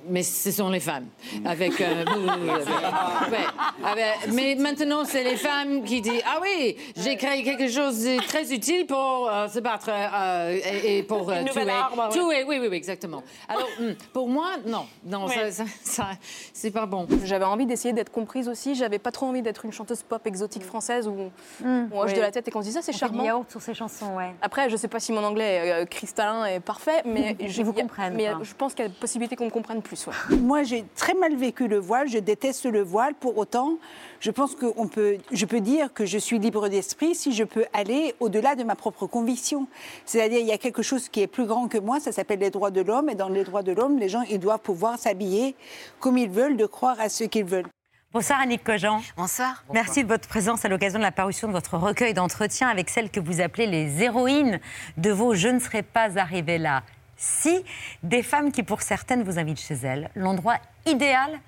mais 0.09 0.23
ce 0.23 0.51
sont 0.51 0.71
les 0.71 0.81
femmes. 0.81 1.07
Avec, 1.45 1.81
euh, 1.81 2.05
ouais, 3.31 3.85
avec- 3.85 4.33
mais 4.33 4.55
maintenant, 4.55 5.05
c'est 5.05 5.25
les 5.25 5.37
femmes 5.37 5.83
qui 5.85 6.01
disent 6.01 6.23
Ah 6.27 6.39
oui, 6.43 6.77
j'ai 6.97 7.17
créé 7.17 7.43
quelque 7.43 7.69
chose 7.69 8.03
de 8.05 8.21
très 8.27 8.53
utile 8.53 8.87
pour 8.87 9.29
euh, 9.29 9.49
se 9.49 9.59
battre 9.61 9.89
euh, 9.91 10.57
et, 10.85 10.99
et 10.99 11.03
pour 11.03 11.31
euh, 11.31 11.41
Une 11.41 11.49
tuer. 11.49 11.69
arme, 11.69 11.99
ouais. 11.99 12.09
tuer. 12.11 12.45
Oui, 12.45 12.59
oui, 12.61 12.69
oui, 12.71 12.77
exactement. 12.77 13.23
Alors, 13.49 13.69
hum, 13.81 13.95
pour 14.13 14.29
moi, 14.29 14.51
non, 14.67 14.87
non, 15.05 15.27
Ouais. 15.27 15.51
ça, 15.51 15.65
ça- 15.65 15.71
ça- 15.83 16.11
c'est 16.53 16.71
pas 16.71 16.87
bon. 16.87 17.07
J'avais 17.25 17.45
envie 17.45 17.67
d'essayer 17.67 17.93
d'être 17.93 18.11
comprise 18.13 18.49
aussi. 18.49 18.75
J'avais 18.75 18.99
pas 18.99 19.11
trop 19.11 19.27
envie 19.27 19.43
d'être 19.43 19.65
une 19.65 19.73
chanteuse 19.73 20.03
pop 20.03 20.27
exotique 20.27 20.63
française 20.65 21.09
où 21.09 21.31
on 21.65 21.89
hoche 21.99 22.11
oui. 22.11 22.15
de 22.17 22.21
la 22.21 22.31
tête 22.31 22.47
et 22.49 22.51
qu'on 22.51 22.63
se 22.63 22.67
dit 22.69 22.73
ça, 22.73 22.83
c'est 22.83 22.91
On 22.91 22.95
fait 22.95 22.99
charmant. 22.99 23.23
du 23.23 23.27
yaourt 23.27 23.51
sur 23.51 23.61
ces 23.61 23.75
chansons, 23.75 24.15
ouais. 24.17 24.31
Après, 24.43 24.71
je 24.71 24.77
sais 24.77 24.89
pas 24.89 25.01
si 25.01 25.13
mon 25.13 25.25
anglais 25.25 25.83
euh, 25.83 25.85
cristallin 25.87 26.45
est 26.47 26.61
parfait, 26.61 27.03
mais 27.05 27.37
Je 27.49 27.63
vous 27.63 27.73
comprennent, 27.73 28.15
Mais 28.15 28.27
quoi. 28.27 28.41
je 28.43 28.55
pense 28.55 28.75
qu'il 28.75 28.85
y 28.85 28.89
a 28.89 28.91
possibilité 28.91 29.37
qu'on 29.37 29.47
me 29.47 29.51
comprenne 29.51 29.83
plus. 29.83 30.07
ouais. 30.07 30.37
Moi, 30.37 30.63
j'ai 30.63 30.85
très 30.97 31.15
mal 31.15 31.35
vécu 31.37 31.69
le 31.69 31.79
voile. 31.79 32.09
Je 32.09 32.19
déteste 32.19 32.67
le 32.67 32.83
voile. 32.83 33.15
Pour 33.15 33.37
autant, 33.39 33.79
je 34.21 34.31
pense 34.31 34.55
que 34.55 34.67
on 34.77 34.87
peut, 34.89 35.19
je 35.33 35.47
peux 35.47 35.61
dire 35.61 35.93
que 35.93 36.07
je 36.07 36.19
suis 36.19 36.39
libre 36.39 36.69
d'esprit 36.69 37.15
si 37.15 37.33
je 37.33 37.45
peux 37.45 37.65
aller 37.73 38.15
au-delà 38.21 38.55
de 38.55 38.65
ma 38.65 38.75
propre 38.77 39.07
conviction. 39.07 39.67
C'est-à-dire, 40.05 40.41
il 40.41 40.47
y 40.47 40.53
a 40.53 40.59
quelque 40.59 40.83
chose 40.83 41.09
qui 41.09 41.21
est 41.23 41.27
plus 41.27 41.47
grand 41.47 41.69
que 41.69 41.79
moi. 41.79 42.01
Ça 42.01 42.13
s'appelle 42.13 42.41
les 42.41 42.51
droits 42.51 42.71
de 42.71 42.81
l'homme. 42.81 43.09
Et 43.09 43.15
dans 43.15 43.29
les 43.29 43.45
droits 43.45 43.63
de 43.63 43.73
l'homme, 43.73 43.99
les 43.99 44.09
gens, 44.09 44.23
ils 44.23 44.39
doivent 44.41 44.61
pouvoir 44.61 44.99
s'habiller 44.99 45.55
comme 46.01 46.19
ils 46.19 46.31
veulent, 46.31 46.57
de 46.57 46.67
croire 46.67 47.01
à 47.01 47.09
ce 47.09 47.25
qu'ils 47.25 47.45
veulent. 47.45 47.67
Bonsoir 48.11 48.41
Annick 48.41 48.65
Cogent. 48.65 49.13
Bonsoir. 49.19 49.63
Merci 49.73 50.03
de 50.03 50.09
votre 50.09 50.27
présence 50.27 50.65
à 50.65 50.69
l'occasion 50.69 50.99
de 50.99 51.05
la 51.05 51.13
parution 51.13 51.47
de 51.47 51.53
votre 51.53 51.77
recueil 51.77 52.15
d'entretien 52.15 52.69
avec 52.69 52.89
celles 52.89 53.11
que 53.11 53.21
vous 53.21 53.43
appelez 53.43 53.67
les 53.67 54.03
héroïnes 54.03 54.61
de 54.97 55.11
vos 55.11 55.35
Je 55.35 55.49
ne 55.49 55.59
serais 55.59 55.83
pas 55.83 56.19
arrivée 56.19 56.57
là. 56.57 56.83
Si, 57.19 57.65
des 58.03 58.23
femmes 58.23 58.53
qui 58.53 58.63
pour 58.63 58.81
certaines 58.81 59.25
vous 59.25 59.39
invitent 59.39 59.61
chez 59.61 59.75
elles, 59.75 60.09
l'endroit 60.15 60.57
idéal 60.87 61.41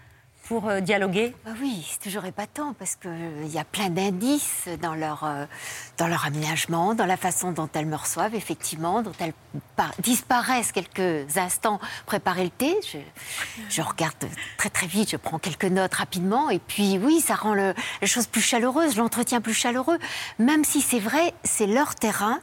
pour 0.48 0.68
euh, 0.68 0.80
dialoguer? 0.80 1.32
Bah 1.44 1.52
oui, 1.60 1.86
c'est 1.88 2.00
toujours 2.00 2.24
épatant 2.24 2.72
parce 2.76 2.96
qu'il 2.96 3.46
y 3.46 3.58
a 3.58 3.62
plein 3.62 3.88
d'indices 3.88 4.68
dans 4.82 4.94
leur, 4.96 5.22
euh, 5.22 5.44
dans 5.96 6.08
leur 6.08 6.24
aménagement, 6.26 6.94
dans 6.94 7.06
la 7.06 7.16
façon 7.16 7.52
dont 7.52 7.68
elles 7.74 7.86
me 7.86 7.94
reçoivent, 7.94 8.34
effectivement, 8.34 9.02
dont 9.02 9.12
elles 9.20 9.34
par- 9.76 9.92
disparaissent 10.00 10.72
quelques 10.72 11.36
instants 11.36 11.78
préparer 12.06 12.42
le 12.42 12.50
thé. 12.50 12.74
Je, 12.90 12.98
je 13.68 13.82
regarde 13.82 14.16
très 14.56 14.70
très 14.70 14.88
vite, 14.88 15.10
je 15.10 15.18
prends 15.18 15.38
quelques 15.38 15.66
notes 15.66 15.94
rapidement 15.94 16.50
et 16.50 16.58
puis 16.58 16.98
oui, 16.98 17.20
ça 17.20 17.36
rend 17.36 17.54
le, 17.54 17.74
les 18.00 18.08
choses 18.08 18.26
plus 18.26 18.40
chaleureuses, 18.42 18.96
l'entretien 18.96 19.40
plus 19.40 19.54
chaleureux, 19.54 19.98
même 20.40 20.64
si 20.64 20.80
c'est 20.80 21.00
vrai, 21.00 21.32
c'est 21.44 21.66
leur 21.66 21.94
terrain. 21.94 22.40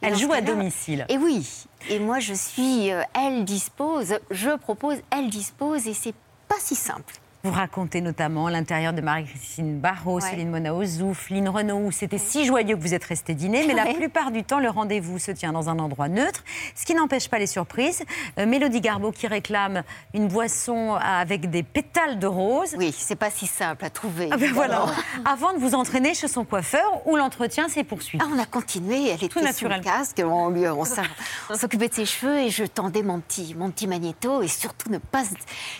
Elles 0.00 0.16
jouent 0.16 0.32
à 0.34 0.42
domicile. 0.42 1.06
Et 1.08 1.18
oui, 1.18 1.66
et 1.88 1.98
moi 1.98 2.18
je 2.18 2.34
suis, 2.34 2.92
euh, 2.92 3.02
elle 3.14 3.44
dispose, 3.44 4.18
je 4.30 4.56
propose, 4.56 4.98
elle 5.10 5.30
dispose 5.30 5.86
et 5.86 5.94
c'est 5.94 6.14
pas 6.48 6.58
si 6.58 6.74
simple. 6.74 7.14
Vous 7.44 7.52
racontez 7.52 8.00
notamment 8.00 8.48
l'intérieur 8.48 8.92
de 8.92 9.00
Marie-Christine 9.00 9.78
Barrault, 9.78 10.16
Ouais. 10.16 10.20
Céline 10.30 10.50
Mona 10.50 10.74
Ozouf, 10.74 11.30
Lynn 11.30 11.48
Renaud, 11.48 11.86
où 11.86 11.92
c'était 11.92 12.18
si 12.18 12.44
joyeux 12.44 12.74
que 12.76 12.80
vous 12.82 12.94
êtes 12.94 13.04
resté 13.04 13.34
dîner, 13.34 13.64
mais 13.64 13.74
la 13.74 13.86
plupart 13.94 14.32
du 14.32 14.42
temps, 14.42 14.58
le 14.58 14.68
rendez-vous 14.68 15.20
se 15.20 15.30
tient 15.30 15.52
dans 15.52 15.68
un 15.68 15.78
endroit 15.78 16.08
neutre, 16.08 16.42
ce 16.74 16.84
qui 16.84 16.94
n'empêche 16.94 17.28
pas 17.28 17.38
les 17.38 17.46
surprises. 17.46 18.02
Euh, 18.40 18.46
Mélodie 18.46 18.80
Garbeau 18.80 19.12
qui 19.12 19.28
réclame 19.28 19.84
une 20.14 20.26
boisson 20.26 20.94
avec 20.96 21.48
des 21.48 21.62
pétales 21.62 22.18
de 22.18 22.26
rose. 22.26 22.74
Oui, 22.76 22.92
c'est 22.96 23.14
pas 23.14 23.30
si 23.30 23.46
simple 23.46 23.84
à 23.84 23.90
trouver. 23.90 24.28
Ah 24.32 24.36
ben 24.36 24.52
voilà. 24.52 24.86
Avant 25.24 25.52
de 25.52 25.58
vous 25.58 25.74
entraîner 25.76 26.14
chez 26.14 26.26
son 26.28 26.44
coiffeur, 26.44 27.06
où 27.06 27.14
l'entretien 27.14 27.68
s'est 27.68 27.84
poursuivi. 27.84 28.22
Ah, 28.26 28.28
on 28.34 28.38
a 28.40 28.46
continué, 28.46 29.10
elle 29.10 29.14
était 29.14 29.28
Tout 29.28 29.38
sous 29.38 29.44
naturel. 29.44 29.78
le 29.78 29.84
casque, 29.84 30.20
on, 30.24 30.48
lui- 30.48 30.66
on 30.68 30.82
on 31.50 31.54
s'occupait 31.54 31.88
de 31.88 31.94
ses 31.94 32.04
cheveux 32.04 32.38
et 32.40 32.50
je 32.50 32.64
tendais 32.64 33.04
mon 33.04 33.20
petit, 33.20 33.54
mon 33.56 33.70
petit 33.70 33.86
magnéto 33.86 34.42
et 34.42 34.48
surtout 34.48 34.90
ne 34.90 34.98
pas 34.98 35.24
se 35.24 35.34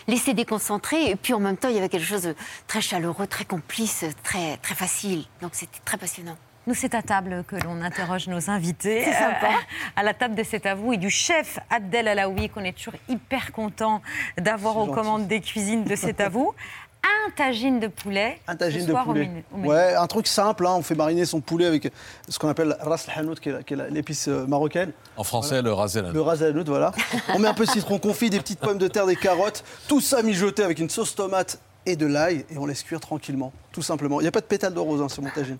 laisser 0.07 0.33
déconcentrer. 0.33 1.09
Et 1.09 1.15
puis 1.17 1.33
en 1.33 1.48
même 1.49 1.57
temps, 1.57 1.69
il 1.69 1.75
y 1.75 1.79
avait 1.79 1.89
quelque 1.89 2.05
chose 2.05 2.23
de 2.23 2.35
très 2.67 2.81
chaleureux, 2.81 3.27
très 3.27 3.45
complice, 3.45 4.05
très, 4.23 4.57
très 4.57 4.75
facile. 4.75 5.25
Donc 5.41 5.51
c'était 5.53 5.79
très 5.85 5.97
passionnant. 5.97 6.37
Nous, 6.67 6.75
c'est 6.75 6.93
à 6.93 7.01
table 7.01 7.43
que 7.47 7.55
l'on 7.55 7.81
interroge 7.81 8.27
nos 8.27 8.49
invités. 8.49 9.03
C'est 9.03 9.13
sympa. 9.13 9.47
Euh, 9.47 9.55
à 9.95 10.03
la 10.03 10.13
table 10.13 10.35
de 10.35 10.43
C'est 10.43 10.65
à 10.65 10.75
vous 10.75 10.93
et 10.93 10.97
du 10.97 11.09
chef 11.09 11.57
Abdel 11.69 12.07
Alaoui, 12.07 12.49
qu'on 12.49 12.63
est 12.63 12.77
toujours 12.77 12.93
hyper 13.07 13.51
content 13.51 14.01
d'avoir 14.37 14.77
aux 14.77 14.85
gentil. 14.85 14.93
commandes 14.93 15.27
des 15.27 15.41
cuisines 15.41 15.83
de 15.83 15.95
C'est 15.95 16.21
à 16.21 16.29
vous. 16.29 16.53
Un 17.03 17.31
tagine 17.31 17.79
de 17.79 17.87
poulet. 17.87 18.39
Un 18.47 18.55
tagine 18.55 18.85
de 18.85 18.93
poulet. 18.93 19.29
Ouais, 19.53 19.93
un 19.93 20.07
truc 20.07 20.27
simple, 20.27 20.65
hein, 20.67 20.73
on 20.77 20.81
fait 20.81 20.95
mariner 20.95 21.25
son 21.25 21.39
poulet 21.41 21.65
avec 21.65 21.91
ce 22.27 22.39
qu'on 22.39 22.49
appelle 22.49 22.75
ras 22.81 23.05
el 23.07 23.19
hanout, 23.19 23.35
qui 23.39 23.49
est 23.49 23.89
l'épice 23.91 24.27
euh, 24.27 24.45
marocaine. 24.47 24.91
En 25.15 25.23
français, 25.23 25.61
le 25.61 25.71
rasé 25.71 26.01
là. 26.01 26.09
Le 26.11 26.21
ras 26.21 26.37
el 26.41 26.47
hanout, 26.47 26.65
voilà. 26.65 26.91
On 27.33 27.39
met 27.39 27.47
un 27.47 27.53
peu 27.53 27.65
de 27.65 27.71
citron 27.71 27.99
confit, 27.99 28.29
des 28.29 28.39
petites 28.39 28.59
pommes 28.59 28.77
de 28.77 28.87
terre, 28.87 29.05
des 29.05 29.15
carottes, 29.15 29.63
tout 29.87 30.01
ça 30.01 30.21
mijoté 30.23 30.63
avec 30.63 30.79
une 30.79 30.89
sauce 30.89 31.15
tomate 31.15 31.59
et 31.85 31.95
de 31.95 32.05
l'ail, 32.05 32.45
et 32.51 32.57
on 32.57 32.65
laisse 32.65 32.83
cuire 32.83 32.99
tranquillement, 32.99 33.53
tout 33.71 33.81
simplement. 33.81 34.19
Il 34.19 34.23
n'y 34.23 34.27
a 34.27 34.31
pas 34.31 34.41
de 34.41 34.45
pétales 34.45 34.73
de 34.73 34.79
rose, 34.79 35.01
hein, 35.01 35.07
sur 35.09 35.23
mon 35.23 35.29
tagine. 35.29 35.57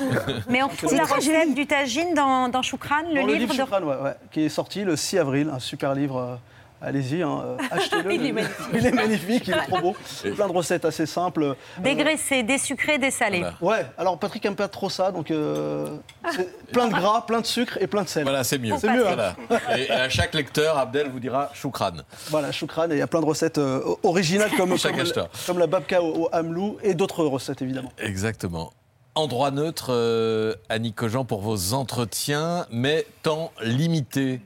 Mais 0.48 0.62
on 0.62 0.68
retrouve 0.68 0.94
la 0.94 1.04
recette 1.04 1.54
du 1.54 1.66
tagine 1.66 2.14
dans, 2.14 2.48
dans 2.48 2.62
Choukran, 2.62 3.02
le 3.12 3.20
Dans 3.20 3.26
livre 3.26 3.52
de... 3.52 3.58
Choukran, 3.58 3.82
ouais, 3.82 3.96
ouais, 4.02 4.14
qui 4.30 4.42
est 4.42 4.48
sorti 4.48 4.84
le 4.84 4.96
6 4.96 5.18
avril, 5.18 5.50
un 5.52 5.58
super 5.58 5.94
livre. 5.94 6.18
euh, 6.18 6.36
Allez-y, 6.82 7.22
hein, 7.22 7.42
euh, 7.44 7.56
achetez-le. 7.70 8.12
Il 8.14 8.24
est 8.26 8.28
Le- 8.28 8.32
magnifique. 8.34 8.66
Il 8.74 8.86
est 8.86 8.92
magnifique, 8.92 9.48
il 9.48 9.54
est 9.54 9.66
trop 9.66 9.80
beau. 9.80 9.96
Plein 10.34 10.46
de 10.46 10.52
recettes 10.52 10.84
assez 10.84 11.06
simples. 11.06 11.42
Euh, 11.42 11.54
Dégraissé, 11.78 12.42
désucré, 12.42 12.98
dessalé. 12.98 13.44
Ouais, 13.62 13.86
alors 13.96 14.18
Patrick 14.18 14.44
aime 14.44 14.56
pas 14.56 14.68
trop 14.68 14.90
ça, 14.90 15.10
donc 15.10 15.30
euh, 15.30 15.88
c'est 16.34 16.66
plein 16.72 16.88
de 16.88 16.92
gras, 16.94 17.22
plein 17.22 17.40
de 17.40 17.46
sucre 17.46 17.78
et 17.80 17.86
plein 17.86 18.02
de 18.02 18.08
sel. 18.08 18.24
Voilà, 18.24 18.44
c'est 18.44 18.58
mieux. 18.58 18.74
C'est 18.78 18.90
mieux. 18.90 19.06
hein. 19.08 19.34
Voilà. 19.48 19.78
Et, 19.78 19.90
à 19.90 20.08
chaque 20.10 20.34
lecteur, 20.34 20.76
Abdel 20.76 21.08
vous 21.08 21.18
dira 21.20 21.50
choukran. 21.54 21.92
Voilà, 22.28 22.52
choukran, 22.52 22.90
et 22.90 22.94
il 22.94 22.98
y 22.98 23.02
a 23.02 23.06
plein 23.06 23.20
de 23.20 23.26
recettes 23.26 23.58
euh, 23.58 23.80
originales 24.02 24.50
comme, 24.56 25.58
la 25.58 25.66
babka 25.66 26.02
au, 26.02 26.24
au 26.24 26.28
hamelou 26.32 26.76
et 26.82 26.94
d'autres 26.94 27.24
recettes 27.24 27.62
évidemment. 27.62 27.92
Exactement. 27.98 28.72
Endroit 29.14 29.50
neutre, 29.50 29.86
euh, 29.94 30.54
Annie 30.68 30.92
Cogent, 30.92 31.24
pour 31.24 31.40
vos 31.40 31.72
entretiens, 31.72 32.66
mais 32.70 33.06
temps 33.22 33.50
limité. 33.62 34.42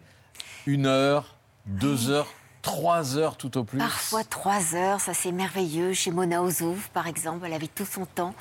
Une 0.67 0.87
heure, 0.87 1.35
deux 1.71 2.11
heures, 2.11 2.27
trois 2.63 3.17
heures 3.17 3.37
tout 3.37 3.57
au 3.57 3.65
plus. 3.65 3.79
Parfois 3.79 4.25
trois 4.25 4.75
heures, 4.75 5.01
ça 5.01 5.15
c'est 5.15 5.33
merveilleux. 5.33 5.93
Chez 5.93 6.11
Mona 6.11 6.43
Ozouf, 6.43 6.89
par 6.89 7.07
exemple, 7.07 7.47
elle 7.47 7.55
avait 7.55 7.69
tout 7.69 7.87
son 7.91 8.05
temps. 8.05 8.35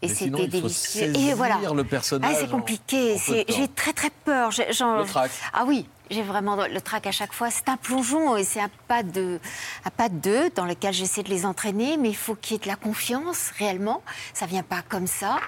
Et 0.00 0.08
c'était 0.08 0.48
délicieux. 0.48 1.12
Et 1.16 1.34
voilà. 1.34 1.58
le 1.74 1.84
personnage 1.84 2.34
Ah, 2.34 2.38
c'est 2.40 2.50
compliqué. 2.50 3.16
J'ai 3.48 3.68
très 3.68 3.92
très 3.92 4.10
peur. 4.10 4.50
Le 4.50 5.04
trac. 5.04 5.30
Ah 5.52 5.64
oui, 5.66 5.86
j'ai 6.10 6.22
vraiment 6.22 6.56
le 6.56 6.80
trac 6.80 7.06
à 7.06 7.12
chaque 7.12 7.32
fois. 7.32 7.50
C'est 7.50 7.68
un 7.68 7.76
plongeon 7.76 8.36
et 8.36 8.44
c'est 8.44 8.60
un 8.60 8.70
pas 8.88 9.02
de, 9.04 9.38
un 9.84 9.90
pas 9.90 10.08
de 10.08 10.16
deux 10.16 10.50
dans 10.50 10.64
lequel 10.64 10.92
j'essaie 10.92 11.22
de 11.22 11.28
les 11.30 11.46
entraîner, 11.46 11.96
mais 11.96 12.08
il 12.10 12.16
faut 12.16 12.34
qu'il 12.34 12.54
y 12.54 12.56
ait 12.56 12.62
de 12.62 12.68
la 12.68 12.76
confiance 12.76 13.50
réellement. 13.58 14.02
Ça 14.34 14.46
vient 14.46 14.64
pas 14.64 14.82
comme 14.82 15.06
ça. 15.06 15.38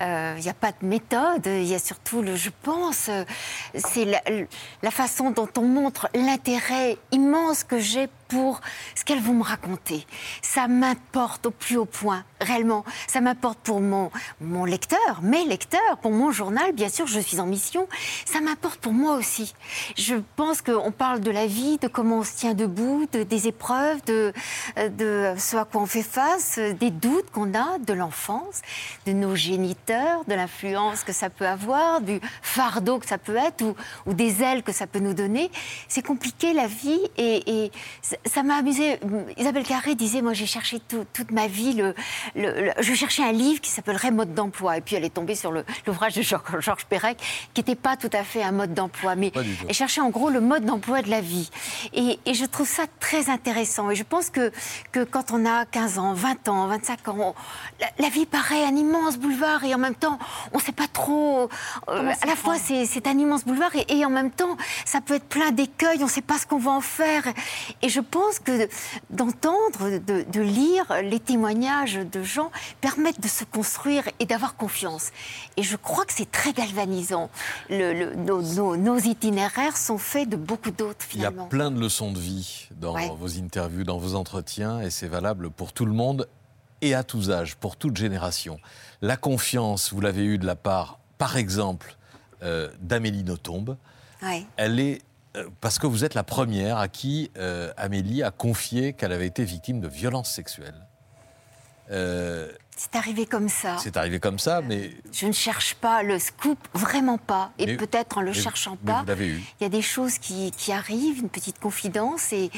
Euh, 0.00 0.34
Il 0.38 0.42
n'y 0.42 0.48
a 0.48 0.54
pas 0.54 0.72
de 0.72 0.86
méthode. 0.86 1.44
Il 1.46 1.66
y 1.66 1.74
a 1.74 1.78
surtout 1.78 2.22
le, 2.22 2.34
je 2.34 2.50
pense, 2.62 3.08
euh, 3.10 3.24
c'est 3.74 4.04
la, 4.04 4.90
façon 4.90 5.30
dont 5.30 5.48
on 5.56 5.62
montre 5.62 6.08
l'intérêt 6.14 6.96
immense 7.12 7.64
que 7.64 7.78
j'ai 7.78 8.08
pour 8.28 8.60
ce 8.94 9.04
qu'elles 9.04 9.20
vont 9.22 9.34
me 9.34 9.42
raconter. 9.42 10.06
Ça 10.42 10.68
m'importe 10.68 11.46
au 11.46 11.50
plus 11.50 11.76
haut 11.76 11.84
point, 11.86 12.24
réellement. 12.40 12.84
Ça 13.06 13.20
m'importe 13.20 13.58
pour 13.60 13.80
mon, 13.80 14.10
mon 14.40 14.64
lecteur, 14.64 15.20
mes 15.22 15.44
lecteurs, 15.44 15.98
pour 16.02 16.10
mon 16.12 16.30
journal, 16.30 16.72
bien 16.72 16.88
sûr, 16.88 17.06
je 17.06 17.20
suis 17.20 17.40
en 17.40 17.46
mission. 17.46 17.88
Ça 18.24 18.40
m'importe 18.40 18.80
pour 18.80 18.92
moi 18.92 19.14
aussi. 19.14 19.54
Je 19.96 20.16
pense 20.36 20.62
qu'on 20.62 20.92
parle 20.92 21.20
de 21.20 21.30
la 21.30 21.46
vie, 21.46 21.78
de 21.78 21.88
comment 21.88 22.18
on 22.18 22.24
se 22.24 22.36
tient 22.36 22.54
debout, 22.54 23.06
de- 23.12 23.22
des 23.22 23.48
épreuves, 23.48 24.02
de, 24.04 24.32
de 24.76 25.34
ce 25.38 25.56
à 25.56 25.64
quoi 25.64 25.80
on 25.82 25.86
fait 25.86 26.02
face, 26.02 26.58
des 26.58 26.90
doutes 26.90 27.30
qu'on 27.30 27.54
a 27.54 27.78
de 27.78 27.92
l'enfance, 27.92 28.60
de 29.06 29.12
nos 29.12 29.34
géniteurs, 29.34 30.24
de 30.26 30.34
l'influence 30.34 31.02
que 31.04 31.12
ça 31.12 31.30
peut 31.30 31.46
avoir, 31.46 32.00
du 32.00 32.20
fardeau 32.42 32.98
que 32.98 33.06
ça 33.06 33.18
peut 33.18 33.36
être 33.36 33.62
ou, 33.62 33.74
ou 34.06 34.14
des 34.14 34.42
ailes 34.42 34.62
que 34.62 34.72
ça 34.72 34.86
peut 34.86 34.98
nous 34.98 35.14
donner. 35.14 35.50
C'est 35.88 36.04
compliqué 36.06 36.52
la 36.52 36.66
vie 36.66 37.00
et 37.16 37.70
ça- 38.26 38.42
m'a 38.42 38.56
amusé. 38.56 38.98
Isabelle 39.36 39.64
Carré 39.64 39.94
disait, 39.94 40.22
moi 40.22 40.32
j'ai 40.32 40.46
cherché 40.46 40.80
tout- 40.80 41.04
toute 41.12 41.30
ma 41.30 41.46
vie, 41.46 41.72
le, 41.74 41.94
le- 42.34 42.66
le- 42.66 42.72
je 42.80 42.94
cherchais 42.94 43.22
un 43.22 43.32
livre 43.32 43.60
qui 43.60 43.70
s'appellerait 43.70 44.10
Mode 44.10 44.34
d'emploi. 44.34 44.76
Et 44.78 44.80
puis 44.80 44.96
elle 44.96 45.04
est 45.04 45.10
tombée 45.14 45.34
sur 45.34 45.52
l'ouvrage 45.86 46.14
de 46.14 46.22
Georges 46.22 46.86
Perec, 46.88 47.18
qui 47.54 47.60
n'était 47.60 47.74
pas 47.74 47.96
tout 47.96 48.10
à 48.12 48.24
fait 48.24 48.42
un 48.42 48.52
mode 48.52 48.74
d'emploi, 48.74 49.14
mais 49.14 49.30
elle 49.68 49.74
cherchait 49.74 50.00
en 50.00 50.10
gros 50.10 50.30
le 50.30 50.40
mode 50.40 50.64
d'emploi 50.64 51.02
de 51.02 51.10
la 51.10 51.20
vie. 51.20 51.50
Et, 51.92 52.18
et 52.26 52.34
je 52.34 52.44
trouve 52.44 52.68
ça 52.68 52.84
très 53.00 53.28
intéressant. 53.30 53.90
Et 53.90 53.94
je 53.94 54.02
pense 54.04 54.30
que, 54.30 54.50
que 54.92 55.04
quand 55.04 55.30
on 55.32 55.44
a 55.46 55.64
15 55.66 55.98
ans, 55.98 56.12
20 56.14 56.48
ans, 56.48 56.66
25 56.68 57.08
ans, 57.08 57.16
on- 57.18 57.34
la, 57.80 57.88
la 57.98 58.08
vie 58.08 58.26
paraît 58.26 58.64
un 58.64 58.74
immense 58.76 59.18
boulevard 59.18 59.64
et 59.64 59.74
en 59.74 59.78
même 59.78 59.94
temps, 59.94 60.18
on 60.52 60.58
ne 60.58 60.62
sait 60.62 60.72
pas 60.72 60.86
trop. 60.88 61.48
euh, 61.88 62.12
à 62.22 62.26
la 62.26 62.36
fois, 62.36 62.56
c'est 62.58 63.06
un 63.06 63.18
immense 63.18 63.44
boulevard 63.44 63.74
et, 63.76 63.98
et 63.98 64.04
en 64.04 64.10
même 64.10 64.30
temps, 64.30 64.56
ça 64.84 65.00
peut 65.00 65.14
être 65.14 65.28
plein 65.28 65.50
d'écueils, 65.50 65.98
on 66.00 66.06
ne 66.06 66.10
sait 66.10 66.22
pas 66.22 66.38
ce 66.38 66.46
qu'on 66.46 66.58
va 66.58 66.70
en 66.72 66.80
faire. 66.80 67.22
Et 67.82 67.88
je 67.88 68.00
pense 68.10 68.38
que 68.38 68.68
d'entendre, 69.10 69.98
de, 69.98 70.24
de 70.30 70.40
lire 70.40 70.84
les 71.02 71.20
témoignages 71.20 71.94
de 72.10 72.22
gens 72.22 72.50
permettent 72.80 73.20
de 73.20 73.28
se 73.28 73.44
construire 73.44 74.04
et 74.20 74.26
d'avoir 74.26 74.56
confiance. 74.56 75.10
Et 75.56 75.62
je 75.62 75.76
crois 75.76 76.04
que 76.04 76.12
c'est 76.12 76.30
très 76.30 76.52
galvanisant. 76.52 77.30
Le- 77.70 77.92
le- 77.92 78.14
nos, 78.14 78.42
nos- 78.42 78.76
nos 78.76 78.98
itinéraires 78.98 79.76
sont 79.76 79.98
faits 79.98 80.28
de 80.28 80.36
beaucoup 80.36 80.70
d'autres 80.70 81.06
Il 81.14 81.20
y 81.20 81.24
a 81.26 81.30
plein 81.32 81.70
de 81.70 81.80
leçons 81.80 82.12
de 82.12 82.18
vie 82.18 82.68
dans 82.80 82.94
Ouais. 82.94 83.10
vos 83.18 83.38
interviews, 83.38 83.84
dans 83.84 83.98
vos 83.98 84.14
entretiens, 84.14 84.80
et 84.80 84.90
c'est 84.90 85.08
valable 85.08 85.50
pour 85.50 85.72
tout 85.72 85.86
le 85.86 85.92
monde 85.92 86.28
et 86.80 86.94
à 86.94 87.02
tous 87.02 87.30
âges, 87.30 87.56
pour 87.56 87.76
toute 87.76 87.96
génération. 87.96 88.58
La 89.02 89.16
confiance, 89.16 89.92
vous 89.92 90.00
l'avez 90.00 90.24
eue 90.24 90.38
de 90.38 90.46
la 90.46 90.56
part, 90.56 90.98
par 91.18 91.36
exemple, 91.36 91.96
euh, 92.42 92.68
d'Amélie 92.80 93.24
Nothomb. 93.24 93.76
Ouais. 94.22 94.44
Elle 94.56 94.78
est 94.80 95.00
parce 95.60 95.78
que 95.78 95.86
vous 95.86 96.04
êtes 96.04 96.14
la 96.14 96.22
première 96.24 96.78
à 96.78 96.88
qui 96.88 97.30
euh, 97.38 97.72
Amélie 97.76 98.22
a 98.22 98.30
confié 98.30 98.92
qu'elle 98.92 99.12
avait 99.12 99.26
été 99.26 99.44
victime 99.44 99.80
de 99.80 99.88
violences 99.88 100.30
sexuelles. 100.32 100.86
Euh, 101.90 102.50
C'est 102.76 102.96
arrivé 102.96 103.24
comme 103.24 103.48
ça. 103.48 103.76
c'est 103.78 103.96
arrivé 103.96 104.20
comme 104.20 104.38
ça, 104.38 104.60
mais, 104.60 104.90
Je 105.12 105.26
ne 105.26 105.32
cherche 105.32 105.74
pas 105.74 106.02
le 106.02 106.18
scoop, 106.18 106.58
vraiment 106.74 107.16
pas. 107.18 107.50
Et 107.58 107.76
peut-être 107.76 108.18
en 108.18 108.20
le 108.20 108.32
mais- 108.32 108.34
cherchant 108.34 108.76
mais 108.84 108.92
pas, 108.92 109.04
il 109.18 109.42
y 109.62 109.64
a 109.64 109.70
des 109.70 109.82
choses 109.82 110.18
qui, 110.18 110.50
qui 110.52 110.70
arrivent, 110.72 111.18
une 111.20 111.30
petite 111.30 111.58
confidence, 111.58 112.30
et 112.34 112.50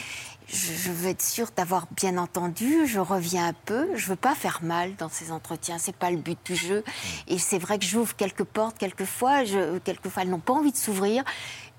je, 0.48 0.72
je 0.72 0.90
veux 0.90 1.10
être 1.10 1.22
sûre 1.22 1.48
d'avoir 1.56 1.86
bien 1.96 2.18
entendu. 2.18 2.88
Je 2.88 2.98
reviens 2.98 3.46
un 3.46 3.52
peu. 3.52 3.88
Je 3.94 4.08
veux 4.08 4.16
pas 4.16 4.34
faire 4.34 4.60
mal 4.64 4.96
dans 4.96 5.08
ces 5.08 5.30
entretiens. 5.30 5.78
C'est 5.78 5.94
pas 5.94 6.10
le 6.10 6.16
but 6.16 6.38
du 6.44 6.56
jeu. 6.56 6.82
Et 7.28 7.38
c'est 7.38 7.58
vrai 7.58 7.78
que 7.78 7.84
j'ouvre 7.84 8.16
quelques 8.16 8.42
portes, 8.42 8.76
quelquefois. 8.78 9.44
Je, 9.44 9.78
quelquefois, 9.78 10.24
elles 10.24 10.30
n'ont 10.30 10.40
pas 10.40 10.54
envie 10.54 10.72
de 10.72 10.76
s'ouvrir. 10.76 11.22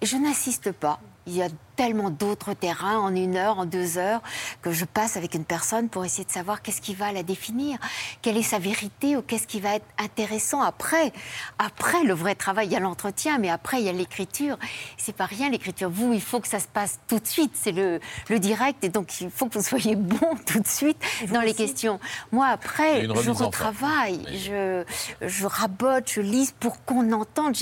Je 0.02 0.18
n'insiste 0.18 0.72
pas. 0.72 1.00
Il 1.28 1.36
y 1.36 1.44
a 1.44 1.50
tellement 1.82 2.12
d'autres 2.12 2.54
terrains 2.54 3.00
en 3.00 3.16
une 3.16 3.36
heure, 3.36 3.58
en 3.58 3.66
deux 3.66 3.98
heures, 3.98 4.22
que 4.62 4.72
je 4.72 4.86
passe 4.86 5.18
avec 5.18 5.34
une 5.34 5.46
personne 5.46 5.90
pour 5.90 6.06
essayer 6.06 6.24
de 6.24 6.32
savoir 6.32 6.62
qu'est-ce 6.62 6.80
qui 6.80 6.94
va 6.94 7.12
la 7.12 7.24
définir, 7.24 7.80
quelle 8.22 8.38
est 8.38 8.44
sa 8.44 8.60
vérité 8.60 9.18
ou 9.18 9.24
qu'est-ce 9.24 9.48
qui 9.48 9.60
va 9.60 9.78
être 9.78 9.88
intéressant 9.98 10.62
après. 10.62 11.12
Après 11.58 12.04
le 12.04 12.14
vrai 12.14 12.36
travail, 12.36 12.68
il 12.68 12.74
y 12.74 12.76
a 12.76 12.80
l'entretien, 12.80 13.40
mais 13.40 13.50
après 13.50 13.80
il 13.80 13.86
y 13.88 13.90
a 13.90 13.94
l'écriture. 13.94 14.60
C'est 14.96 15.16
pas 15.16 15.26
rien 15.26 15.50
l'écriture. 15.50 15.90
Vous, 15.90 16.14
il 16.14 16.22
faut 16.22 16.40
que 16.40 16.48
ça 16.48 16.60
se 16.60 16.68
passe 16.68 17.00
tout 17.08 17.18
de 17.18 17.26
suite. 17.26 17.54
C'est 17.56 17.72
le, 17.72 18.00
le 18.30 18.38
direct 18.38 18.84
et 18.84 18.90
donc 18.90 19.20
il 19.20 19.32
faut 19.32 19.48
que 19.48 19.58
vous 19.58 19.66
soyez 19.66 19.96
bon 19.96 20.36
tout 20.46 20.60
de 20.60 20.68
suite 20.68 21.00
dans 21.32 21.42
les 21.42 21.56
questions. 21.56 22.00
Moi 22.32 22.46
après, 22.46 23.08
je 23.24 23.32
retravaille, 23.32 24.24
je, 24.38 24.84
je 25.20 25.48
rabote, 25.48 26.12
je 26.12 26.22
lise 26.22 26.52
pour 26.60 26.86
qu'on 26.86 27.12
entende. 27.12 27.56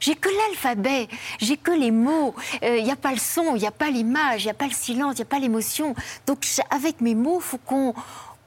J'ai 0.00 0.14
que 0.14 0.30
l'alphabet, 0.30 1.06
j'ai 1.38 1.58
que 1.58 1.72
les 1.72 1.90
mots. 1.90 2.34
Euh, 2.62 2.78
Il 2.78 2.84
n'y 2.84 2.90
a 2.90 2.96
pas 2.96 3.12
le 3.12 3.18
son, 3.18 3.57
il 3.58 3.62
n'y 3.62 3.66
a 3.66 3.72
pas 3.72 3.90
l'image, 3.90 4.42
il 4.44 4.46
n'y 4.46 4.50
a 4.50 4.54
pas 4.54 4.66
le 4.66 4.72
silence, 4.72 5.14
il 5.14 5.16
n'y 5.18 5.22
a 5.22 5.32
pas 5.36 5.38
l'émotion. 5.38 5.94
Donc 6.26 6.44
avec 6.70 7.00
mes 7.00 7.14
mots, 7.14 7.38
il 7.40 7.44
faut 7.44 7.58
qu'on 7.58 7.92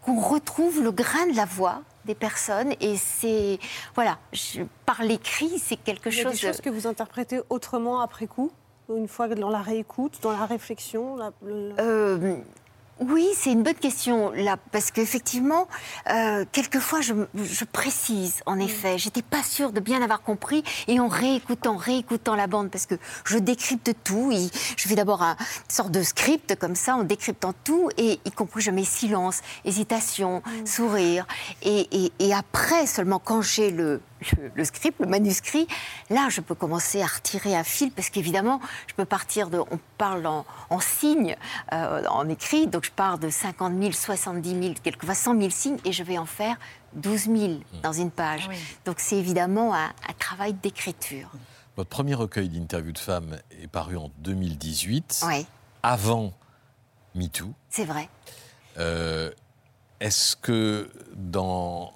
qu'on 0.04 0.20
retrouve 0.20 0.82
le 0.82 0.92
grain 0.92 1.28
de 1.28 1.36
la 1.36 1.46
voix 1.46 1.84
des 2.06 2.16
personnes 2.16 2.74
et 2.82 2.98
c'est 2.98 3.60
voilà 3.94 4.18
je- 4.34 4.64
par 4.88 5.04
l'écrit 5.04 5.60
c'est 5.64 5.76
quelque 5.76 6.10
Il 6.10 6.18
y 6.18 6.20
a 6.22 6.24
chose 6.24 6.32
des 6.32 6.48
choses 6.48 6.60
que 6.62 6.72
vous 6.72 6.88
interprétez 6.88 7.40
autrement 7.52 8.02
après 8.02 8.26
coup? 8.26 8.52
Une 8.90 9.08
fois 9.08 9.28
dans 9.28 9.50
la 9.52 9.62
réécoute, 9.62 10.18
dans 10.24 10.32
la 10.32 10.46
réflexion 10.48 11.16
la- 11.18 11.32
le- 11.46 11.74
Euh, 11.80 12.36
oui, 13.02 13.28
c'est 13.36 13.52
une 13.52 13.64
bonne 13.64 13.74
question 13.74 14.32
là, 14.32 14.58
parce 14.72 14.92
qu'effectivement, 14.92 15.68
euh, 16.10 16.46
quelquefois 16.52 17.02
je, 17.02 17.14
je 17.36 17.66
précise. 17.66 18.42
En 18.46 18.60
effet, 18.60 18.98
j'étais 18.98 19.22
pas 19.24 19.44
sûre 19.44 19.72
de 19.72 19.80
bien 19.80 20.02
avoir 20.02 20.22
compris, 20.22 20.64
et 20.88 21.00
en 21.00 21.08
réécoutant, 21.08 21.76
réécoutant 21.78 22.36
la 22.36 22.48
bande, 22.48 22.70
parce 22.70 22.86
que 22.86 22.96
je 23.26 23.38
décrypte 23.38 23.92
tout. 24.04 24.32
et 24.32 24.48
je 24.78 24.88
fais 24.88 24.96
d'abord 24.96 25.24
un- 25.24 25.36
sorte 25.68 25.92
de 25.92 26.04
script 26.04 26.56
comme 26.60 26.76
ça, 26.76 26.96
en 26.96 27.04
décryptant 27.04 27.54
tout, 27.64 27.90
et 27.98 28.20
y 28.24 28.32
compris 28.32 28.62
je 28.62 28.72
mets 28.72 28.84
silence, 28.86 29.42
hésitation, 29.66 30.44
sourire, 30.66 31.26
et, 31.64 31.88
et- 31.92 32.12
et 32.20 32.34
après 32.34 32.86
seulement 32.88 33.20
quand 33.20 33.42
j'ai 33.42 33.72
le 33.72 34.00
le, 34.38 34.52
le 34.54 34.66
script, 34.66 35.00
le 35.00 35.08
manuscrit, 35.08 35.68
là, 36.10 36.28
je 36.30 36.42
peux 36.42 36.56
commencer 36.56 37.02
à 37.02 37.08
retirer 37.08 37.56
un 37.56 37.64
fil 37.64 37.92
parce 37.92 38.10
qu'évidemment, 38.10 38.60
je 38.88 38.94
peux 38.94 39.06
partir 39.06 39.50
de. 39.50 39.60
On 39.60 39.80
parle 39.98 40.26
en, 40.26 40.46
en 40.70 40.80
signes, 40.80 41.36
euh, 41.74 42.06
en 42.08 42.28
écrit, 42.30 42.68
donc 42.68 42.86
je 42.86 42.92
pars 42.92 43.18
de 43.20 43.30
50 43.30 43.74
000, 43.80 43.92
70 43.92 44.50
000, 44.62 44.74
quelquefois 44.84 45.16
100 45.16 45.38
000 45.38 45.50
signes 45.50 45.78
et 45.86 45.92
je 45.92 46.04
vais 46.04 46.18
en 46.18 46.26
faire 46.26 46.58
12 46.94 47.22
000 47.26 47.54
dans 47.84 47.94
une 47.94 48.12
page. 48.12 48.50
Donc 48.86 49.00
c'est 49.00 49.18
évidemment 49.18 49.74
un, 49.74 49.86
un 49.88 50.14
travail 50.20 50.54
d'écriture. 50.54 51.30
votre 51.78 51.90
premier 51.90 52.14
recueil 52.16 52.50
d'interviews 52.50 52.92
de 52.92 52.98
femmes 53.00 53.38
est 53.62 53.68
paru 53.68 53.98
en 53.98 54.10
2018, 54.20 55.24
Oui, 55.28 55.46
avant 55.84 56.34
MeToo. 57.16 57.54
c'est 57.70 57.86
vrai. 57.86 58.10
Euh, 58.78 59.32
Est-ce 60.00 60.36
que 60.36 60.90
dans 61.16 61.94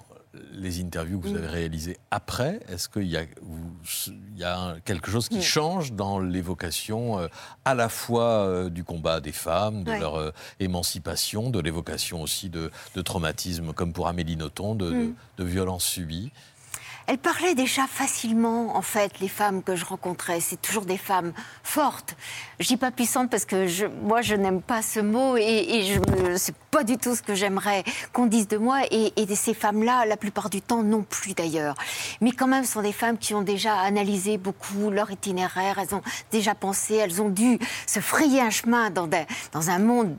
les 0.52 0.80
interviews 0.80 1.20
que 1.20 1.28
vous 1.28 1.34
Mm. 1.34 1.38
avez 1.38 1.46
réalisées 1.46 1.96
après, 2.10 2.60
est-ce 2.68 2.88
qu'il 2.88 3.06
y 3.06 3.16
a, 3.16 3.22
y 3.22 4.80
quelque 4.84 5.10
chose 5.10 5.28
qui 5.28 5.38
Mm. 5.38 5.42
change 5.42 5.92
dans 5.92 6.18
l'évocation 6.20 7.18
euh, 7.18 7.28
à 7.64 7.74
la 7.74 7.88
fois 7.88 8.46
euh, 8.46 8.68
du 8.70 8.84
combat 8.84 9.20
des 9.20 9.32
femmes, 9.32 9.84
de 9.84 9.92
leur 9.92 10.16
euh, 10.16 10.30
émancipation, 10.60 11.50
de 11.50 11.60
l'évocation 11.60 12.22
aussi 12.22 12.48
de, 12.50 12.70
de 12.94 13.02
traumatismes 13.02 13.72
comme 13.72 13.92
pour 13.92 14.08
Amélie 14.08 14.36
Nothomb, 14.36 14.74
de, 14.74 14.90
de- 14.90 14.94
Mm. 14.96 15.14
de 15.38 15.44
violences 15.44 15.84
subies 15.84 16.32
Elles 17.08 17.18
parlaient 17.18 17.54
déjà 17.54 17.86
facilement, 17.86 18.76
en 18.76 18.82
fait, 18.82 19.20
les 19.20 19.28
femmes 19.28 19.62
que 19.62 19.76
je 19.76 19.84
rencontrais. 19.84 20.40
C'est 20.40 20.60
toujours 20.60 20.84
des 20.84 20.98
femmes 20.98 21.32
fortes. 21.62 22.16
Je 22.58 22.66
dis 22.66 22.76
pas 22.76 22.90
puissantes 22.90 23.30
parce 23.30 23.44
que 23.44 23.86
moi, 24.02 24.22
je 24.22 24.34
n'aime 24.34 24.60
pas 24.60 24.82
ce 24.82 24.98
mot 24.98 25.36
et, 25.36 25.42
et 25.42 25.84
je 25.84 26.36
c'est 26.36 26.56
pas 26.72 26.82
du 26.82 26.98
tout 26.98 27.14
ce 27.14 27.22
que 27.22 27.36
j'aimerais 27.36 27.84
qu'on 28.12 28.26
dise 28.26 28.48
de 28.48 28.56
moi. 28.56 28.80
Et, 28.90 29.12
et 29.16 29.36
ces 29.36 29.54
femmes-là, 29.54 30.04
la 30.04 30.16
plupart 30.16 30.50
du 30.50 30.60
temps, 30.60 30.82
non 30.82 31.04
plus 31.04 31.34
d'ailleurs. 31.34 31.76
Mais 32.20 32.32
quand 32.32 32.48
même, 32.48 32.64
ce 32.64 32.72
sont 32.72 32.82
des 32.82 32.92
femmes 32.92 33.18
qui 33.18 33.34
ont 33.34 33.42
déjà 33.42 33.78
analysé 33.78 34.36
beaucoup 34.36 34.90
leur 34.90 35.08
itinéraire. 35.12 35.78
Elles 35.78 35.94
ont 35.94 36.02
déjà 36.32 36.56
pensé, 36.56 36.96
elles 36.96 37.22
ont 37.22 37.28
dû 37.28 37.60
se 37.86 38.00
frayer 38.00 38.40
un 38.40 38.50
chemin 38.50 38.90
dans, 38.90 39.08
dans 39.52 39.70
un 39.70 39.78
monde 39.78 40.16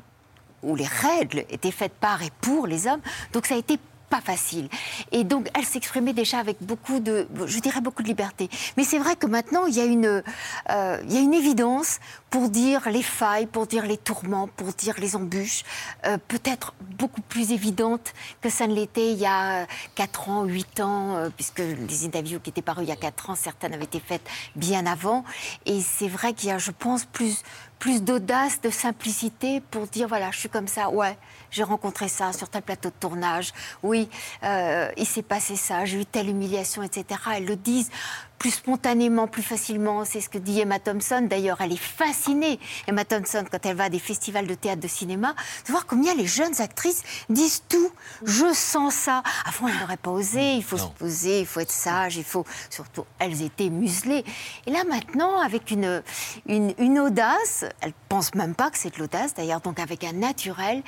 où 0.63 0.75
les 0.75 0.87
règles 0.87 1.43
étaient 1.49 1.71
faites 1.71 1.93
par 1.93 2.23
et 2.23 2.31
pour 2.39 2.65
les 2.65 2.87
hommes. 2.87 3.01
Donc 3.33 3.45
ça 3.45 3.55
a 3.55 3.57
été 3.57 3.77
pas 4.09 4.21
facile. 4.21 4.69
Et 5.11 5.23
donc, 5.23 5.49
elle 5.57 5.65
s'exprimait 5.65 6.13
déjà 6.13 6.39
avec 6.39 6.57
beaucoup 6.61 6.99
de, 6.99 7.27
je 7.45 7.59
dirais 7.59 7.81
beaucoup 7.81 8.03
de 8.03 8.07
liberté. 8.07 8.49
Mais 8.77 8.83
c'est 8.83 8.99
vrai 8.99 9.15
que 9.15 9.27
maintenant, 9.27 9.65
il 9.65 9.75
y 9.75 9.81
a 9.81 9.85
une, 9.85 10.23
euh, 10.69 11.01
il 11.03 11.13
y 11.13 11.17
a 11.17 11.19
une 11.19 11.33
évidence 11.33 11.99
pour 12.29 12.49
dire 12.49 12.89
les 12.89 13.03
failles, 13.03 13.45
pour 13.45 13.67
dire 13.67 13.85
les 13.85 13.97
tourments, 13.97 14.47
pour 14.47 14.67
dire 14.73 14.95
les 14.99 15.15
embûches, 15.15 15.63
euh, 16.05 16.17
peut-être 16.27 16.73
beaucoup 16.97 17.21
plus 17.21 17.51
évidente 17.51 18.13
que 18.41 18.49
ça 18.49 18.67
ne 18.67 18.73
l'était 18.73 19.11
il 19.11 19.19
y 19.19 19.25
a 19.25 19.65
4 19.95 20.29
ans, 20.29 20.43
8 20.43 20.79
ans, 20.81 21.15
euh, 21.15 21.29
puisque 21.29 21.59
les 21.59 22.05
interviews 22.05 22.39
qui 22.39 22.49
étaient 22.49 22.61
parues 22.61 22.83
il 22.83 22.89
y 22.89 22.93
a 22.93 22.97
4 22.97 23.29
ans, 23.29 23.35
certaines 23.35 23.73
avaient 23.73 23.85
été 23.85 23.99
faites 23.99 24.27
bien 24.55 24.85
avant. 24.85 25.23
Et 25.65 25.81
c'est 25.81 26.07
vrai 26.07 26.33
qu'il 26.33 26.49
y 26.49 26.51
a, 26.51 26.57
je 26.57 26.71
pense, 26.71 27.05
plus, 27.05 27.43
plus 27.79 28.03
d'audace, 28.03 28.61
de 28.61 28.69
simplicité 28.69 29.61
pour 29.61 29.87
dire 29.87 30.07
voilà, 30.07 30.31
je 30.31 30.39
suis 30.39 30.49
comme 30.49 30.67
ça, 30.67 30.89
ouais, 30.89 31.17
j'ai 31.51 31.63
rencontré 31.63 32.07
ça 32.07 32.33
sur 32.33 32.49
tel 32.49 32.61
plateau 32.61 32.89
de 32.89 32.95
tournage, 32.99 33.53
oui, 33.83 34.09
euh, 34.43 34.89
il 34.97 35.05
s'est 35.05 35.21
passé 35.21 35.55
ça, 35.55 35.85
j'ai 35.85 36.01
eu 36.01 36.05
telle 36.05 36.29
humiliation, 36.29 36.83
etc. 36.83 37.19
Elles 37.35 37.45
le 37.45 37.55
disent 37.55 37.89
plus 38.37 38.51
spontanément, 38.51 39.27
plus 39.27 39.43
facilement. 39.43 40.05
C'est 40.05 40.21
ce 40.21 40.29
que 40.29 40.37
dit 40.37 40.59
Emma 40.59 40.79
Thompson. 40.79 41.25
D'ailleurs, 41.27 41.61
elle 41.61 41.73
est 41.73 41.77
fascinée, 41.77 42.59
Emma 42.87 43.05
Thompson, 43.05 43.43
quand 43.49 43.65
elle 43.65 43.75
va 43.75 43.85
à 43.85 43.89
des 43.89 43.99
festivals 43.99 44.47
de 44.47 44.53
théâtre, 44.53 44.81
de 44.81 44.87
cinéma, 44.87 45.33
de 45.65 45.71
voir 45.71 45.85
combien 45.85 46.13
les 46.13 46.27
jeunes 46.27 46.61
actrices 46.61 47.03
disent 47.29 47.63
tout. 47.67 47.91
Je 48.23 48.53
sens 48.53 48.93
ça. 48.93 49.23
Avant, 49.45 49.67
elles 49.67 49.79
n'auraient 49.79 49.97
pas 49.97 50.11
osé. 50.11 50.55
Il 50.55 50.63
faut 50.63 50.77
se 50.77 50.87
poser, 50.87 51.41
il 51.41 51.45
faut 51.45 51.59
être 51.59 51.71
sage, 51.71 52.17
il 52.17 52.23
faut 52.23 52.45
surtout. 52.69 53.05
Elles 53.19 53.41
étaient 53.41 53.69
muselées. 53.69 54.23
Et 54.65 54.71
là, 54.71 54.83
maintenant, 54.83 55.39
avec 55.39 55.71
une, 55.71 56.03
une, 56.47 56.73
une 56.77 56.99
audace, 56.99 57.65
elles 57.81 57.93
pensent 58.09 58.35
même 58.35 58.55
pas 58.55 58.69
que 58.69 58.77
c'est 58.77 58.93
de 58.93 58.99
l'audace, 58.99 59.33
d'ailleurs, 59.33 59.61
donc 59.61 59.79
avec 59.79 60.03
un 60.03 60.13
naturel 60.13 60.83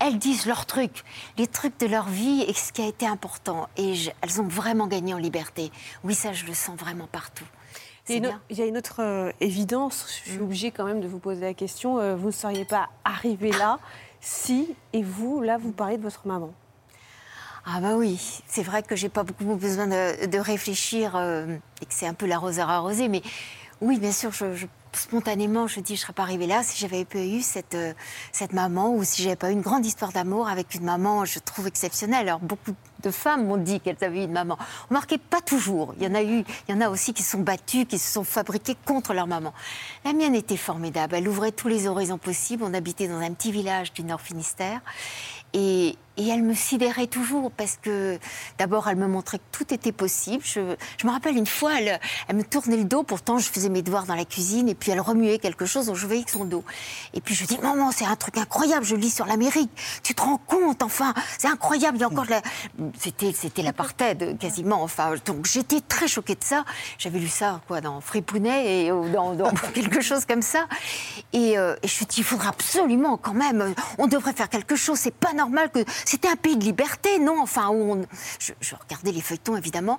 elles 0.00 0.18
disent 0.18 0.46
leurs 0.46 0.66
trucs, 0.66 1.04
les 1.38 1.46
trucs 1.46 1.78
de 1.78 1.86
leur 1.86 2.08
vie 2.08 2.42
et 2.48 2.52
ce 2.54 2.72
qui 2.72 2.82
a 2.82 2.86
été 2.86 3.06
important. 3.06 3.68
Et 3.76 3.94
je- 3.94 4.10
elles 4.22 4.40
ont 4.40 4.48
vraiment 4.48 4.86
gagné 4.86 5.14
en 5.14 5.18
liberté. 5.18 5.70
Oui, 6.04 6.14
ça, 6.14 6.32
je 6.32 6.44
le 6.46 6.54
sens 6.54 6.76
vraiment 6.78 7.06
partout. 7.06 7.44
Il 8.08 8.12
y 8.12 8.14
a 8.14 8.16
une- 8.16 8.22
bien. 8.24 8.36
Mm. 8.36 8.40
il 8.50 8.58
y 8.58 8.62
a 8.62 8.66
une 8.66 8.76
autre 8.78 9.02
euh, 9.02 9.30
évidence, 9.40 10.06
je 10.24 10.30
suis 10.32 10.40
obligée 10.40 10.70
quand 10.72 10.84
même 10.84 11.00
de 11.00 11.06
vous 11.06 11.18
poser 11.20 11.42
la 11.42 11.54
question. 11.54 11.98
euh, 12.00 12.16
vous 12.16 12.26
ne 12.28 12.32
seriez 12.32 12.64
pas 12.64 12.88
arrivé 13.04 13.52
là 13.52 13.78
si, 14.20 14.74
et 14.92 15.02
vous, 15.02 15.40
là, 15.42 15.58
vous 15.58 15.70
parlez 15.72 15.96
de 15.96 16.02
votre 16.02 16.26
maman 16.26 16.52
Ah 17.66 17.80
bah 17.80 17.94
oui, 17.94 18.40
c'est 18.46 18.62
vrai 18.62 18.82
que 18.82 18.96
j'ai 18.96 19.08
pas 19.10 19.22
beaucoup 19.22 19.44
besoin 19.54 19.86
de, 19.86 20.26
de 20.26 20.38
réfléchir 20.38 21.14
euh, 21.14 21.56
et 21.82 21.86
que 21.86 21.92
c'est 21.94 22.06
un 22.06 22.14
peu 22.14 22.26
l'arroseur 22.26 22.68
arrosé, 22.70 23.08
mais 23.08 23.22
oui, 23.80 23.98
bien 23.98 24.12
sûr, 24.12 24.32
je, 24.32 24.54
je- 24.56 24.66
spontanément, 24.92 25.66
je 25.66 25.80
dis, 25.80 25.96
je 25.96 26.02
serais 26.02 26.12
pas 26.12 26.22
arrivée 26.22 26.46
là 26.46 26.62
si 26.62 26.78
j'avais 26.78 27.04
pas 27.04 27.18
eu 27.18 27.40
cette, 27.40 27.74
euh, 27.74 27.92
cette 28.32 28.52
maman 28.52 28.94
ou 28.94 29.04
si 29.04 29.22
j'avais 29.22 29.36
pas 29.36 29.50
eu 29.50 29.52
une 29.52 29.60
grande 29.60 29.84
histoire 29.84 30.12
d'amour 30.12 30.48
avec 30.48 30.74
une 30.74 30.84
maman, 30.84 31.24
je 31.24 31.38
trouve 31.38 31.66
exceptionnelle. 31.66 32.28
Alors 32.28 32.40
beaucoup 32.40 32.74
de 33.02 33.10
femmes 33.10 33.46
m'ont 33.46 33.56
dit 33.56 33.80
qu'elles 33.80 34.02
avaient 34.02 34.20
eu 34.20 34.24
une 34.24 34.32
maman. 34.32 34.58
Remarquez, 34.88 35.18
pas 35.18 35.40
toujours. 35.40 35.94
Il 35.98 36.04
y 36.04 36.06
en 36.06 36.14
a 36.14 36.22
eu, 36.22 36.44
il 36.68 36.74
y 36.74 36.74
en 36.74 36.80
a 36.80 36.88
aussi 36.88 37.14
qui 37.14 37.22
sont 37.22 37.40
battues, 37.40 37.86
qui 37.86 37.98
se 37.98 38.12
sont 38.12 38.24
fabriquées 38.24 38.76
contre 38.84 39.14
leur 39.14 39.26
maman. 39.26 39.52
La 40.04 40.12
mienne 40.12 40.34
était 40.34 40.56
formidable. 40.56 41.14
Elle 41.16 41.28
ouvrait 41.28 41.52
tous 41.52 41.68
les 41.68 41.86
horizons 41.86 42.18
possibles. 42.18 42.62
On 42.64 42.74
habitait 42.74 43.08
dans 43.08 43.20
un 43.20 43.32
petit 43.32 43.52
village 43.52 43.92
du 43.92 44.04
Nord 44.04 44.20
Finistère. 44.20 44.80
Et, 45.52 45.96
et 46.16 46.28
elle 46.28 46.42
me 46.42 46.54
sidérait 46.54 47.06
toujours 47.06 47.50
parce 47.50 47.78
que 47.80 48.18
d'abord 48.58 48.88
elle 48.88 48.96
me 48.96 49.06
montrait 49.06 49.38
que 49.38 49.44
tout 49.52 49.72
était 49.72 49.92
possible. 49.92 50.42
Je, 50.44 50.60
me 50.60 51.10
rappelle 51.10 51.36
une 51.36 51.46
fois, 51.46 51.72
elle, 51.78 52.00
me 52.34 52.42
tournait 52.42 52.76
le 52.76 52.84
dos, 52.84 53.02
pourtant 53.02 53.38
je 53.38 53.48
faisais 53.48 53.68
mes 53.68 53.82
devoirs 53.82 54.06
dans 54.06 54.14
la 54.14 54.24
cuisine 54.24 54.68
et 54.68 54.74
puis 54.74 54.90
elle 54.90 55.00
remuait 55.00 55.38
quelque 55.38 55.66
chose, 55.66 55.86
donc 55.86 55.96
je 55.96 56.06
voyais 56.06 56.24
que 56.24 56.30
son 56.30 56.44
dos. 56.44 56.64
Et 57.14 57.20
puis 57.20 57.34
je 57.34 57.44
dis 57.44 57.58
maman 57.62 57.90
c'est 57.90 58.04
un 58.04 58.16
truc 58.16 58.36
incroyable, 58.38 58.84
je 58.84 58.96
lis 58.96 59.10
sur 59.10 59.26
l'Amérique. 59.26 59.70
Tu 60.02 60.14
te 60.14 60.22
rends 60.22 60.38
compte 60.38 60.82
enfin, 60.82 61.14
c'est 61.38 61.48
incroyable. 61.48 61.96
Il 61.96 62.00
y 62.00 62.04
a 62.04 62.08
encore 62.08 62.26
la... 62.28 62.42
c'était 62.98 63.62
l'apartheid 63.62 64.38
quasiment. 64.38 64.82
Enfin 64.82 65.14
donc 65.24 65.46
j'étais 65.46 65.80
très 65.80 66.08
choquée 66.08 66.34
de 66.34 66.44
ça. 66.44 66.64
J'avais 66.98 67.18
lu 67.18 67.28
ça 67.28 67.60
quoi 67.66 67.80
dans 67.80 68.00
Fripounet 68.00 68.84
et 68.84 68.90
euh, 68.90 69.08
dans, 69.10 69.36
quelque 69.74 70.00
chose 70.00 70.24
comme 70.24 70.42
ça. 70.42 70.66
Et, 71.32 71.58
euh, 71.58 71.76
et 71.82 71.88
je 71.88 71.92
me 71.92 71.96
suis 71.96 72.06
dit 72.06 72.20
il 72.20 72.24
faudra 72.24 72.50
absolument 72.50 73.16
quand 73.16 73.34
même, 73.34 73.74
on 73.98 74.06
devrait 74.06 74.32
faire 74.32 74.48
quelque 74.48 74.76
chose. 74.76 74.98
C'est 74.98 75.14
pas 75.14 75.32
normal 75.32 75.70
que 75.70 75.84
c'était 76.04 76.28
un 76.28 76.36
pays 76.36 76.56
de 76.56 76.64
liberté, 76.64 77.18
non 77.18 77.40
Enfin, 77.40 77.68
où 77.68 77.92
on... 77.94 78.06
je, 78.38 78.52
je 78.60 78.74
regardais 78.74 79.12
les 79.12 79.20
feuilletons 79.20 79.56
évidemment, 79.56 79.98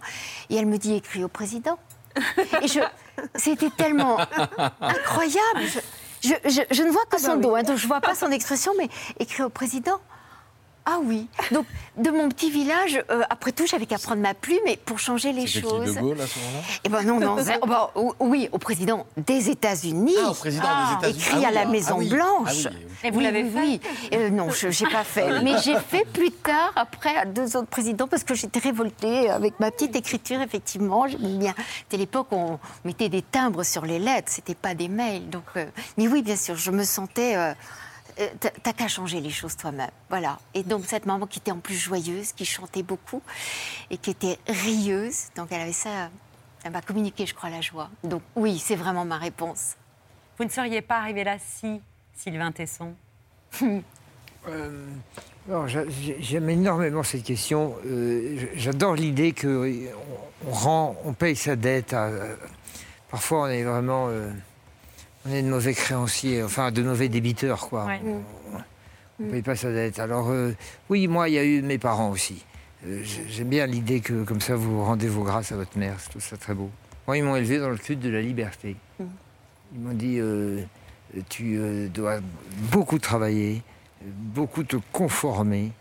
et 0.49 0.55
elle 0.55 0.65
me 0.65 0.77
dit 0.77 0.95
écris 0.95 1.23
au 1.23 1.27
président. 1.27 1.77
Et 2.61 2.67
je, 2.67 2.79
c'était 3.35 3.69
tellement 3.69 4.17
incroyable. 4.81 5.61
Je, 5.61 5.79
je- 6.29 6.49
je- 6.49 6.75
je 6.75 6.83
ne 6.83 6.91
vois 6.91 7.05
que 7.09 7.19
son 7.19 7.37
dos, 7.37 7.55
hein, 7.55 7.63
donc 7.63 7.77
je 7.77 7.87
vois 7.87 8.01
pas 8.01 8.15
son 8.15 8.31
expression, 8.31 8.73
mais 8.77 8.89
écrit 9.19 9.43
au 9.43 9.49
président. 9.49 9.99
Ah 10.86 10.97
oui. 11.03 11.27
Donc 11.51 11.65
de 11.97 12.09
mon 12.09 12.27
petit 12.29 12.49
village, 12.49 13.03
euh, 13.11 13.21
après 13.29 13.51
tout, 13.51 13.67
j'avais 13.67 13.86
qu'à 13.86 13.99
prendre 13.99 14.21
ma 14.21 14.34
plume 14.34 14.65
et 14.65 14.77
pour 14.77 14.97
changer 14.97 15.32
les 15.32 15.45
qui, 15.45 15.61
choses. 15.61 15.93
De 15.95 15.99
Gaulle 16.01 16.19
à 16.19 16.25
ce 16.25 16.39
moment-là? 16.39 16.59
Eh 16.84 16.89
ben 16.89 17.01
non, 17.03 17.19
non, 17.19 17.36
oh 17.61 17.65
ben, 17.67 17.88
ou- 17.95 18.13
oui, 18.19 18.49
au 18.51 18.57
président 18.57 19.05
des 19.15 19.51
États-Unis. 19.51 20.15
Ah, 20.23 20.32
au 20.32 20.34
président 20.34 20.63
des 20.63 20.93
États-Unis. 21.07 21.19
Écrit 21.23 21.45
Ah 21.45 21.49
à 21.49 21.51
la 21.51 21.61
ah 21.61 21.65
Maison 21.65 21.97
oui, 21.99 22.09
Blanche. 22.09 22.65
ah 22.65 22.69
oui. 22.71 22.86
Et 23.03 23.11
vous 23.11 23.17
Oui, 23.19 23.23
l'avez 23.23 23.43
oui, 23.43 23.51
fait? 23.51 23.59
oui. 23.59 23.79
Euh, 24.13 24.29
Non, 24.32 24.49
je 24.49 24.67
n'ai 24.67 24.91
pas 24.91 25.03
fait. 25.03 25.41
Mais 25.43 25.53
j'ai 25.63 25.77
fait 25.77 26.05
plus 26.11 26.32
tard, 26.32 26.71
après, 26.75 27.15
à 27.15 27.25
deux 27.25 27.55
autres 27.57 27.67
présidents, 27.69 28.07
parce 28.07 28.23
que 28.23 28.34
j'étais 28.34 28.59
révoltée 28.59 29.29
avec 29.29 29.59
ma 29.59 29.69
petite 29.69 29.95
écriture, 29.95 30.41
effectivement. 30.41 31.05
Bien. 31.19 31.53
C'était 31.84 31.97
l'époque 31.97 32.27
où 32.32 32.36
on 32.36 32.59
mettait 32.86 33.09
des 33.09 33.21
timbres 33.21 33.63
sur 33.63 33.86
les 33.86 33.99
lettres, 33.99 34.32
c'était 34.32 34.55
pas 34.55 34.73
des 34.73 34.88
mails. 34.88 35.29
Donc, 35.29 35.43
euh, 35.57 35.65
Mais 35.97 36.07
oui, 36.07 36.23
bien 36.23 36.36
sûr, 36.36 36.55
je 36.55 36.71
me 36.71 36.84
sentais. 36.84 37.36
Euh, 38.20 38.28
euh, 38.45 38.49
t'as- 38.64 38.74
qu'à 38.74 38.88
changer 38.88 39.20
les 39.22 39.30
choses 39.30 39.55
toi-même. 39.57 39.89
Voilà. 40.09 40.39
Et 40.53 40.64
donc, 40.64 40.86
cette 40.86 41.05
maman 41.05 41.28
qui 41.28 41.39
était 41.39 41.51
en 41.51 41.59
plus 41.59 41.76
joyeuse, 41.76 42.32
qui 42.34 42.45
chantait 42.45 42.84
beaucoup 42.84 43.22
et 43.89 43.97
qui 43.97 44.09
était 44.12 44.38
rieuse, 44.47 45.26
donc 45.36 45.47
elle 45.51 45.62
avait 45.62 45.72
ça. 45.74 46.09
Elle 46.64 46.72
m'a 46.72 46.82
communiqué, 46.82 47.26
je 47.26 47.34
crois, 47.34 47.49
la 47.49 47.62
joie. 47.62 47.89
Donc, 48.03 48.22
oui, 48.36 48.59
c'est 48.59 48.76
vraiment 48.76 49.03
ma 49.05 49.18
réponse. 49.18 49.76
Vous 50.38 50.43
ne 50.45 50.49
seriez 50.49 50.82
pas 50.82 50.97
arrivé 50.99 51.24
là 51.24 51.38
si, 51.39 51.82
Sylvain 52.16 52.51
Tesson 52.51 52.93
Euh, 54.47 54.88
J'aime 56.20 56.49
énormément 56.49 57.03
cette 57.03 57.24
question. 57.24 57.76
Euh, 57.86 58.47
J'adore 58.55 58.95
l'idée 58.95 59.34
que 59.34 59.47
euh, 59.47 59.91
on, 60.45 60.49
on 60.49 60.51
rend, 60.51 60.95
on 61.05 61.14
paye 61.14 61.36
sa 61.36 61.55
dette. 61.55 61.93
à- 61.93 62.05
à- 62.05 62.09
parfois, 63.09 63.43
on 63.43 63.47
est 63.47 63.64
vraiment, 63.64 64.07
euh, 64.09 64.32
on 65.26 65.32
est 65.34 65.41
de 65.43 65.49
mauvais 65.49 65.74
créanciers, 65.74 66.43
enfin 66.43 66.72
de 66.72 66.82
mauvais 66.84 67.09
débiteurs, 67.09 67.67
quoi. 67.69 67.86
Ouais. 67.86 68.01
On 69.19 69.24
ne 69.26 69.32
paye 69.32 69.41
pas 69.43 69.55
sa 69.55 69.72
dette. 69.72 69.99
Alors, 69.99 70.30
euh, 70.30 70.55
oui, 70.89 71.07
moi, 71.07 71.30
il 71.30 71.36
y 71.36 71.38
a 71.38 71.43
eu 71.43 71.61
mes 71.61 71.78
parents 71.78 72.09
aussi. 72.09 72.43
Euh, 72.88 73.01
j'ai- 73.03 73.28
J'aime 73.30 73.49
bien 73.49 73.67
l'idée 73.67 73.99
que, 73.99 74.24
comme 74.24 74.41
ça, 74.41 74.55
vous 74.55 74.84
rendez 74.84 75.07
vos 75.07 75.24
grâces 75.24 75.51
à 75.51 75.55
votre 75.55 75.78
mère. 75.78 75.97
Je 76.03 76.09
trouve 76.09 76.24
ça 76.24 76.38
très 76.38 76.55
beau. 76.55 76.72
Moi, 77.05 77.17
ils 77.17 77.24
m'ont 77.24 77.36
élevé 77.36 77.59
dans 77.59 77.69
le 77.69 77.78
culte 77.78 77.99
de 77.99 78.09
la 78.09 78.22
liberté. 78.22 78.76
Ils 78.99 79.80
m'ont 79.80 79.93
dit 79.93 80.17
euh, 80.19 80.63
tu 81.30 81.59
dois 81.93 82.19
beaucoup 82.72 82.97
travailler, 82.99 83.61
beaucoup 84.03 84.63
te 84.63 84.78
conformer 84.91 85.72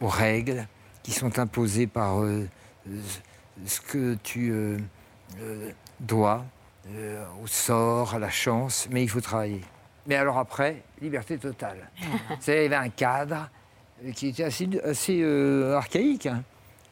aux, 0.00 0.08
règles 0.08 0.66
qui 1.02 1.12
sont 1.12 1.38
imposées 1.38 1.86
par 1.86 2.22
ce 3.66 3.80
que 3.80 4.16
tu 4.22 4.52
dois, 6.00 6.44
euh, 6.96 7.24
au 7.42 7.46
sort, 7.46 8.14
à 8.14 8.18
la 8.18 8.30
chance, 8.30 8.88
mais 8.90 9.02
il 9.02 9.08
faut 9.08 9.20
travailler. 9.20 9.60
Mais 10.06 10.14
alors 10.14 10.38
après, 10.38 10.82
liberté 11.02 11.36
totale. 11.38 11.90
C'est 12.40 12.56
il 12.56 12.62
y 12.62 12.74
avait 12.74 12.86
un 12.86 12.88
cadre 12.88 13.50
qui 14.14 14.28
était 14.28 14.44
assez, 14.44 14.68
assez 14.84 15.20
euh, 15.22 15.76
archaïque. 15.76 16.26
hein. 16.26 16.42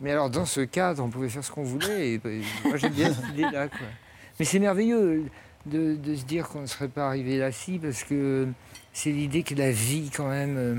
Mais 0.00 0.12
alors 0.12 0.28
dans 0.28 0.44
ce 0.44 0.60
cadre, 0.60 1.02
on 1.02 1.08
pouvait 1.08 1.28
faire 1.30 1.42
ce 1.42 1.50
qu'on 1.50 1.62
voulait. 1.62 2.14
Et, 2.14 2.20
moi 2.64 2.76
j'aime 2.76 2.92
bien 2.92 3.12
cette 3.12 3.28
idée-là. 3.30 3.68
Mais 4.38 4.44
c'est 4.44 4.58
merveilleux 4.58 5.24
de, 5.64 5.96
de 5.96 6.14
se 6.14 6.24
dire 6.24 6.48
qu'on 6.48 6.60
ne 6.60 6.66
serait 6.66 6.88
pas 6.88 7.06
arrivé 7.06 7.38
là 7.38 7.50
si, 7.50 7.78
parce 7.78 8.04
que 8.04 8.48
c'est 8.92 9.10
l'idée 9.10 9.42
que 9.42 9.54
la 9.54 9.70
vie, 9.70 10.10
quand 10.14 10.28
même, 10.28 10.56
euh, 10.58 10.74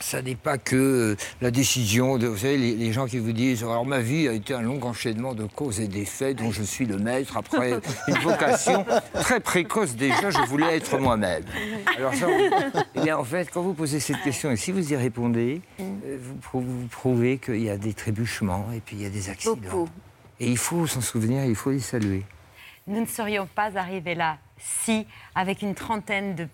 ça 0.00 0.22
n'est 0.22 0.34
pas 0.34 0.58
que 0.58 0.76
euh, 0.76 1.16
la 1.40 1.50
décision 1.50 2.18
de. 2.18 2.26
Vous 2.26 2.38
savez, 2.38 2.56
les, 2.56 2.74
les 2.74 2.92
gens 2.92 3.06
qui 3.06 3.18
vous 3.18 3.32
disent 3.32 3.62
Alors 3.62 3.86
ma 3.86 4.00
vie 4.00 4.28
a 4.28 4.32
été 4.32 4.54
un 4.54 4.62
long 4.62 4.82
enchaînement 4.82 5.34
de 5.34 5.44
causes 5.44 5.80
et 5.80 5.88
d'effets 5.88 6.34
dont 6.34 6.50
je 6.50 6.62
suis 6.62 6.86
le 6.86 6.98
maître 6.98 7.36
après 7.36 7.80
une 8.08 8.18
vocation 8.18 8.84
très 9.14 9.40
précoce 9.40 9.96
déjà, 9.96 10.30
je 10.30 10.40
voulais 10.48 10.76
être 10.76 10.98
moi-même. 10.98 11.44
Alors 11.96 12.14
ça, 12.14 12.26
eh 12.94 13.00
bien, 13.00 13.16
en 13.16 13.24
fait, 13.24 13.50
quand 13.52 13.62
vous 13.62 13.74
posez 13.74 14.00
cette 14.00 14.22
question 14.22 14.50
et 14.50 14.56
si 14.56 14.72
vous 14.72 14.92
y 14.92 14.96
répondez, 14.96 15.62
euh, 15.80 16.18
vous, 16.52 16.60
vous 16.60 16.86
prouvez 16.88 17.38
qu'il 17.38 17.62
y 17.62 17.70
a 17.70 17.76
des 17.76 17.94
trébuchements 17.94 18.68
et 18.74 18.80
puis 18.80 18.96
il 18.96 19.02
y 19.02 19.06
a 19.06 19.10
des 19.10 19.28
accidents. 19.30 19.56
Beaucoup. 19.56 19.88
Et 20.40 20.48
il 20.48 20.58
faut 20.58 20.86
s'en 20.86 21.00
souvenir, 21.00 21.44
il 21.44 21.54
faut 21.54 21.70
les 21.70 21.80
saluer. 21.80 22.24
Nous 22.86 23.00
ne 23.00 23.06
serions 23.06 23.46
pas 23.46 23.76
arrivés 23.76 24.14
là 24.14 24.38
si, 24.58 25.06
avec 25.34 25.62
une 25.62 25.74
trentaine 25.74 26.34
de 26.34 26.48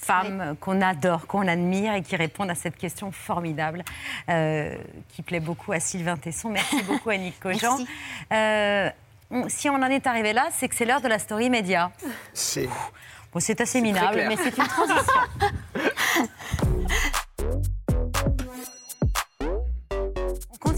femmes 0.00 0.56
qu'on 0.60 0.80
adore, 0.80 1.26
qu'on 1.26 1.46
admire 1.46 1.94
et 1.94 2.02
qui 2.02 2.16
répondent 2.16 2.50
à 2.50 2.54
cette 2.54 2.76
question 2.76 3.12
formidable 3.12 3.84
euh, 4.28 4.74
qui 5.10 5.22
plaît 5.22 5.40
beaucoup 5.40 5.72
à 5.72 5.80
Sylvain 5.80 6.16
Tesson. 6.16 6.48
Merci 6.50 6.82
beaucoup 6.88 7.10
Annick 7.10 7.38
Cogent. 7.40 7.78
Euh, 8.32 8.88
on- 9.30 9.48
si 9.48 9.68
on 9.68 9.74
en 9.74 9.82
est 9.86 10.06
arrivé 10.06 10.32
là, 10.32 10.48
c'est 10.52 10.68
que 10.68 10.74
c'est 10.74 10.84
l'heure 10.86 11.00
de 11.00 11.08
la 11.08 11.18
story 11.18 11.50
média. 11.50 11.90
C'est. 12.34 12.68
Bon, 13.32 13.38
c'est 13.38 13.60
assez 13.60 13.80
minable, 13.80 14.24
mais 14.28 14.36
c'est 14.36 14.56
une 14.58 14.66
transition. 14.66 15.20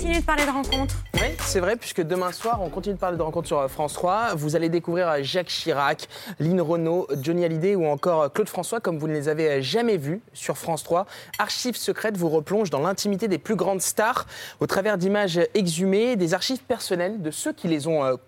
on 0.02 0.04
continue 0.04 0.20
de 0.20 0.26
parler 0.26 0.46
de 0.46 0.50
rencontres. 0.50 0.96
Oui, 1.14 1.28
c'est 1.38 1.60
vrai, 1.60 1.76
puisque 1.76 2.02
demain 2.02 2.32
soir, 2.32 2.60
on 2.60 2.68
continue 2.70 2.96
de 2.96 2.98
parler 2.98 3.16
de 3.16 3.22
rencontres 3.22 3.46
sur 3.46 3.60
euh, 3.60 3.68
France 3.68 3.92
3. 3.92 4.34
Vous 4.34 4.56
allez 4.56 4.68
découvrir 4.68 5.08
euh, 5.08 5.18
Jacques 5.22 5.46
Chirac, 5.46 6.08
Lynn 6.40 6.60
Renault, 6.60 7.06
Johnny 7.20 7.44
Hallyday 7.44 7.76
ou 7.76 7.86
encore 7.86 8.22
euh, 8.22 8.28
Claude 8.28 8.48
François, 8.48 8.80
comme 8.80 8.98
vous 8.98 9.06
ne 9.06 9.12
les 9.12 9.28
avez 9.28 9.62
jamais 9.62 9.96
vus 9.98 10.20
sur 10.32 10.58
France 10.58 10.82
3. 10.82 11.06
Archives 11.38 11.76
secrètes 11.76 12.16
vous 12.16 12.28
replonge 12.28 12.70
dans 12.70 12.80
l'intimité 12.80 13.28
des 13.28 13.38
plus 13.38 13.54
grandes 13.54 13.80
stars 13.80 14.26
au 14.58 14.66
travers 14.66 14.98
d'images 14.98 15.38
exhumées, 15.54 16.16
des 16.16 16.34
archives 16.34 16.64
personnelles 16.64 17.22
de 17.22 17.30
ceux 17.30 17.52
qui 17.52 17.68
les 17.68 17.86
ont 17.86 18.18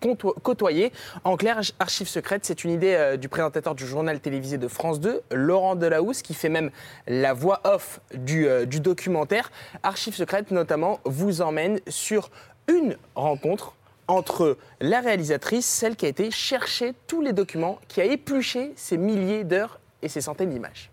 côtoyés. 0.43 0.93
En 1.25 1.37
clair, 1.37 1.61
Archives 1.81 2.09
secrètes, 2.09 2.45
c'est 2.45 2.62
une 2.62 2.70
idée 2.70 3.16
du 3.18 3.29
présentateur 3.29 3.75
du 3.75 3.87
journal 3.87 4.20
télévisé 4.20 4.59
de 4.59 4.68
France 4.68 5.01
2, 5.01 5.22
Laurent 5.33 5.75
Delahousse, 5.75 6.22
qui 6.22 6.35
fait 6.35 6.49
même 6.49 6.70
la 7.07 7.33
voix 7.33 7.61
off 7.64 8.01
du, 8.14 8.47
du 8.66 8.81
documentaire. 8.81 9.51
Archives 9.83 10.14
secrètes, 10.14 10.51
notamment, 10.51 11.01
vous 11.05 11.43
emmène 11.43 11.64
sur 11.89 12.31
une 12.69 12.97
rencontre 13.15 13.75
entre 14.07 14.57
la 14.81 15.01
réalisatrice, 15.01 15.67
celle 15.67 15.97
qui 15.97 16.07
a 16.07 16.09
été 16.09 16.31
chercher 16.31 16.95
tous 17.07 17.21
les 17.21 17.33
documents, 17.33 17.79
qui 17.89 18.01
a 18.01 18.05
épluché 18.05 18.73
ces 18.77 18.97
milliers 18.97 19.45
d'heures 19.45 19.81
et 20.03 20.09
ces 20.09 20.21
centaines 20.21 20.51
d'images. 20.51 20.91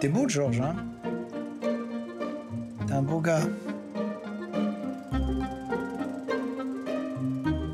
T'es 0.00 0.08
beau, 0.08 0.28
Georges, 0.28 0.60
hein? 0.60 0.76
T'es 2.86 2.92
un 2.92 3.02
beau 3.02 3.20
gars. 3.20 3.40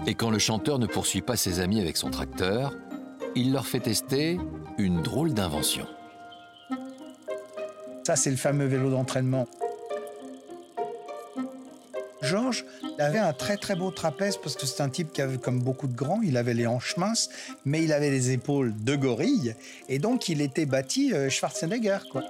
Et 0.07 0.15
quand 0.15 0.31
le 0.31 0.39
chanteur 0.39 0.79
ne 0.79 0.87
poursuit 0.87 1.23
pas 1.23 1.37
ses 1.37 1.61
amis 1.61 1.81
avec 1.81 1.97
son 1.97 2.11
tracteur, 2.11 2.75
il 3.37 3.53
leur 3.53 3.67
fait 3.67 3.81
tester 3.81 4.39
une 4.79 5.03
drôle 5.03 5.35
d'invention. 5.35 5.87
Ça, 8.05 8.17
c'est 8.17 8.31
le 8.31 8.37
fameux 8.37 8.67
vélo 8.67 8.91
d'entraînement. 8.91 9.47
Georges 12.23 12.65
avait 12.99 13.19
un 13.19 13.33
très 13.33 13.57
très 13.57 13.75
beau 13.75 13.91
trapèze 13.91 14.37
parce 14.37 14.57
que 14.57 14.67
c'est 14.67 14.83
un 14.83 14.89
type 14.89 15.13
qui 15.13 15.23
avait 15.23 15.39
comme 15.39 15.61
beaucoup 15.61 15.87
de 15.87 15.95
grands, 15.95 16.21
il 16.23 16.37
avait 16.37 16.55
les 16.55 16.67
hanches 16.67 16.97
minces, 16.97 17.31
mais 17.65 17.83
il 17.83 17.93
avait 17.93 18.11
les 18.11 18.31
épaules 18.31 18.75
de 18.85 18.97
gorille 18.97 19.55
et 19.89 19.99
donc 19.99 20.29
il 20.29 20.41
était 20.41 20.67
bâti 20.67 21.13
euh, 21.13 21.31
Schwarzenegger 21.31 21.99
quoi. 22.11 22.23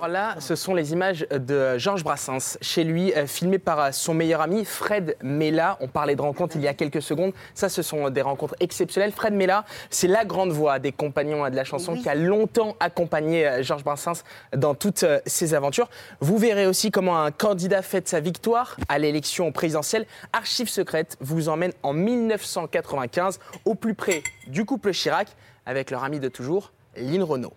Alors 0.00 0.12
là, 0.12 0.36
ce 0.38 0.54
sont 0.56 0.74
les 0.74 0.94
images 0.94 1.26
de 1.30 1.76
Georges 1.76 2.04
Brassens, 2.04 2.56
chez 2.62 2.84
lui, 2.84 3.12
euh, 3.12 3.26
filmées 3.26 3.58
par 3.58 3.78
euh, 3.78 3.92
son 3.92 4.14
meilleur 4.14 4.40
ami 4.40 4.64
Fred 4.64 5.14
Mella. 5.22 5.76
On 5.80 5.88
parlait 5.88 6.16
de 6.16 6.22
rencontres 6.22 6.56
il 6.56 6.62
y 6.62 6.68
a 6.68 6.72
quelques 6.72 7.02
secondes. 7.02 7.34
Ça, 7.52 7.68
ce 7.68 7.82
sont 7.82 8.08
des 8.08 8.22
rencontres 8.22 8.54
exceptionnelles. 8.60 9.12
Fred 9.12 9.34
Mella, 9.34 9.66
c'est 9.90 10.06
la 10.08 10.24
grande 10.24 10.52
voix 10.52 10.78
des 10.78 10.90
compagnons 10.90 11.46
de 11.50 11.54
la 11.54 11.64
chanson 11.64 11.96
qui 11.96 12.08
a 12.08 12.14
longtemps 12.14 12.76
accompagné 12.80 13.46
euh, 13.46 13.62
Georges 13.62 13.84
Brassens 13.84 14.22
dans 14.56 14.74
toutes 14.74 15.04
ses 15.26 15.52
aventures. 15.52 15.90
Vous 16.20 16.38
verrez 16.38 16.66
aussi 16.66 16.90
comment 16.90 17.22
un 17.22 17.30
candidat 17.30 17.82
fête 17.82 18.08
sa 18.08 18.20
victoire 18.20 18.78
à 18.88 18.98
l'élection 18.98 19.52
présidentielle. 19.52 20.06
Archives 20.32 20.70
secrètes 20.70 21.18
vous 21.20 21.50
emmène 21.50 21.72
en 21.82 21.92
1995 21.92 23.38
au 23.66 23.74
plus 23.74 23.94
près 23.94 24.22
du 24.46 24.64
couple 24.64 24.92
Chirac 24.92 25.28
avec 25.66 25.90
leur 25.90 26.04
ami 26.04 26.20
de 26.20 26.28
toujours, 26.28 26.72
Lynn 26.96 27.22
Renault. 27.22 27.52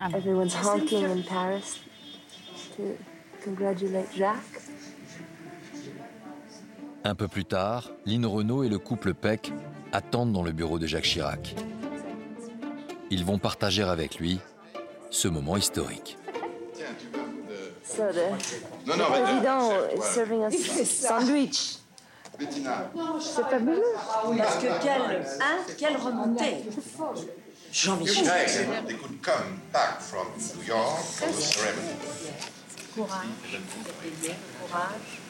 Everyone's 0.00 0.54
honking 0.54 1.04
in 1.04 1.22
Paris 1.22 1.80
to 2.76 2.96
congratulate 3.42 4.08
Jacques. 4.14 4.60
Un 7.04 7.14
peu 7.14 7.28
plus 7.28 7.44
tard, 7.44 7.90
Lynn 8.04 8.26
Renault 8.26 8.64
et 8.64 8.68
le 8.68 8.78
couple 8.78 9.14
Peck 9.14 9.52
attendent 9.92 10.32
dans 10.32 10.42
le 10.42 10.52
bureau 10.52 10.78
de 10.78 10.86
Jacques 10.86 11.04
Chirac. 11.04 11.54
Ils 13.10 13.24
vont 13.24 13.38
partager 13.38 13.84
avec 13.84 14.18
lui 14.18 14.40
ce 15.10 15.28
moment 15.28 15.56
historique. 15.56 16.18
So 17.84 18.02
the 18.12 18.86
Non, 18.86 18.96
non, 18.96 19.04
mais- 19.10 19.22
président 19.22 19.70
serving 20.02 20.42
us 20.48 20.84
sandwich. 20.90 21.76
C'est 22.38 23.44
fabuleux. 23.48 23.82
Parce 24.36 24.56
que 24.56 24.82
quelle, 24.82 25.24
hein, 25.40 25.58
quelle 25.78 25.96
remontée 25.96 26.64
Jean-Michel. 27.72 28.24
They 28.86 28.94
could 28.94 29.20
come 29.22 29.60
back 29.72 30.00
from 30.00 30.26
New 30.38 30.64
York 30.66 30.98
for 30.98 31.28
the 31.28 31.40
ceremony. 31.40 31.88
Courage, 32.94 33.60
courage, 34.60 35.20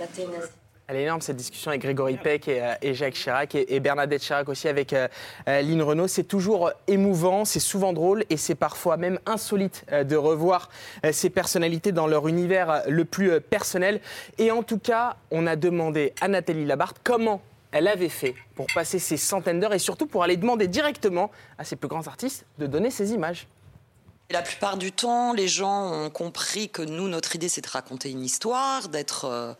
la 0.00 0.06
ténacité. 0.06 0.52
Elle 0.86 0.96
est 0.96 1.04
énorme 1.04 1.22
cette 1.22 1.36
discussion 1.36 1.70
avec 1.70 1.80
Grégory 1.80 2.18
Peck 2.18 2.46
et, 2.46 2.62
euh, 2.62 2.74
et 2.82 2.92
Jacques 2.92 3.14
Chirac 3.14 3.54
et, 3.54 3.74
et 3.74 3.80
Bernadette 3.80 4.20
Chirac 4.20 4.46
aussi 4.50 4.68
avec 4.68 4.92
euh, 4.92 5.08
euh, 5.48 5.62
Lynn 5.62 5.80
Renault. 5.80 6.08
C'est 6.08 6.24
toujours 6.24 6.72
émouvant, 6.88 7.46
c'est 7.46 7.58
souvent 7.58 7.94
drôle 7.94 8.26
et 8.28 8.36
c'est 8.36 8.54
parfois 8.54 8.98
même 8.98 9.18
insolite 9.24 9.86
euh, 9.92 10.04
de 10.04 10.14
revoir 10.14 10.68
euh, 11.06 11.12
ces 11.12 11.30
personnalités 11.30 11.90
dans 11.90 12.06
leur 12.06 12.28
univers 12.28 12.70
euh, 12.70 12.80
le 12.86 13.06
plus 13.06 13.30
euh, 13.30 13.40
personnel. 13.40 14.02
Et 14.36 14.50
en 14.50 14.62
tout 14.62 14.78
cas, 14.78 15.16
on 15.30 15.46
a 15.46 15.56
demandé 15.56 16.12
à 16.20 16.28
Nathalie 16.28 16.66
Labarthe 16.66 16.98
comment 17.02 17.40
elle 17.74 17.88
avait 17.88 18.08
fait 18.08 18.36
pour 18.54 18.66
passer 18.72 19.00
ces 19.00 19.16
centaines 19.16 19.58
d'heures 19.58 19.74
et 19.74 19.80
surtout 19.80 20.06
pour 20.06 20.22
aller 20.22 20.36
demander 20.36 20.68
directement 20.68 21.32
à 21.58 21.64
ses 21.64 21.74
plus 21.74 21.88
grands 21.88 22.06
artistes 22.06 22.46
de 22.58 22.68
donner 22.68 22.88
ces 22.88 23.12
images. 23.12 23.48
La 24.30 24.42
plupart 24.42 24.76
du 24.78 24.92
temps, 24.92 25.32
les 25.32 25.48
gens 25.48 25.92
ont 25.92 26.08
compris 26.08 26.70
que 26.70 26.82
nous, 26.82 27.08
notre 27.08 27.34
idée, 27.34 27.48
c'est 27.48 27.62
de 27.62 27.68
raconter 27.68 28.12
une 28.12 28.24
histoire, 28.24 28.88
d'être, 28.88 29.24
euh, 29.24 29.54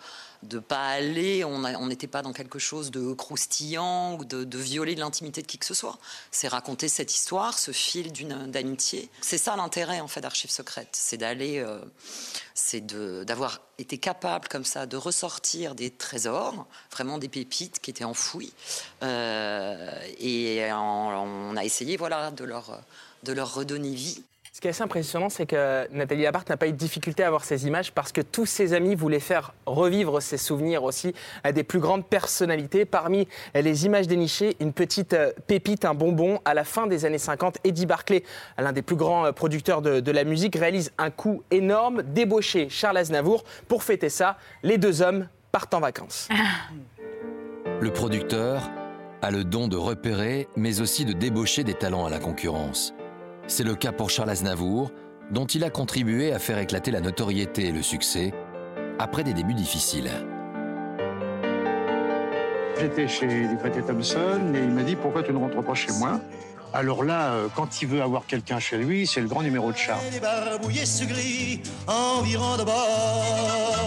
de 0.49 0.59
pas 0.59 0.87
aller, 0.89 1.45
on 1.45 1.87
n'était 1.87 2.07
pas 2.07 2.23
dans 2.23 2.33
quelque 2.33 2.59
chose 2.59 2.91
de 2.91 3.13
croustillant 3.13 4.17
ou 4.19 4.25
de, 4.25 4.45
de 4.45 4.59
violer 4.59 4.95
l'intimité 4.95 5.43
de 5.43 5.47
qui 5.47 5.59
que 5.59 5.67
ce 5.67 5.75
soit. 5.75 5.99
C'est 6.31 6.49
raconter 6.49 6.89
cette 6.89 7.15
histoire, 7.15 7.59
ce 7.59 7.73
fil 7.73 8.13
d'amitié. 8.13 9.09
C'est 9.21 9.39
ça 9.39 9.57
l'intérêt 9.57 10.01
en 10.01 10.09
fait 10.09 10.21
d'Archives 10.21 10.51
secrètes, 10.51 10.91
c'est 10.93 11.17
d'aller, 11.17 11.59
euh, 11.59 11.79
c'est 12.55 12.85
d'avoir 12.87 13.61
été 13.79 13.99
capable 13.99 14.49
comme 14.49 14.65
ça 14.65 14.87
de 14.87 14.97
ressortir 14.97 15.75
des 15.75 15.91
trésors, 15.91 16.67
vraiment 16.93 17.19
des 17.19 17.29
pépites 17.29 17.81
qui 17.81 17.91
étaient 17.91 18.05
enfouies, 18.05 18.53
Euh, 19.03 20.01
et 20.19 20.73
on 20.73 21.57
a 21.57 21.65
essayé 21.65 21.97
voilà 21.97 22.31
de 22.31 22.45
leur 22.45 22.81
de 23.23 23.33
leur 23.33 23.55
redonner 23.55 23.95
vie. 23.95 24.23
Ce 24.55 24.61
qui 24.61 24.69
est 24.69 24.71
assez 24.71 24.85
impressionnant, 24.85 25.31
c'est 25.31 25.47
que 25.47 25.93
Nathalie 25.93 26.23
Labarthe 26.23 26.49
n'a 26.49 26.57
pas 26.57 26.69
eu 26.69 26.73
de 26.73 26.77
difficulté 26.77 27.25
à 27.25 27.27
avoir 27.27 27.45
ces 27.45 27.67
images 27.67 27.91
parce 27.91 28.13
que 28.13 28.21
tous 28.21 28.47
ses 28.47 28.73
amis 28.73 28.95
voulaient 28.95 29.19
faire 29.19 29.53
revivre 29.67 30.23
ses 30.23 30.37
souvenirs 30.37 30.85
aussi 30.85 31.13
à 31.43 31.51
des 31.51 31.65
plus 31.65 31.81
grandes 31.81 32.07
personnalités. 32.07 32.85
Parmi 32.85 33.27
les 33.53 33.85
images 33.85 34.07
dénichées, 34.07 34.57
une 34.61 34.73
petite 34.73 35.13
euh, 35.15 35.33
pépite, 35.49 35.85
un 35.85 35.95
bonbon. 35.95 36.39
À 36.45 36.55
la 36.55 36.63
fin 36.63 36.87
des 36.87 37.05
années 37.05 37.19
50, 37.19 37.59
Eddie 37.65 37.85
Barclay, 37.85 38.23
l'un 38.57 38.71
des 38.71 38.83
plus 38.83 38.95
grands 38.95 39.27
euh, 39.27 39.33
producteurs 39.33 39.83
de, 39.83 39.99
de 39.99 40.13
la 40.13 40.23
musique, 40.23 40.55
réalise 40.55 40.93
un 40.99 41.11
coup 41.11 41.43
énorme, 41.51 42.05
débauché 42.05 42.69
Charles 42.69 42.99
Aznavour. 42.99 43.43
Pour 43.67 43.83
fêter 43.83 44.09
ça, 44.09 44.39
les 44.63 44.79
deux 44.79 45.03
hommes 45.03 45.27
partent 45.51 45.75
en 45.75 45.81
vacances. 45.81 46.29
Le 47.81 47.93
producteur 47.93 48.71
a 49.21 49.33
le 49.33 49.43
don 49.43 49.67
de 49.67 49.77
repérer, 49.77 50.47
mais 50.55 50.81
aussi 50.81 51.05
de 51.05 51.13
débaucher 51.13 51.65
des 51.65 51.75
talents 51.75 52.07
à 52.07 52.11
la 52.11 52.21
concurrence. 52.21 52.95
C'est 53.47 53.65
le 53.65 53.75
cas 53.75 53.93
pour 53.93 54.11
Charles 54.11 54.31
Aznavour, 54.31 54.91
dont 55.31 55.45
il 55.45 55.65
a 55.65 55.71
contribué 55.71 56.33
à 56.33 56.39
faire 56.39 56.59
éclater 56.59 56.91
la 56.91 57.01
notoriété 57.01 57.67
et 57.67 57.73
le 57.73 57.83
succès 57.83 58.33
après 58.99 59.23
des 59.23 59.35
débuts 59.35 59.55
difficiles. 59.55 60.11
J'étais 62.81 63.07
chez 63.07 63.27
Libretti 63.27 63.83
Thompson 63.87 64.53
et 64.55 64.59
il 64.59 64.71
m'a 64.71 64.83
dit 64.83 64.97
pourquoi 64.97 65.23
tu 65.23 65.33
ne 65.33 65.39
rentres 65.39 65.63
pas 65.63 65.75
chez 65.75 65.93
moi? 65.93 66.21
Alors 66.73 67.05
là, 67.05 67.33
euh, 67.33 67.49
quand 67.55 67.83
il 67.83 67.89
veut 67.89 68.03
avoir 68.03 68.27
quelqu'un 68.27 68.59
chez 68.59 68.79
lui, 68.79 69.07
c'est 69.07 69.21
le 69.21 69.29
grand 69.29 69.43
numéro 69.43 69.71
de 69.71 69.77
Charles. 69.77 70.01
Environ 71.87 72.57
de 72.57 72.65
bord. 72.65 73.85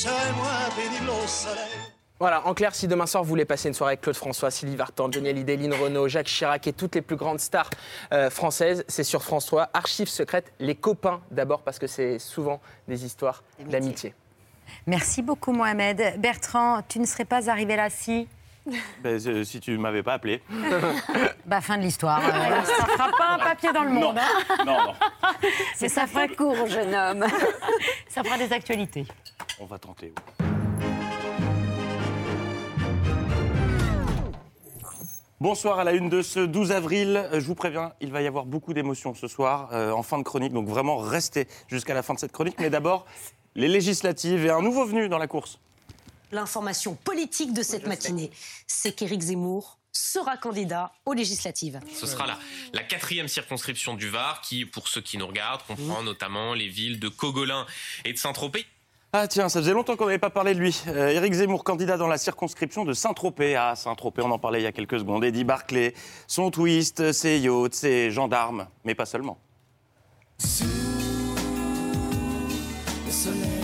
Serait 0.00 0.32
moins 0.32 0.70
pénible 0.74 1.10
au 1.10 1.26
soleil. 1.26 1.92
Voilà, 2.18 2.46
en 2.46 2.54
clair, 2.54 2.74
si 2.74 2.88
demain 2.88 3.04
soir 3.04 3.22
vous 3.22 3.28
voulez 3.28 3.44
passer 3.44 3.68
une 3.68 3.74
soirée 3.74 3.92
avec 3.92 4.00
Claude 4.00 4.16
François, 4.16 4.50
Sylvie 4.50 4.76
Vartan, 4.76 5.12
Johnny 5.12 5.28
Hallyday, 5.28 5.56
Lynn 5.56 5.74
Renault, 5.74 6.08
Jacques 6.08 6.26
Chirac 6.26 6.66
et 6.66 6.72
toutes 6.72 6.94
les 6.94 7.02
plus 7.02 7.16
grandes 7.16 7.40
stars 7.40 7.68
euh, 8.12 8.30
françaises, 8.30 8.82
c'est 8.88 9.04
sur 9.04 9.22
France 9.22 9.44
3, 9.46 9.68
Archives 9.74 10.08
secrètes, 10.08 10.52
les 10.58 10.74
copains 10.74 11.20
d'abord 11.30 11.60
parce 11.62 11.78
que 11.78 11.86
c'est 11.86 12.18
souvent 12.18 12.60
des 12.88 13.04
histoires 13.04 13.42
d'amitié. 13.66 14.14
Merci 14.86 15.20
beaucoup, 15.20 15.52
Mohamed. 15.52 16.18
Bertrand, 16.18 16.80
tu 16.88 16.98
ne 16.98 17.04
serais 17.04 17.26
pas 17.26 17.50
arrivé 17.50 17.76
là 17.76 17.90
si 17.90 18.26
Ben, 19.02 19.18
euh, 19.26 19.44
si 19.44 19.60
tu 19.60 19.76
m'avais 19.78 20.02
pas 20.02 20.14
appelé. 20.14 20.42
Bah, 21.46 21.60
fin 21.60 21.78
de 21.78 21.82
l'histoire. 21.82 22.20
Euh, 22.24 22.64
ça 22.64 22.86
fera 22.86 23.10
pas 23.16 23.28
un 23.34 23.38
papier 23.38 23.72
dans 23.72 23.84
le 23.84 23.90
monde. 23.90 24.14
Non. 24.14 24.20
hein. 24.20 24.64
Non, 24.66 24.84
non. 24.86 24.94
Mais 25.80 25.88
ça 25.88 26.06
fera 26.06 26.28
court, 26.28 26.66
jeune 26.66 26.94
homme. 26.94 27.24
ça 28.08 28.22
fera 28.22 28.38
des 28.38 28.52
actualités. 28.52 29.06
On 29.58 29.66
va 29.66 29.78
tenter. 29.78 30.12
Bonsoir 35.40 35.78
à 35.78 35.84
la 35.84 35.92
une 35.92 36.08
de 36.10 36.20
ce 36.22 36.40
12 36.40 36.72
avril. 36.72 37.16
Euh, 37.32 37.40
Je 37.40 37.46
vous 37.46 37.54
préviens, 37.54 37.92
il 38.00 38.12
va 38.12 38.20
y 38.22 38.26
avoir 38.26 38.44
beaucoup 38.44 38.74
d'émotions 38.74 39.14
ce 39.14 39.26
soir 39.26 39.70
euh, 39.72 39.90
en 39.90 40.02
fin 40.02 40.18
de 40.18 40.22
chronique, 40.22 40.52
donc 40.52 40.68
vraiment 40.68 40.98
restez 40.98 41.48
jusqu'à 41.68 41.94
la 41.94 42.02
fin 42.02 42.12
de 42.14 42.18
cette 42.18 42.32
chronique. 42.32 42.56
Mais 42.60 42.68
d'abord, 42.70 43.06
les 43.54 43.68
législatives 43.68 44.44
et 44.44 44.50
un 44.50 44.60
nouveau 44.62 44.84
venu 44.84 45.08
dans 45.08 45.18
la 45.18 45.26
course. 45.26 45.58
L'information 46.32 46.94
politique 46.94 47.52
de 47.52 47.62
cette 47.62 47.86
matinée, 47.86 48.30
c'est 48.66 48.92
qu'Éric 48.92 49.20
Zemmour 49.20 49.78
sera 49.92 50.36
candidat 50.36 50.92
aux 51.04 51.12
législatives. 51.12 51.80
Ce 51.92 52.06
sera 52.06 52.26
la, 52.26 52.38
la 52.72 52.82
quatrième 52.82 53.26
circonscription 53.26 53.94
du 53.94 54.08
Var 54.08 54.40
qui, 54.40 54.64
pour 54.64 54.86
ceux 54.86 55.00
qui 55.00 55.18
nous 55.18 55.26
regardent, 55.26 55.62
comprend 55.66 56.02
notamment 56.02 56.54
les 56.54 56.68
villes 56.68 57.00
de 57.00 57.08
Cogolin 57.08 57.66
et 58.04 58.12
de 58.12 58.18
Saint-Tropez. 58.18 58.64
Ah 59.12 59.26
tiens, 59.26 59.48
ça 59.48 59.58
faisait 59.60 59.72
longtemps 59.72 59.96
qu'on 59.96 60.06
n'avait 60.06 60.18
pas 60.18 60.30
parlé 60.30 60.54
de 60.54 60.60
lui. 60.60 60.80
Euh, 60.86 61.08
Éric 61.08 61.32
Zemmour, 61.32 61.64
candidat 61.64 61.96
dans 61.96 62.06
la 62.06 62.16
circonscription 62.16 62.84
de 62.84 62.92
Saint-Tropez. 62.92 63.56
Ah, 63.56 63.74
Saint-Tropez, 63.74 64.22
on 64.22 64.30
en 64.30 64.38
parlait 64.38 64.60
il 64.60 64.62
y 64.62 64.66
a 64.66 64.72
quelques 64.72 65.00
secondes. 65.00 65.24
Eddie 65.24 65.42
Barclay, 65.42 65.94
son 66.28 66.52
twist, 66.52 67.10
ses 67.10 67.40
yachts, 67.40 67.74
ses 67.74 68.12
gendarmes, 68.12 68.68
mais 68.84 68.94
pas 68.94 69.06
seulement. 69.06 69.40
Le 73.04 73.10
soleil, 73.10 73.59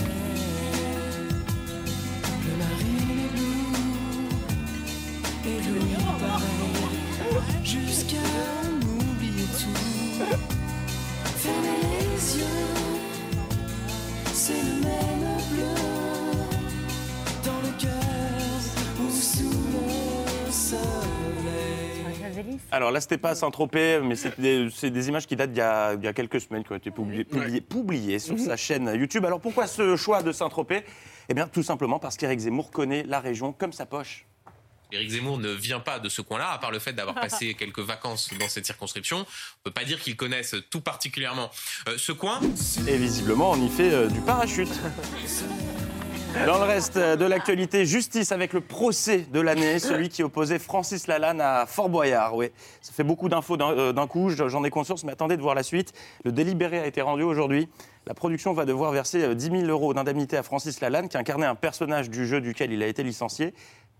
Alors 22.71 22.91
là, 22.91 23.01
c'était 23.01 23.19
pas 23.19 23.31
à 23.31 23.35
Saint-Tropez, 23.35 24.01
mais 24.03 24.17
c'est 24.17 24.39
des, 24.41 25.09
images 25.09 25.27
qui 25.27 25.37
datent 25.37 25.53
d'il 25.53 25.59
y, 25.59 25.63
a, 25.63 25.95
il 25.95 26.05
y 26.05 26.09
a 26.09 26.13
quelques 26.13 26.41
semaines, 26.41 26.65
qui 26.65 26.73
ont 26.73 26.77
été 26.77 26.91
publiées, 26.91 27.25
publiées- 27.25 27.61
publiées 27.61 28.19
sur 28.19 28.39
sa 28.39 28.57
chaîne 28.57 28.93
YouTube. 28.95 29.25
Alors 29.25 29.41
pourquoi 29.41 29.67
ce 29.67 29.97
choix 29.97 30.23
de 30.23 30.33
Saint-Tropez 30.33 30.85
Eh 31.29 31.35
bien, 31.35 31.47
tout 31.49 31.63
simplement 31.63 31.99
parce 31.99 32.17
qu'Éric 32.17 32.41
Zemmour 32.41 32.71
connaît 32.71 33.03
la 33.05 33.21
région 33.21 33.53
comme 33.53 33.73
sa 33.73 33.87
poche. 33.87 34.27
Éric 34.93 35.11
Zemmour 35.11 35.39
ne 35.39 35.51
vient 35.51 35.81
pas 35.81 35.99
de 35.99 36.09
ce 36.09 36.23
coin-là, 36.23 36.53
à 36.53 36.59
part 36.59 36.71
le 36.71 36.79
fait 36.79 36.93
d'avoir 36.93 37.17
passé 37.17 37.55
quelques 37.59 37.81
vacances 37.81 38.31
dans 38.39 38.49
cette 38.49 38.67
circonscription. 38.67 39.19
On 39.19 39.63
peut 39.65 39.73
pas 39.73 39.85
dire 39.85 40.01
qu'il 40.01 40.17
connaisse 40.17 40.55
tout 40.71 40.81
particulièrement 40.81 41.51
euh, 41.89 41.99
ce 41.99 42.13
coin. 42.13 42.41
Et 42.87 42.97
visiblement, 42.97 43.51
on 43.51 43.61
y 43.61 43.69
fait 43.69 43.93
euh, 43.93 44.09
du 44.09 44.21
parachute. 44.21 44.71
Dans 46.45 46.59
le 46.59 46.65
reste 46.65 46.97
euh, 46.97 47.17
de 47.17 47.25
l'actualité, 47.25 47.87
justice 47.87 48.31
avec 48.31 48.53
le 48.53 48.61
procès 48.61 49.27
de 49.33 49.41
l'année, 49.41 49.79
celui 49.79 50.09
qui 50.09 50.23
opposait 50.23 50.59
Francis 50.59 51.07
Lalanne 51.07 51.41
à 51.41 51.67
Fort 51.67 51.89
Boyard. 51.89 52.37
Oui, 52.37 52.51
ça 52.83 52.93
fait 52.93 53.05
beaucoup 53.05 53.29
d'infos 53.29 53.57
d'un 53.57 53.71
euh, 53.71 54.07
coup, 54.07 54.29
j'en 54.31 54.63
ai 54.63 54.71
conscience, 54.71 55.05
mais 55.05 55.13
attendez 55.13 55.37
de 55.37 55.43
voir 55.43 55.55
la 55.55 55.63
suite. 55.63 55.93
Le 56.25 56.33
délibéré 56.33 56.79
a 56.79 56.87
été 56.87 57.01
rendu 57.01 57.23
aujourd'hui. 57.23 57.69
La 58.07 58.15
production 58.15 58.53
va 58.53 58.65
devoir 58.65 58.93
verser 58.93 59.23
euh, 59.23 59.35
10 59.35 59.51
000 59.51 59.63
euros 59.65 59.95
d'indemnité 59.95 60.37
à 60.37 60.43
Francis 60.43 60.81
Lalanne, 60.81 61.09
qui 61.09 61.17
incarnait 61.17 61.47
un 61.47 61.55
personnage 61.55 62.11
du 62.11 62.27
jeu 62.27 62.41
duquel 62.41 62.73
il 62.73 62.83
a 62.83 62.87
été 62.87 63.03
licencié. 63.03 63.55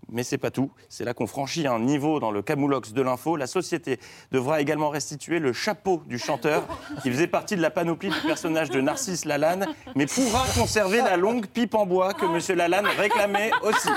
Mais 0.09 0.23
c'est 0.23 0.37
pas 0.37 0.51
tout. 0.51 0.71
C'est 0.87 1.03
là 1.03 1.13
qu'on 1.13 1.27
franchit 1.27 1.67
un 1.67 1.79
niveau 1.79 2.19
dans 2.19 2.31
le 2.31 2.41
camoulox 2.41 2.93
de 2.93 3.01
l'info. 3.01 3.35
La 3.35 3.47
société 3.47 3.99
devra 4.31 4.61
également 4.61 4.89
restituer 4.89 5.39
le 5.39 5.51
chapeau 5.51 6.01
du 6.05 6.17
chanteur 6.17 6.65
qui 7.03 7.11
faisait 7.11 7.27
partie 7.27 7.57
de 7.57 7.61
la 7.61 7.69
panoplie 7.69 8.09
du 8.09 8.19
personnage 8.25 8.69
de 8.69 8.79
Narcisse 8.79 9.25
Lalanne, 9.25 9.67
mais 9.95 10.05
pourra 10.05 10.45
conserver 10.57 10.97
la 10.99 11.17
longue 11.17 11.47
pipe 11.47 11.75
en 11.75 11.85
bois 11.85 12.13
que 12.13 12.25
M. 12.25 12.57
Lalanne 12.57 12.87
réclamait 12.97 13.51
aussi. 13.63 13.89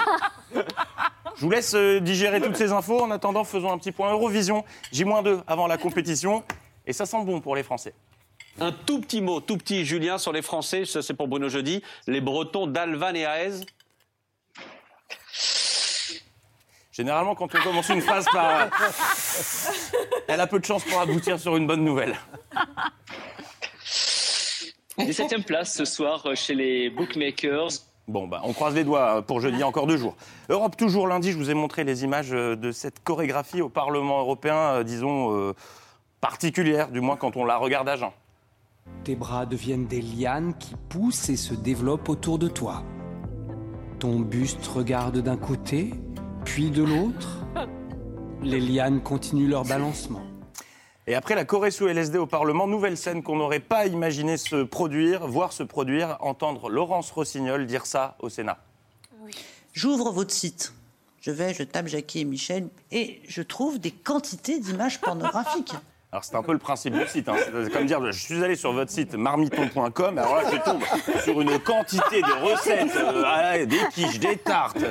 Je 1.37 1.45
vous 1.45 1.51
laisse 1.51 1.75
euh, 1.75 2.01
digérer 2.01 2.41
toutes 2.41 2.57
ces 2.57 2.73
infos. 2.73 3.01
En 3.01 3.11
attendant, 3.11 3.45
faisons 3.45 3.73
un 3.73 3.79
petit 3.79 3.93
point 3.93 4.13
Eurovision. 4.13 4.65
J-2 4.93 5.43
avant 5.47 5.67
la 5.69 5.79
compétition. 5.79 6.43
Et 6.87 6.93
ça 6.93 7.07
sent 7.07 7.25
bon 7.25 7.41
pour 7.41 7.55
les 7.55 7.63
Français. 7.63 7.95
Un 8.59 8.73
tout 8.73 9.01
petit 9.01 9.21
mot, 9.21 9.41
tout 9.41 9.57
petit, 9.57 9.85
Julien, 9.87 10.19
sur 10.19 10.33
les 10.33 10.43
Français, 10.43 10.85
ça 10.85 11.01
c'est 11.03 11.15
pour 11.15 11.29
Bruno 11.29 11.49
Jeudi, 11.49 11.83
les 12.07 12.21
Bretons 12.21 12.67
d'Alvan 12.67 13.15
et 13.15 13.23
Aez. 13.23 13.65
Généralement, 17.01 17.35
quand 17.35 17.49
on 17.55 17.63
commence 17.63 17.89
une 17.89 18.03
phrase 18.03 18.27
par. 18.31 18.69
Elle 20.29 20.39
a 20.39 20.47
peu 20.47 20.59
de 20.59 20.67
chance 20.67 20.85
pour 20.85 21.01
aboutir 21.01 21.41
sur 21.41 21.57
une 21.57 21.67
bonne 21.67 21.83
nouvelle. 21.83 22.15
17e 24.99 25.43
place 25.45 25.75
ce 25.75 25.87
soir 25.87 26.27
chez 26.35 26.55
les 26.55 26.91
bookmakers. 26.91 27.71
Bon, 28.07 28.29
bah, 28.29 28.43
on 28.45 28.53
croise 28.53 28.75
les 28.75 28.85
doigts 28.85 29.23
pour 29.23 29.41
jeudi, 29.41 29.65
encore 29.65 29.87
deux 29.87 29.97
jours. 29.97 30.15
Europe 30.51 30.77
toujours 30.77 31.09
lundi, 31.09 31.33
je 31.33 31.39
vous 31.39 31.49
ai 31.49 31.55
montré 31.55 31.85
les 31.85 32.05
images 32.05 32.35
euh, 32.35 32.55
de 32.55 32.71
cette 32.71 33.03
chorégraphie 33.03 33.63
au 33.63 33.71
Parlement 33.71 34.21
européen, 34.21 34.57
euh, 34.57 34.85
disons, 34.85 35.35
euh, 35.35 35.55
particulière, 36.21 36.91
du 36.91 37.01
moins 37.01 37.17
quand 37.17 37.39
on 37.39 37.47
la 37.47 37.57
regarde 37.57 37.89
à 37.89 37.97
jeun. 37.97 38.11
Tes 39.05 39.15
bras 39.15 39.47
deviennent 39.47 39.87
des 39.87 40.03
lianes 40.03 40.53
qui 40.59 40.75
poussent 40.91 41.31
et 41.31 41.37
se 41.37 41.55
développent 41.55 42.11
autour 42.11 42.39
de 42.39 42.49
toi. 42.49 42.83
Ton 44.01 44.21
buste 44.21 44.67
regarde 44.67 45.19
d'un 45.19 45.39
côté, 45.39 45.95
puis 46.55 46.71
de 46.71 46.83
l'autre. 46.83 47.39
Les 48.43 48.59
lianes 48.59 49.01
continuent 49.03 49.49
leur 49.49 49.65
balancement. 49.65 50.23
Et 51.07 51.15
après 51.15 51.37
la 51.37 51.45
Corée 51.45 51.71
sous 51.71 51.87
LSD 51.87 52.19
au 52.19 52.27
Parlement, 52.27 52.67
nouvelle 52.67 52.97
scène 52.97 53.23
qu'on 53.23 53.37
n'aurait 53.37 53.61
pas 53.61 53.87
imaginé 53.87 54.37
se 54.37 54.65
produire, 54.65 55.29
voir 55.29 55.53
se 55.53 55.63
produire, 55.63 56.17
entendre 56.19 56.69
Laurence 56.69 57.13
Rossignol 57.13 57.67
dire 57.67 57.87
ça 57.87 58.17
au 58.19 58.29
Sénat. 58.29 58.59
J'ouvre 59.73 60.11
votre 60.11 60.33
site. 60.33 60.73
Je 61.21 61.31
vais, 61.31 61.55
je 61.55 61.63
tape 61.63 61.87
Jackie 61.87 62.21
et 62.21 62.25
Michel 62.25 62.69
et 62.91 63.23
je 63.29 63.43
trouve 63.43 63.79
des 63.79 63.93
quantités 63.93 64.59
d'images 64.59 65.01
pornographiques. 65.01 65.75
Alors 66.11 66.25
c'est 66.25 66.35
un 66.35 66.43
peu 66.43 66.53
le 66.53 66.59
principe 66.59 66.95
du 66.95 67.07
site. 67.07 67.29
hein. 67.29 67.37
C'est 67.39 67.73
comme 67.73 67.87
dire, 67.87 68.05
je 68.05 68.19
suis 68.19 68.43
allé 68.43 68.57
sur 68.57 68.73
votre 68.73 68.91
site 68.91 69.15
marmiton.com, 69.15 70.19
alors 70.19 70.35
là 70.35 70.43
je 70.51 70.57
tombe 70.57 70.83
sur 71.23 71.41
une 71.41 71.57
quantité 71.61 72.21
de 72.21 72.51
recettes, 72.51 72.97
euh, 72.97 73.23
ah, 73.25 73.65
des 73.65 73.79
quiches, 73.93 74.19
des 74.19 74.37
tartes. 74.37 74.85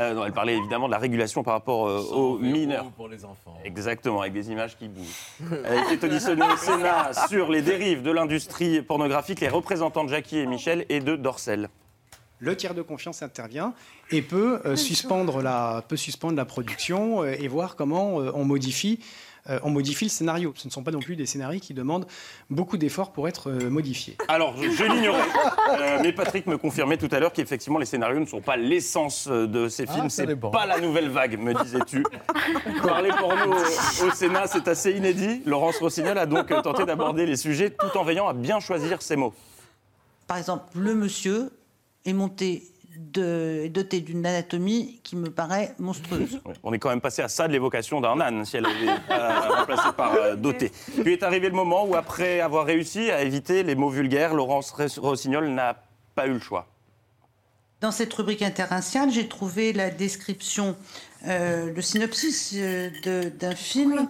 Euh, 0.00 0.14
non, 0.14 0.24
elle 0.24 0.32
parlait 0.32 0.56
évidemment 0.56 0.86
de 0.86 0.92
la 0.92 0.98
régulation 0.98 1.42
par 1.42 1.54
rapport 1.54 1.86
euh, 1.86 2.00
aux 2.12 2.38
mineurs. 2.38 2.90
Pour 2.92 3.08
les 3.08 3.24
enfants. 3.24 3.58
Exactement, 3.64 4.20
avec 4.20 4.32
des 4.32 4.50
images 4.50 4.76
qui 4.76 4.88
bougent. 4.88 5.06
Elle 5.64 5.92
été 5.92 6.06
auditionnée 6.06 6.46
au 6.52 6.56
Sénat 6.56 7.12
sur 7.28 7.50
les 7.50 7.62
dérives 7.62 8.02
de 8.02 8.10
l'industrie 8.10 8.82
pornographique, 8.82 9.40
les 9.40 9.48
représentants 9.48 10.04
de 10.04 10.10
Jackie 10.10 10.38
et 10.38 10.46
Michel 10.46 10.86
et 10.88 11.00
de 11.00 11.16
Dorcel. 11.16 11.68
le 12.38 12.56
tiers 12.56 12.74
de 12.74 12.82
confiance 12.82 13.22
intervient 13.22 13.74
et 14.10 14.22
peut, 14.22 14.60
euh, 14.64 14.76
suspendre, 14.76 15.42
la, 15.42 15.84
peut 15.88 15.96
suspendre 15.96 16.36
la 16.36 16.44
production 16.44 17.22
euh, 17.22 17.34
et 17.38 17.48
voir 17.48 17.76
comment 17.76 18.20
euh, 18.20 18.30
on, 18.34 18.44
modifie, 18.44 18.98
euh, 19.50 19.58
on 19.64 19.70
modifie 19.70 20.04
le 20.04 20.10
scénario. 20.10 20.52
Ce 20.56 20.68
ne 20.68 20.72
sont 20.72 20.82
pas 20.82 20.90
non 20.92 21.00
plus 21.00 21.16
des 21.16 21.26
scénarios 21.26 21.58
qui 21.60 21.74
demandent 21.74 22.06
beaucoup 22.50 22.76
d'efforts 22.76 23.12
pour 23.12 23.26
être 23.28 23.50
euh, 23.50 23.68
modifiés. 23.70 24.16
Alors, 24.28 24.56
je, 24.62 24.70
je 24.70 24.84
l'ignorais, 24.84 25.20
euh, 25.80 25.98
mais 26.02 26.12
Patrick 26.12 26.46
me 26.46 26.56
confirmait 26.58 26.96
tout 26.96 27.08
à 27.10 27.18
l'heure 27.18 27.32
qu'effectivement 27.32 27.78
les 27.78 27.86
scénarios 27.86 28.20
ne 28.20 28.26
sont 28.26 28.40
pas 28.40 28.56
l'essence 28.56 29.26
de 29.28 29.68
ces 29.68 29.86
films, 29.86 30.06
Ah, 30.06 30.10
c'est 30.10 30.36
pas 30.36 30.66
la 30.66 30.80
nouvelle 30.80 31.08
vague, 31.08 31.38
me 31.38 31.54
disais-tu. 31.62 32.04
Parler 32.82 33.10
porno 33.18 33.54
au, 33.54 34.06
au 34.06 34.10
Sénat, 34.12 34.46
c'est 34.46 34.68
assez 34.68 34.92
inédit. 34.92 35.42
Laurence 35.44 35.78
Rossignol 35.78 36.18
a 36.18 36.26
donc 36.26 36.48
tenté 36.62 36.84
d'aborder 36.84 37.26
les 37.26 37.36
sujets 37.36 37.70
tout 37.70 37.96
en 37.98 38.04
veillant 38.04 38.28
à 38.28 38.32
bien 38.34 38.60
choisir 38.60 39.02
ses 39.02 39.16
mots. 39.16 39.34
Par 40.26 40.36
exemple, 40.38 40.64
le 40.76 40.94
monsieur 40.94 41.50
est 42.04 42.12
monté 42.12 42.62
de, 42.98 43.68
doté 43.68 44.00
d'une 44.00 44.24
anatomie 44.24 45.00
qui 45.02 45.16
me 45.16 45.30
paraît 45.30 45.74
monstrueuse. 45.78 46.40
On 46.62 46.72
est 46.72 46.78
quand 46.78 46.90
même 46.90 47.00
passé 47.00 47.22
à 47.22 47.28
ça 47.28 47.48
de 47.48 47.52
l'évocation 47.52 48.00
d'un 48.00 48.20
âne, 48.20 48.44
si 48.44 48.56
elle 48.56 48.66
avait 48.66 49.00
pas 49.08 49.48
remplacé 49.48 49.88
par 49.96 50.14
euh, 50.14 50.36
doté. 50.36 50.70
Puis 51.02 51.12
est 51.12 51.22
arrivé 51.22 51.48
le 51.48 51.54
moment 51.54 51.84
où, 51.86 51.94
après 51.94 52.40
avoir 52.40 52.66
réussi 52.66 53.10
à 53.10 53.22
éviter 53.22 53.62
les 53.62 53.74
mots 53.74 53.90
vulgaires, 53.90 54.34
Laurence 54.34 54.70
Rossignol 54.70 55.48
n'a 55.48 55.76
pas 56.14 56.26
eu 56.26 56.32
le 56.32 56.40
choix. 56.40 56.66
Dans 57.82 57.90
cette 57.90 58.14
rubrique 58.14 58.42
interraciale, 58.42 59.10
j'ai 59.10 59.26
trouvé 59.26 59.72
la 59.72 59.90
description, 59.90 60.76
euh, 61.26 61.72
le 61.74 61.82
synopsis 61.82 62.54
euh, 62.54 62.90
d'un 63.40 63.56
film 63.56 64.06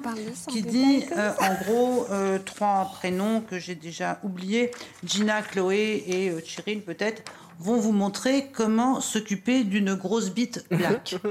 qui 0.50 0.60
dit, 0.60 1.06
euh, 1.16 1.32
en 1.40 1.54
gros, 1.64 2.06
euh, 2.10 2.38
trois 2.38 2.90
prénoms 2.92 3.40
que 3.40 3.58
j'ai 3.58 3.74
déjà 3.74 4.20
oubliés, 4.24 4.72
Gina, 5.04 5.40
Chloé 5.40 6.04
et 6.06 6.28
euh, 6.28 6.42
Cheryl 6.44 6.82
peut-être, 6.82 7.22
vont 7.62 7.78
vous 7.78 7.92
montrer 7.92 8.48
comment 8.52 9.00
s'occuper 9.00 9.64
d'une 9.64 9.94
grosse 9.94 10.30
bite 10.30 10.64
black. 10.70 11.16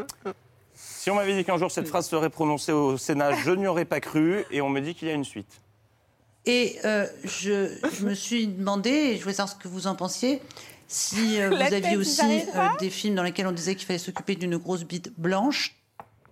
Si 0.73 1.09
on 1.09 1.15
m'avait 1.15 1.35
dit 1.35 1.43
qu'un 1.43 1.57
jour 1.57 1.71
cette 1.71 1.87
phrase 1.87 2.07
serait 2.07 2.29
prononcée 2.29 2.71
au 2.71 2.95
Sénat, 2.95 3.33
je 3.33 3.49
n'y 3.49 3.65
aurais 3.65 3.85
pas 3.85 3.99
cru, 3.99 4.45
et 4.51 4.61
on 4.61 4.69
me 4.69 4.79
dit 4.81 4.93
qu'il 4.93 5.07
y 5.07 5.11
a 5.11 5.15
une 5.15 5.25
suite. 5.25 5.61
Et 6.45 6.77
euh, 6.85 7.07
je, 7.23 7.71
je 7.91 8.05
me 8.05 8.13
suis 8.13 8.45
demandé, 8.45 8.91
et 8.91 9.17
je 9.17 9.23
voulais 9.23 9.33
savoir 9.33 9.49
ce 9.49 9.55
que 9.55 9.67
vous 9.67 9.87
en 9.87 9.95
pensiez, 9.95 10.41
si 10.87 11.41
euh, 11.41 11.49
vous 11.49 11.73
aviez 11.73 11.97
aussi 11.97 12.21
euh, 12.21 12.67
des 12.79 12.91
films 12.91 13.15
dans 13.15 13.23
lesquels 13.23 13.47
on 13.47 13.51
disait 13.51 13.73
qu'il 13.73 13.87
fallait 13.87 13.97
s'occuper 13.97 14.35
d'une 14.35 14.57
grosse 14.57 14.83
bite 14.83 15.11
blanche. 15.17 15.75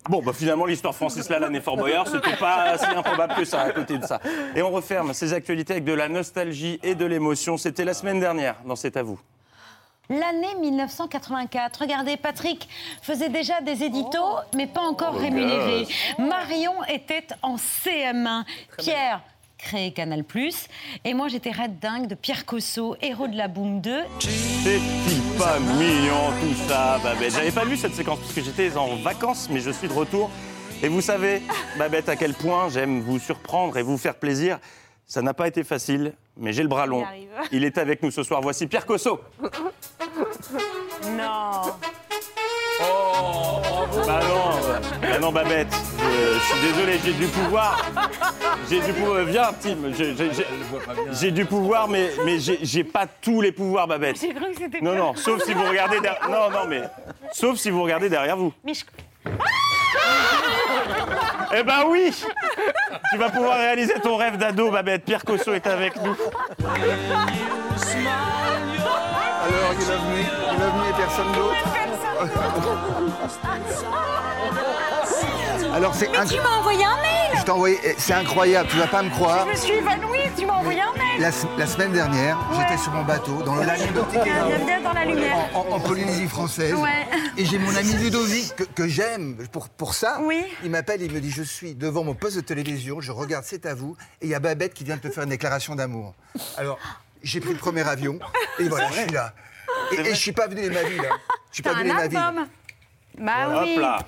Bon, 0.08 0.22
bah 0.22 0.34
finalement, 0.34 0.66
l'histoire 0.66 0.93
Francis 0.93 1.30
Lalanne 1.30 1.56
et 1.56 1.62
Fort 1.62 1.78
Boyard, 1.78 2.08
c'était 2.08 2.38
pas 2.38 2.78
si 2.78 2.86
improbable 2.86 3.34
que 3.36 3.45
ça 3.45 3.62
à 3.62 3.72
côté 3.72 3.97
de 3.97 4.06
ça. 4.06 4.20
Et 4.56 4.62
on 4.62 4.70
referme 4.70 5.14
ces 5.14 5.34
actualités 5.34 5.74
avec 5.74 5.84
de 5.84 5.93
la 5.93 6.10
nostalgie 6.10 6.80
et 6.84 6.93
de 6.93 7.06
l'émotion. 7.06 7.58
C'était 7.58 7.86
la 7.86 7.93
semaine 7.95 8.20
dernière 8.20 8.56
dans 8.66 8.76
C'est 8.76 8.97
à 8.97 9.04
vous. 9.04 9.20
L'année 10.10 10.55
1984. 10.60 11.82
Regardez, 11.82 12.18
Patrick 12.18 12.68
faisait 13.01 13.30
déjà 13.30 13.62
des 13.62 13.84
éditos, 13.84 14.38
mais 14.55 14.66
pas 14.66 14.82
encore 14.82 15.14
rémunérés. 15.14 15.88
Marion 16.18 16.84
était 16.86 17.28
en 17.43 17.57
CM1. 17.57 18.43
Pierre 18.80 19.22
créé 19.60 19.91
Canal+. 19.91 20.24
Et 21.05 21.14
moi, 21.14 21.28
j'étais 21.28 21.51
red 21.51 21.80
dingue 21.80 22.07
de 22.07 22.16
Pierre 22.16 22.45
Cosso, 22.45 22.95
héros 23.01 23.28
de 23.28 23.36
la 23.38 23.47
Boom 23.47 23.82
2. 23.82 24.03
C'est-il 24.20 25.22
pas 25.38 25.60
mignon 25.60 26.32
tout 26.41 26.68
ça, 26.68 26.97
Babette 27.03 27.34
J'avais 27.34 27.51
pas 27.51 27.66
vu 27.66 27.78
cette 27.78 27.93
séquence 27.93 28.20
parce 28.20 28.34
que 28.34 28.41
j'étais 28.41 28.76
en 28.78 28.95
vacances, 28.95 29.47
mais 29.51 29.60
je 29.60 29.70
suis 29.70 29.88
de 29.88 29.93
retour. 29.93 30.32
Et 30.82 30.88
vous 30.88 31.01
savez, 31.01 31.43
Babette, 31.78 32.10
à 32.10 32.16
quel 32.16 32.34
point 32.34 32.70
j'aime 32.70 33.01
vous 33.01 33.20
surprendre 33.20 33.78
et 33.78 33.84
vous 33.84 33.97
faire 33.97 34.16
plaisir. 34.16 34.60
Ça 35.10 35.24
n'a 35.24 35.34
pas 35.34 35.47
été 35.47 35.64
facile, 35.64 36.14
mais 36.38 36.53
j'ai 36.53 36.62
le 36.62 36.70
bras 36.70 36.86
long. 36.86 37.03
Il 37.51 37.66
est 37.66 37.80
avec 37.80 38.03
nous 38.03 38.12
ce 38.12 38.22
soir. 38.22 38.41
Voici 38.41 38.68
Pierre 38.68 38.86
Cosso. 38.86 39.20
Non. 41.18 41.74
Bah 44.05 44.20
non, 44.24 44.80
bah 45.01 45.20
non 45.20 45.32
Babette, 45.34 45.68
je, 45.99 46.34
je 46.36 46.39
suis 46.39 46.62
désolé, 46.62 46.99
j'ai 47.03 47.12
du 47.14 47.26
pouvoir. 47.28 47.86
J'ai 48.70 48.80
du 48.82 48.93
pouvoir. 48.93 49.24
Viens, 49.26 49.49
Tim. 49.60 49.78
j'ai- 51.12 51.32
du 51.32 51.43
pouvoir, 51.45 51.88
mais, 51.89 52.12
mais 52.24 52.38
j'ai 52.39 52.84
pas 52.84 53.05
tous 53.07 53.41
les 53.41 53.51
pouvoirs, 53.51 53.88
Babette. 53.88 54.22
J'ai 54.22 54.34
cru 54.34 54.51
que 54.53 54.57
c'était 54.60 54.80
Non, 54.80 54.93
non, 54.95 55.16
sauf 55.16 55.43
si 55.43 55.53
vous 55.53 55.64
regardez 55.68 55.99
derrière. 55.99 56.30
Non, 56.30 56.49
non, 56.51 56.68
mais. 56.68 56.84
Sauf 57.34 57.57
si 57.57 57.70
vous 57.72 57.82
regardez 57.84 58.10
derrière 58.10 58.38
vous. 58.38 58.53
Mais 58.64 58.74
je- 58.76 58.86
Eh 61.56 61.64
ben 61.64 61.84
oui 61.88 62.14
Tu 63.12 63.18
vas 63.18 63.30
pouvoir 63.30 63.58
réaliser 63.58 63.93
ton 64.02 64.18
rêve 64.18 64.38
d'ado, 64.38 64.70
Babette. 64.72 65.04
Pierre 65.04 65.24
Cosso 65.24 65.54
est 65.54 65.66
avec 65.68 65.95
nous. 66.02 66.16
You 70.52 70.58
love 70.60 70.76
me 70.76 70.89
et 70.89 70.93
personne 70.93 71.32
d'autre. 71.32 71.66
Alors 75.74 75.93
c'est 75.93 76.09
Mais 76.09 76.17
inc- 76.17 76.30
tu 76.34 76.41
m'as 76.41 76.57
envoyé 76.57 76.84
un 76.84 76.95
mail 76.97 77.38
Je 77.38 77.43
t'ai 77.43 77.51
envoyé, 77.51 77.78
eh, 77.84 77.95
c'est 77.97 78.13
incroyable, 78.13 78.70
tu 78.70 78.78
vas 78.78 78.88
pas 78.88 79.03
me 79.03 79.09
croire. 79.09 79.45
Je 79.45 79.51
me 79.51 79.55
suis 79.55 79.74
évanouie, 79.74 80.20
tu 80.38 80.45
m'as 80.45 80.53
envoyé 80.53 80.82
un 80.82 80.91
mail 80.93 81.22
La, 81.57 81.67
semaine 81.67 81.91
dernière, 81.91 82.38
j'étais 82.57 82.78
sur 82.82 82.91
mon 82.91 83.03
bateau 83.03 83.41
dans 83.43 83.55
le 83.55 83.63
lac 83.65 83.80
Viens 83.80 84.65
bien 84.65 84.82
dans 84.82 84.93
la 84.93 85.05
lumière. 85.05 85.36
en, 85.53 85.59
en- 85.59 85.72
en 85.76 85.80
Polynésie 85.80 86.28
française. 86.28 86.74
Ouais. 86.74 87.07
Et 87.38 87.45
j'ai 87.45 87.57
mon 87.59 87.76
ami 87.76 87.93
Ludovic 87.93 88.55
que, 88.55 88.63
que 88.63 88.88
j'aime 88.88 89.38
pour, 89.51 89.70
pour 89.70 89.93
ça. 89.93 90.20
Il 90.63 90.72
m'appelle, 90.72 91.01
il 91.01 91.11
me 91.11 91.20
dit 91.22 91.32
Je 91.32 91.43
suis 91.43 91.76
devant 91.76 92.03
mon 92.03 92.15
poste 92.15 92.36
de 92.38 92.41
télévision, 92.41 92.99
je 92.99 93.11
regarde, 93.11 93.45
c'est 93.47 93.65
à 93.65 93.74
vous. 93.76 93.95
Et 94.22 94.26
il 94.26 94.30
y 94.30 94.36
a 94.36 94.39
Babette 94.39 94.74
qui 94.74 94.84
vient 94.84 94.95
de 94.97 95.01
te 95.01 95.09
faire 95.09 95.24
une 95.24 95.30
déclaration 95.30 95.76
d'amour. 95.76 96.13
Alors, 96.57 96.78
j'ai 97.24 97.39
pris 97.39 97.51
le 97.53 97.59
premier 97.59 97.88
avion 97.88 98.20
et 98.59 98.67
voilà, 98.67 98.88
je 98.91 99.01
suis 99.01 99.11
là. 99.11 99.34
Et, 99.91 99.99
et 100.01 100.09
je 100.09 100.15
suis 100.20 100.32
pas 100.32 100.47
venu 100.47 100.63
de 100.63 100.70
ma 100.74 100.84
vie 100.84 100.97
là. 100.97 101.09
Je 101.51 101.55
suis 101.55 101.63
pas 101.63 101.74
venu 101.74 101.89
de 101.89 101.93
ma 101.93 102.07
vie. 102.07 102.17
album 102.17 102.47
Bah 103.20 103.32
Hop 103.49 103.63
oui. 103.63 103.76
là. 103.78 103.99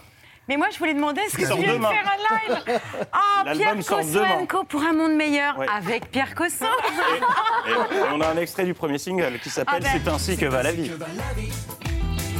Mais 0.49 0.57
moi, 0.57 0.67
je 0.73 0.77
voulais 0.79 0.93
demander, 0.93 1.21
est-ce 1.21 1.37
que 1.37 1.41
tu 1.53 1.61
viens 1.61 1.75
de 1.77 1.81
faire 1.81 2.11
un 2.11 2.53
live 2.55 2.79
Ah, 3.13 3.19
L'album 3.45 3.63
Pierre 3.63 3.83
sort 3.83 3.97
Cosso 3.99 4.09
demain. 4.13 4.45
Co 4.49 4.63
pour 4.63 4.81
un 4.81 4.91
monde 4.93 5.13
meilleur 5.13 5.57
Ouais. 5.57 5.67
avec 5.73 6.09
Pierre 6.11 6.33
Cosso. 6.35 6.65
Et 6.65 7.71
on 8.13 8.19
a 8.21 8.27
un 8.29 8.37
extrait 8.37 8.63
du 8.65 8.73
premier 8.73 8.97
single 8.97 9.39
qui 9.41 9.49
s'appelle 9.49 9.81
Ah 9.85 9.93
ben. 9.93 10.01
C'est 10.03 10.09
ainsi 10.09 10.37
que 10.37 10.45
va 10.47 10.63
la 10.63 10.71
vie. 10.71 10.91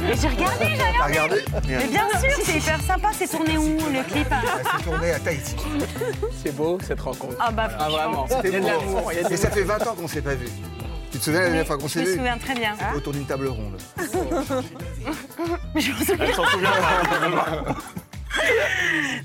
Mais 0.04 0.16
j'ai 0.20 0.28
regardé, 0.28 0.66
j'ai 0.66 0.76
T'as 0.98 1.06
regardé. 1.06 1.44
Mais 1.68 1.86
bien 1.86 2.08
sûr, 2.08 2.30
c'est 2.44 2.58
hyper 2.58 2.80
sympa. 2.82 3.10
C'est 3.16 3.28
tourné 3.28 3.56
où 3.56 3.76
le 3.78 4.02
clip 4.12 4.26
C'est 4.76 4.82
tourné 4.84 5.12
à 5.12 5.20
Tahiti. 5.20 5.56
C'est 6.42 6.54
beau 6.56 6.78
cette 6.84 7.00
rencontre. 7.00 7.36
Ah 7.38 7.52
bah 7.52 7.68
Ah, 7.78 7.88
vraiment. 7.88 8.26
C'était 8.28 8.48
Il 8.48 8.64
y 8.64 8.68
a 8.68 8.78
de 8.78 8.84
beau. 8.84 9.10
Et 9.30 9.36
ça 9.36 9.48
fait 9.50 9.62
20 9.62 9.86
ans 9.86 9.94
qu'on 9.94 10.08
s'est 10.08 10.22
pas 10.22 10.34
vu. 10.34 10.48
Tu 11.12 11.18
te 11.18 11.24
souviens 11.24 11.40
la 11.40 11.46
dernière 11.46 11.66
fois 11.66 11.76
qu'on 11.76 11.88
Je 11.88 11.92
s'est 11.92 12.00
me 12.00 12.06
vu 12.06 12.14
souviens 12.16 12.38
très 12.38 12.54
bien. 12.54 12.74
Autour 12.96 13.12
d'une 13.12 13.26
table 13.26 13.46
ronde. 13.48 13.76
Mais 15.74 15.80
je 15.80 15.92
m'en 15.92 15.98
souviens. 15.98 16.16
Elle 16.20 16.34
s'en 16.34 16.46
souvient 16.46 16.70
pas. 16.70 17.76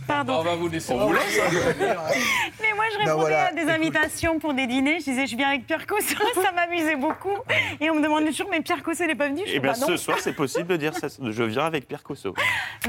Pardon. 0.06 0.34
On 0.40 0.44
va 0.44 0.56
vous 0.56 0.68
laisser. 0.68 0.92
On 0.92 1.08
vous 1.08 1.14
laisse. 1.14 1.40
Mais 1.80 2.74
moi, 2.76 2.86
je 2.92 2.98
Ben 2.98 3.06
répondais 3.06 3.14
voilà, 3.16 3.46
à 3.48 3.54
des 3.54 3.70
invitations 3.72 4.38
pour 4.38 4.54
des 4.54 4.68
dîners. 4.68 5.00
Je 5.00 5.06
disais, 5.06 5.28
je 5.28 5.38
viens 5.38 5.48
avec 5.48 5.66
Pierre 5.66 5.88
Cosso. 5.88 6.16
Ça 6.44 6.52
m'amusait 6.52 6.98
beaucoup. 6.98 7.38
Et 7.80 7.90
on 7.90 7.96
me 7.96 8.04
demandait 8.04 8.32
toujours, 8.32 8.50
mais 8.52 8.60
Pierre 8.62 8.84
Cosso 8.84 9.06
n'est 9.06 9.16
pas 9.16 9.30
venu? 9.30 9.44
Je 9.46 9.54
dis, 9.54 9.60
bien 9.60 9.72
bah 9.72 9.78
non. 9.80 9.88
ce 9.88 9.96
soir, 9.96 10.18
c'est 10.20 10.34
possible 10.34 10.68
de 10.68 10.76
dire 10.76 10.94
ça. 10.94 11.08
Je 11.22 11.44
viens 11.44 11.66
avec 11.66 11.88
Pierre 11.88 12.04
Cosso. 12.04 12.34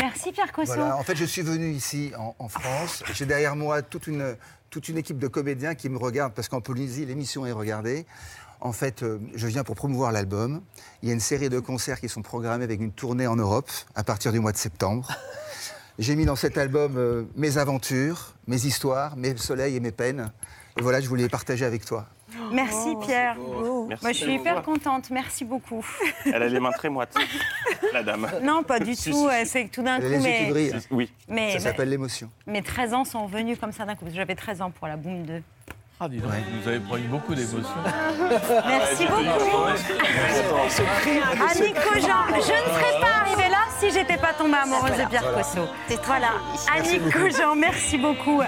Merci 0.00 0.32
Pierre 0.32 0.50
Cosso. 0.50 0.74
Voilà, 0.74 0.96
en 0.96 1.04
fait, 1.04 1.14
je 1.14 1.24
suis 1.24 1.42
venu 1.42 1.70
ici 1.70 2.10
en, 2.18 2.34
en 2.38 2.48
France. 2.48 3.04
J'ai 3.14 3.26
derrière 3.26 3.54
moi 3.54 3.82
toute 3.82 4.08
une, 4.08 4.36
toute 4.70 4.88
une 4.88 4.98
équipe 4.98 5.18
de 5.18 5.28
comédiens 5.28 5.76
qui 5.76 5.88
me 5.88 5.98
regardent 5.98 6.34
parce 6.34 6.48
qu'en 6.48 6.60
Polynésie, 6.60 7.06
l'émission 7.06 7.46
est 7.46 7.52
regardée. 7.52 8.06
En 8.60 8.72
fait, 8.72 9.02
euh, 9.02 9.18
je 9.34 9.46
viens 9.46 9.62
pour 9.64 9.76
promouvoir 9.76 10.10
l'album. 10.12 10.60
Il 11.02 11.08
y 11.08 11.12
a 11.12 11.14
une 11.14 11.20
série 11.20 11.48
de 11.48 11.60
concerts 11.60 12.00
qui 12.00 12.08
sont 12.08 12.22
programmés 12.22 12.64
avec 12.64 12.80
une 12.80 12.92
tournée 12.92 13.26
en 13.26 13.36
Europe 13.36 13.70
à 13.94 14.02
partir 14.02 14.32
du 14.32 14.40
mois 14.40 14.52
de 14.52 14.56
septembre. 14.56 15.12
J'ai 15.98 16.16
mis 16.16 16.24
dans 16.26 16.36
cet 16.36 16.58
album 16.58 16.96
euh, 16.96 17.24
mes 17.36 17.58
aventures, 17.58 18.34
mes 18.46 18.64
histoires, 18.66 19.16
mes 19.16 19.36
soleils 19.36 19.76
et 19.76 19.80
mes 19.80 19.92
peines. 19.92 20.32
Et 20.78 20.82
voilà, 20.82 21.00
je 21.00 21.08
voulais 21.08 21.24
les 21.24 21.28
partager 21.28 21.64
avec 21.64 21.84
toi. 21.84 22.06
Merci 22.52 22.94
Pierre. 23.02 23.36
Merci 23.88 24.04
Moi, 24.04 24.12
je 24.12 24.18
suis 24.18 24.34
hyper 24.34 24.62
contente. 24.62 25.10
Merci 25.10 25.44
beaucoup. 25.44 25.84
Elle 26.26 26.42
a 26.42 26.46
les 26.48 26.60
mains 26.60 26.70
très 26.72 26.88
moites, 26.88 27.14
la 27.92 28.02
dame. 28.02 28.28
Non, 28.42 28.62
pas 28.62 28.78
du 28.78 28.94
Si, 28.94 29.10
tout. 29.10 29.16
si, 29.16 29.26
euh, 29.34 29.44
si. 29.44 29.50
C'est 29.50 29.64
que 29.66 29.74
tout 29.74 29.82
d'un 29.82 29.96
coup, 29.98 30.06
les 30.06 30.18
mais... 30.18 30.44
qui 30.44 30.50
brillent. 30.50 30.74
Oui. 30.90 31.10
Mais- 31.28 31.48
Ça 31.52 31.54
mais- 31.54 31.60
s'appelle 31.60 31.88
l'émotion. 31.88 32.30
Mes 32.46 32.62
13 32.62 32.92
ans 32.94 33.04
sont 33.04 33.26
venus 33.26 33.58
comme 33.58 33.72
ça 33.72 33.84
d'un 33.86 33.94
coup. 33.96 34.04
J'avais 34.12 34.34
13 34.34 34.60
ans 34.62 34.70
pour 34.70 34.86
la 34.88 34.96
Boom 34.96 35.24
2. 35.24 35.42
Ah, 36.00 36.08
dis 36.08 36.18
donc, 36.18 36.30
vous 36.62 36.68
avez 36.68 36.78
pris 36.78 37.02
beaucoup 37.02 37.34
d'émotions. 37.34 37.60
Merci 38.68 39.04
beaucoup. 39.06 39.24
Annick 41.50 41.74
Cogent, 41.74 42.24
je 42.34 42.38
ne 42.38 42.44
serais 42.44 43.00
pas 43.00 43.22
arrivée 43.22 43.48
là 43.50 43.58
si 43.80 43.90
j'étais 43.90 44.16
pas 44.16 44.32
tombée 44.32 44.58
amoureuse 44.62 44.96
de 44.96 45.08
Pierre 45.08 45.32
Cosso. 45.34 45.66
Voilà. 46.04 46.28
Annick 46.76 47.10
Cogent, 47.12 47.56
merci 47.56 47.98
beaucoup. 47.98 48.42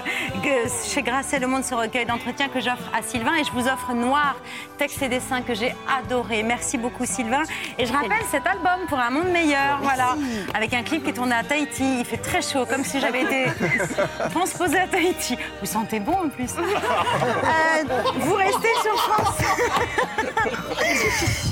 Chez 0.85 1.01
Grasset, 1.01 1.39
Le 1.39 1.47
Monde, 1.47 1.63
ce 1.63 1.75
recueil 1.75 2.05
d'entretien 2.05 2.47
que 2.47 2.59
j'offre 2.61 2.89
à 2.97 3.01
Sylvain 3.01 3.35
et 3.35 3.43
je 3.43 3.51
vous 3.51 3.67
offre 3.67 3.93
Noir, 3.93 4.35
texte 4.77 5.01
et 5.01 5.09
dessin 5.09 5.41
que 5.41 5.53
j'ai 5.53 5.75
adoré. 5.99 6.43
Merci 6.43 6.77
beaucoup 6.77 7.05
Sylvain. 7.05 7.43
Et 7.77 7.85
je 7.85 7.93
rappelle 7.93 8.23
cet 8.29 8.47
album 8.47 8.87
pour 8.87 8.99
un 8.99 9.09
monde 9.09 9.29
meilleur, 9.29 9.79
voilà, 9.81 10.15
avec 10.53 10.73
un 10.73 10.83
clip 10.83 11.03
qui 11.03 11.09
est 11.09 11.13
tourné 11.13 11.35
à 11.35 11.43
Tahiti. 11.43 11.99
Il 11.99 12.05
fait 12.05 12.17
très 12.17 12.41
chaud, 12.41 12.65
comme 12.65 12.83
si 12.85 12.99
j'avais 13.01 13.23
été 13.23 13.45
transposée 14.31 14.79
à 14.79 14.87
Tahiti. 14.87 15.37
Vous 15.59 15.67
sentez 15.67 15.99
bon 15.99 16.13
en 16.13 16.29
plus. 16.29 16.51
Euh, 17.43 17.83
vous 18.19 18.33
restez 18.35 18.73
sur 18.81 18.97
France. 18.97 19.37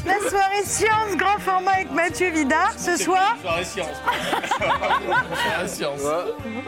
La 0.06 0.30
soirée 0.30 0.64
science, 0.64 1.16
grand 1.16 1.40
format 1.40 1.72
avec 1.72 1.92
Mathieu 1.92 2.30
Vidard 2.30 2.74
ce 2.78 2.98
soir. 2.98 3.36
Soirée 3.42 3.64
science. 3.64 3.98
Soirée 4.58 5.68
science. 5.68 6.02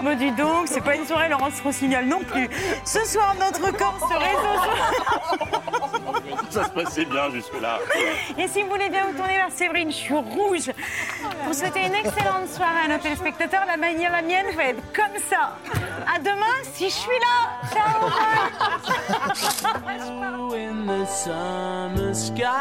Me 0.02 0.16
dis 0.16 0.32
donc, 0.32 0.68
c'est 0.68 0.82
pas 0.82 0.96
une 0.96 1.06
soirée 1.06 1.30
Laurence 1.30 1.60
Rossignol 1.64 2.06
non 2.06 2.20
plus. 2.20 2.50
Ce 2.86 3.04
soir, 3.06 3.36
notre 3.40 3.72
corps 3.78 4.00
se 4.00 4.14
réseau. 4.14 4.62
Ça 6.50 6.66
se 6.66 6.70
passait 6.70 7.06
bien 7.06 7.30
jusque-là. 7.32 7.80
Et 8.38 8.48
si 8.48 8.64
vous 8.64 8.70
voulez 8.70 8.90
bien 8.90 9.06
vous 9.08 9.18
tourner 9.18 9.38
vers 9.38 9.52
Séverine, 9.52 9.92
je 9.92 9.96
suis 9.96 10.14
rouge. 10.14 10.72
Pour 11.46 11.54
souhaiter 11.54 11.86
une 11.86 11.96
excellente 11.96 12.50
soirée 12.50 12.86
à 12.86 12.88
nos 12.90 12.98
téléspectateurs, 12.98 13.64
la 13.68 13.78
manière 13.78 14.12
la 14.12 14.22
mienne 14.22 14.48
va 14.56 14.66
être 14.66 14.82
comme 14.94 15.18
ça. 15.30 15.56
À 16.14 16.20
demain 16.20 16.58
si 16.74 16.86
je 16.90 16.96
suis 16.96 17.10
là. 17.10 17.70
Ciao. 17.74 18.10
In 20.54 20.86
the 20.86 21.06
summer 21.06 22.14
skies. 22.14 22.52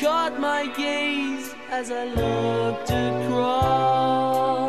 Caught 0.00 0.40
my 0.40 0.66
gaze 0.76 1.54
as 1.70 1.90
I 1.90 2.04
looked 2.04 2.90
across 2.90 4.61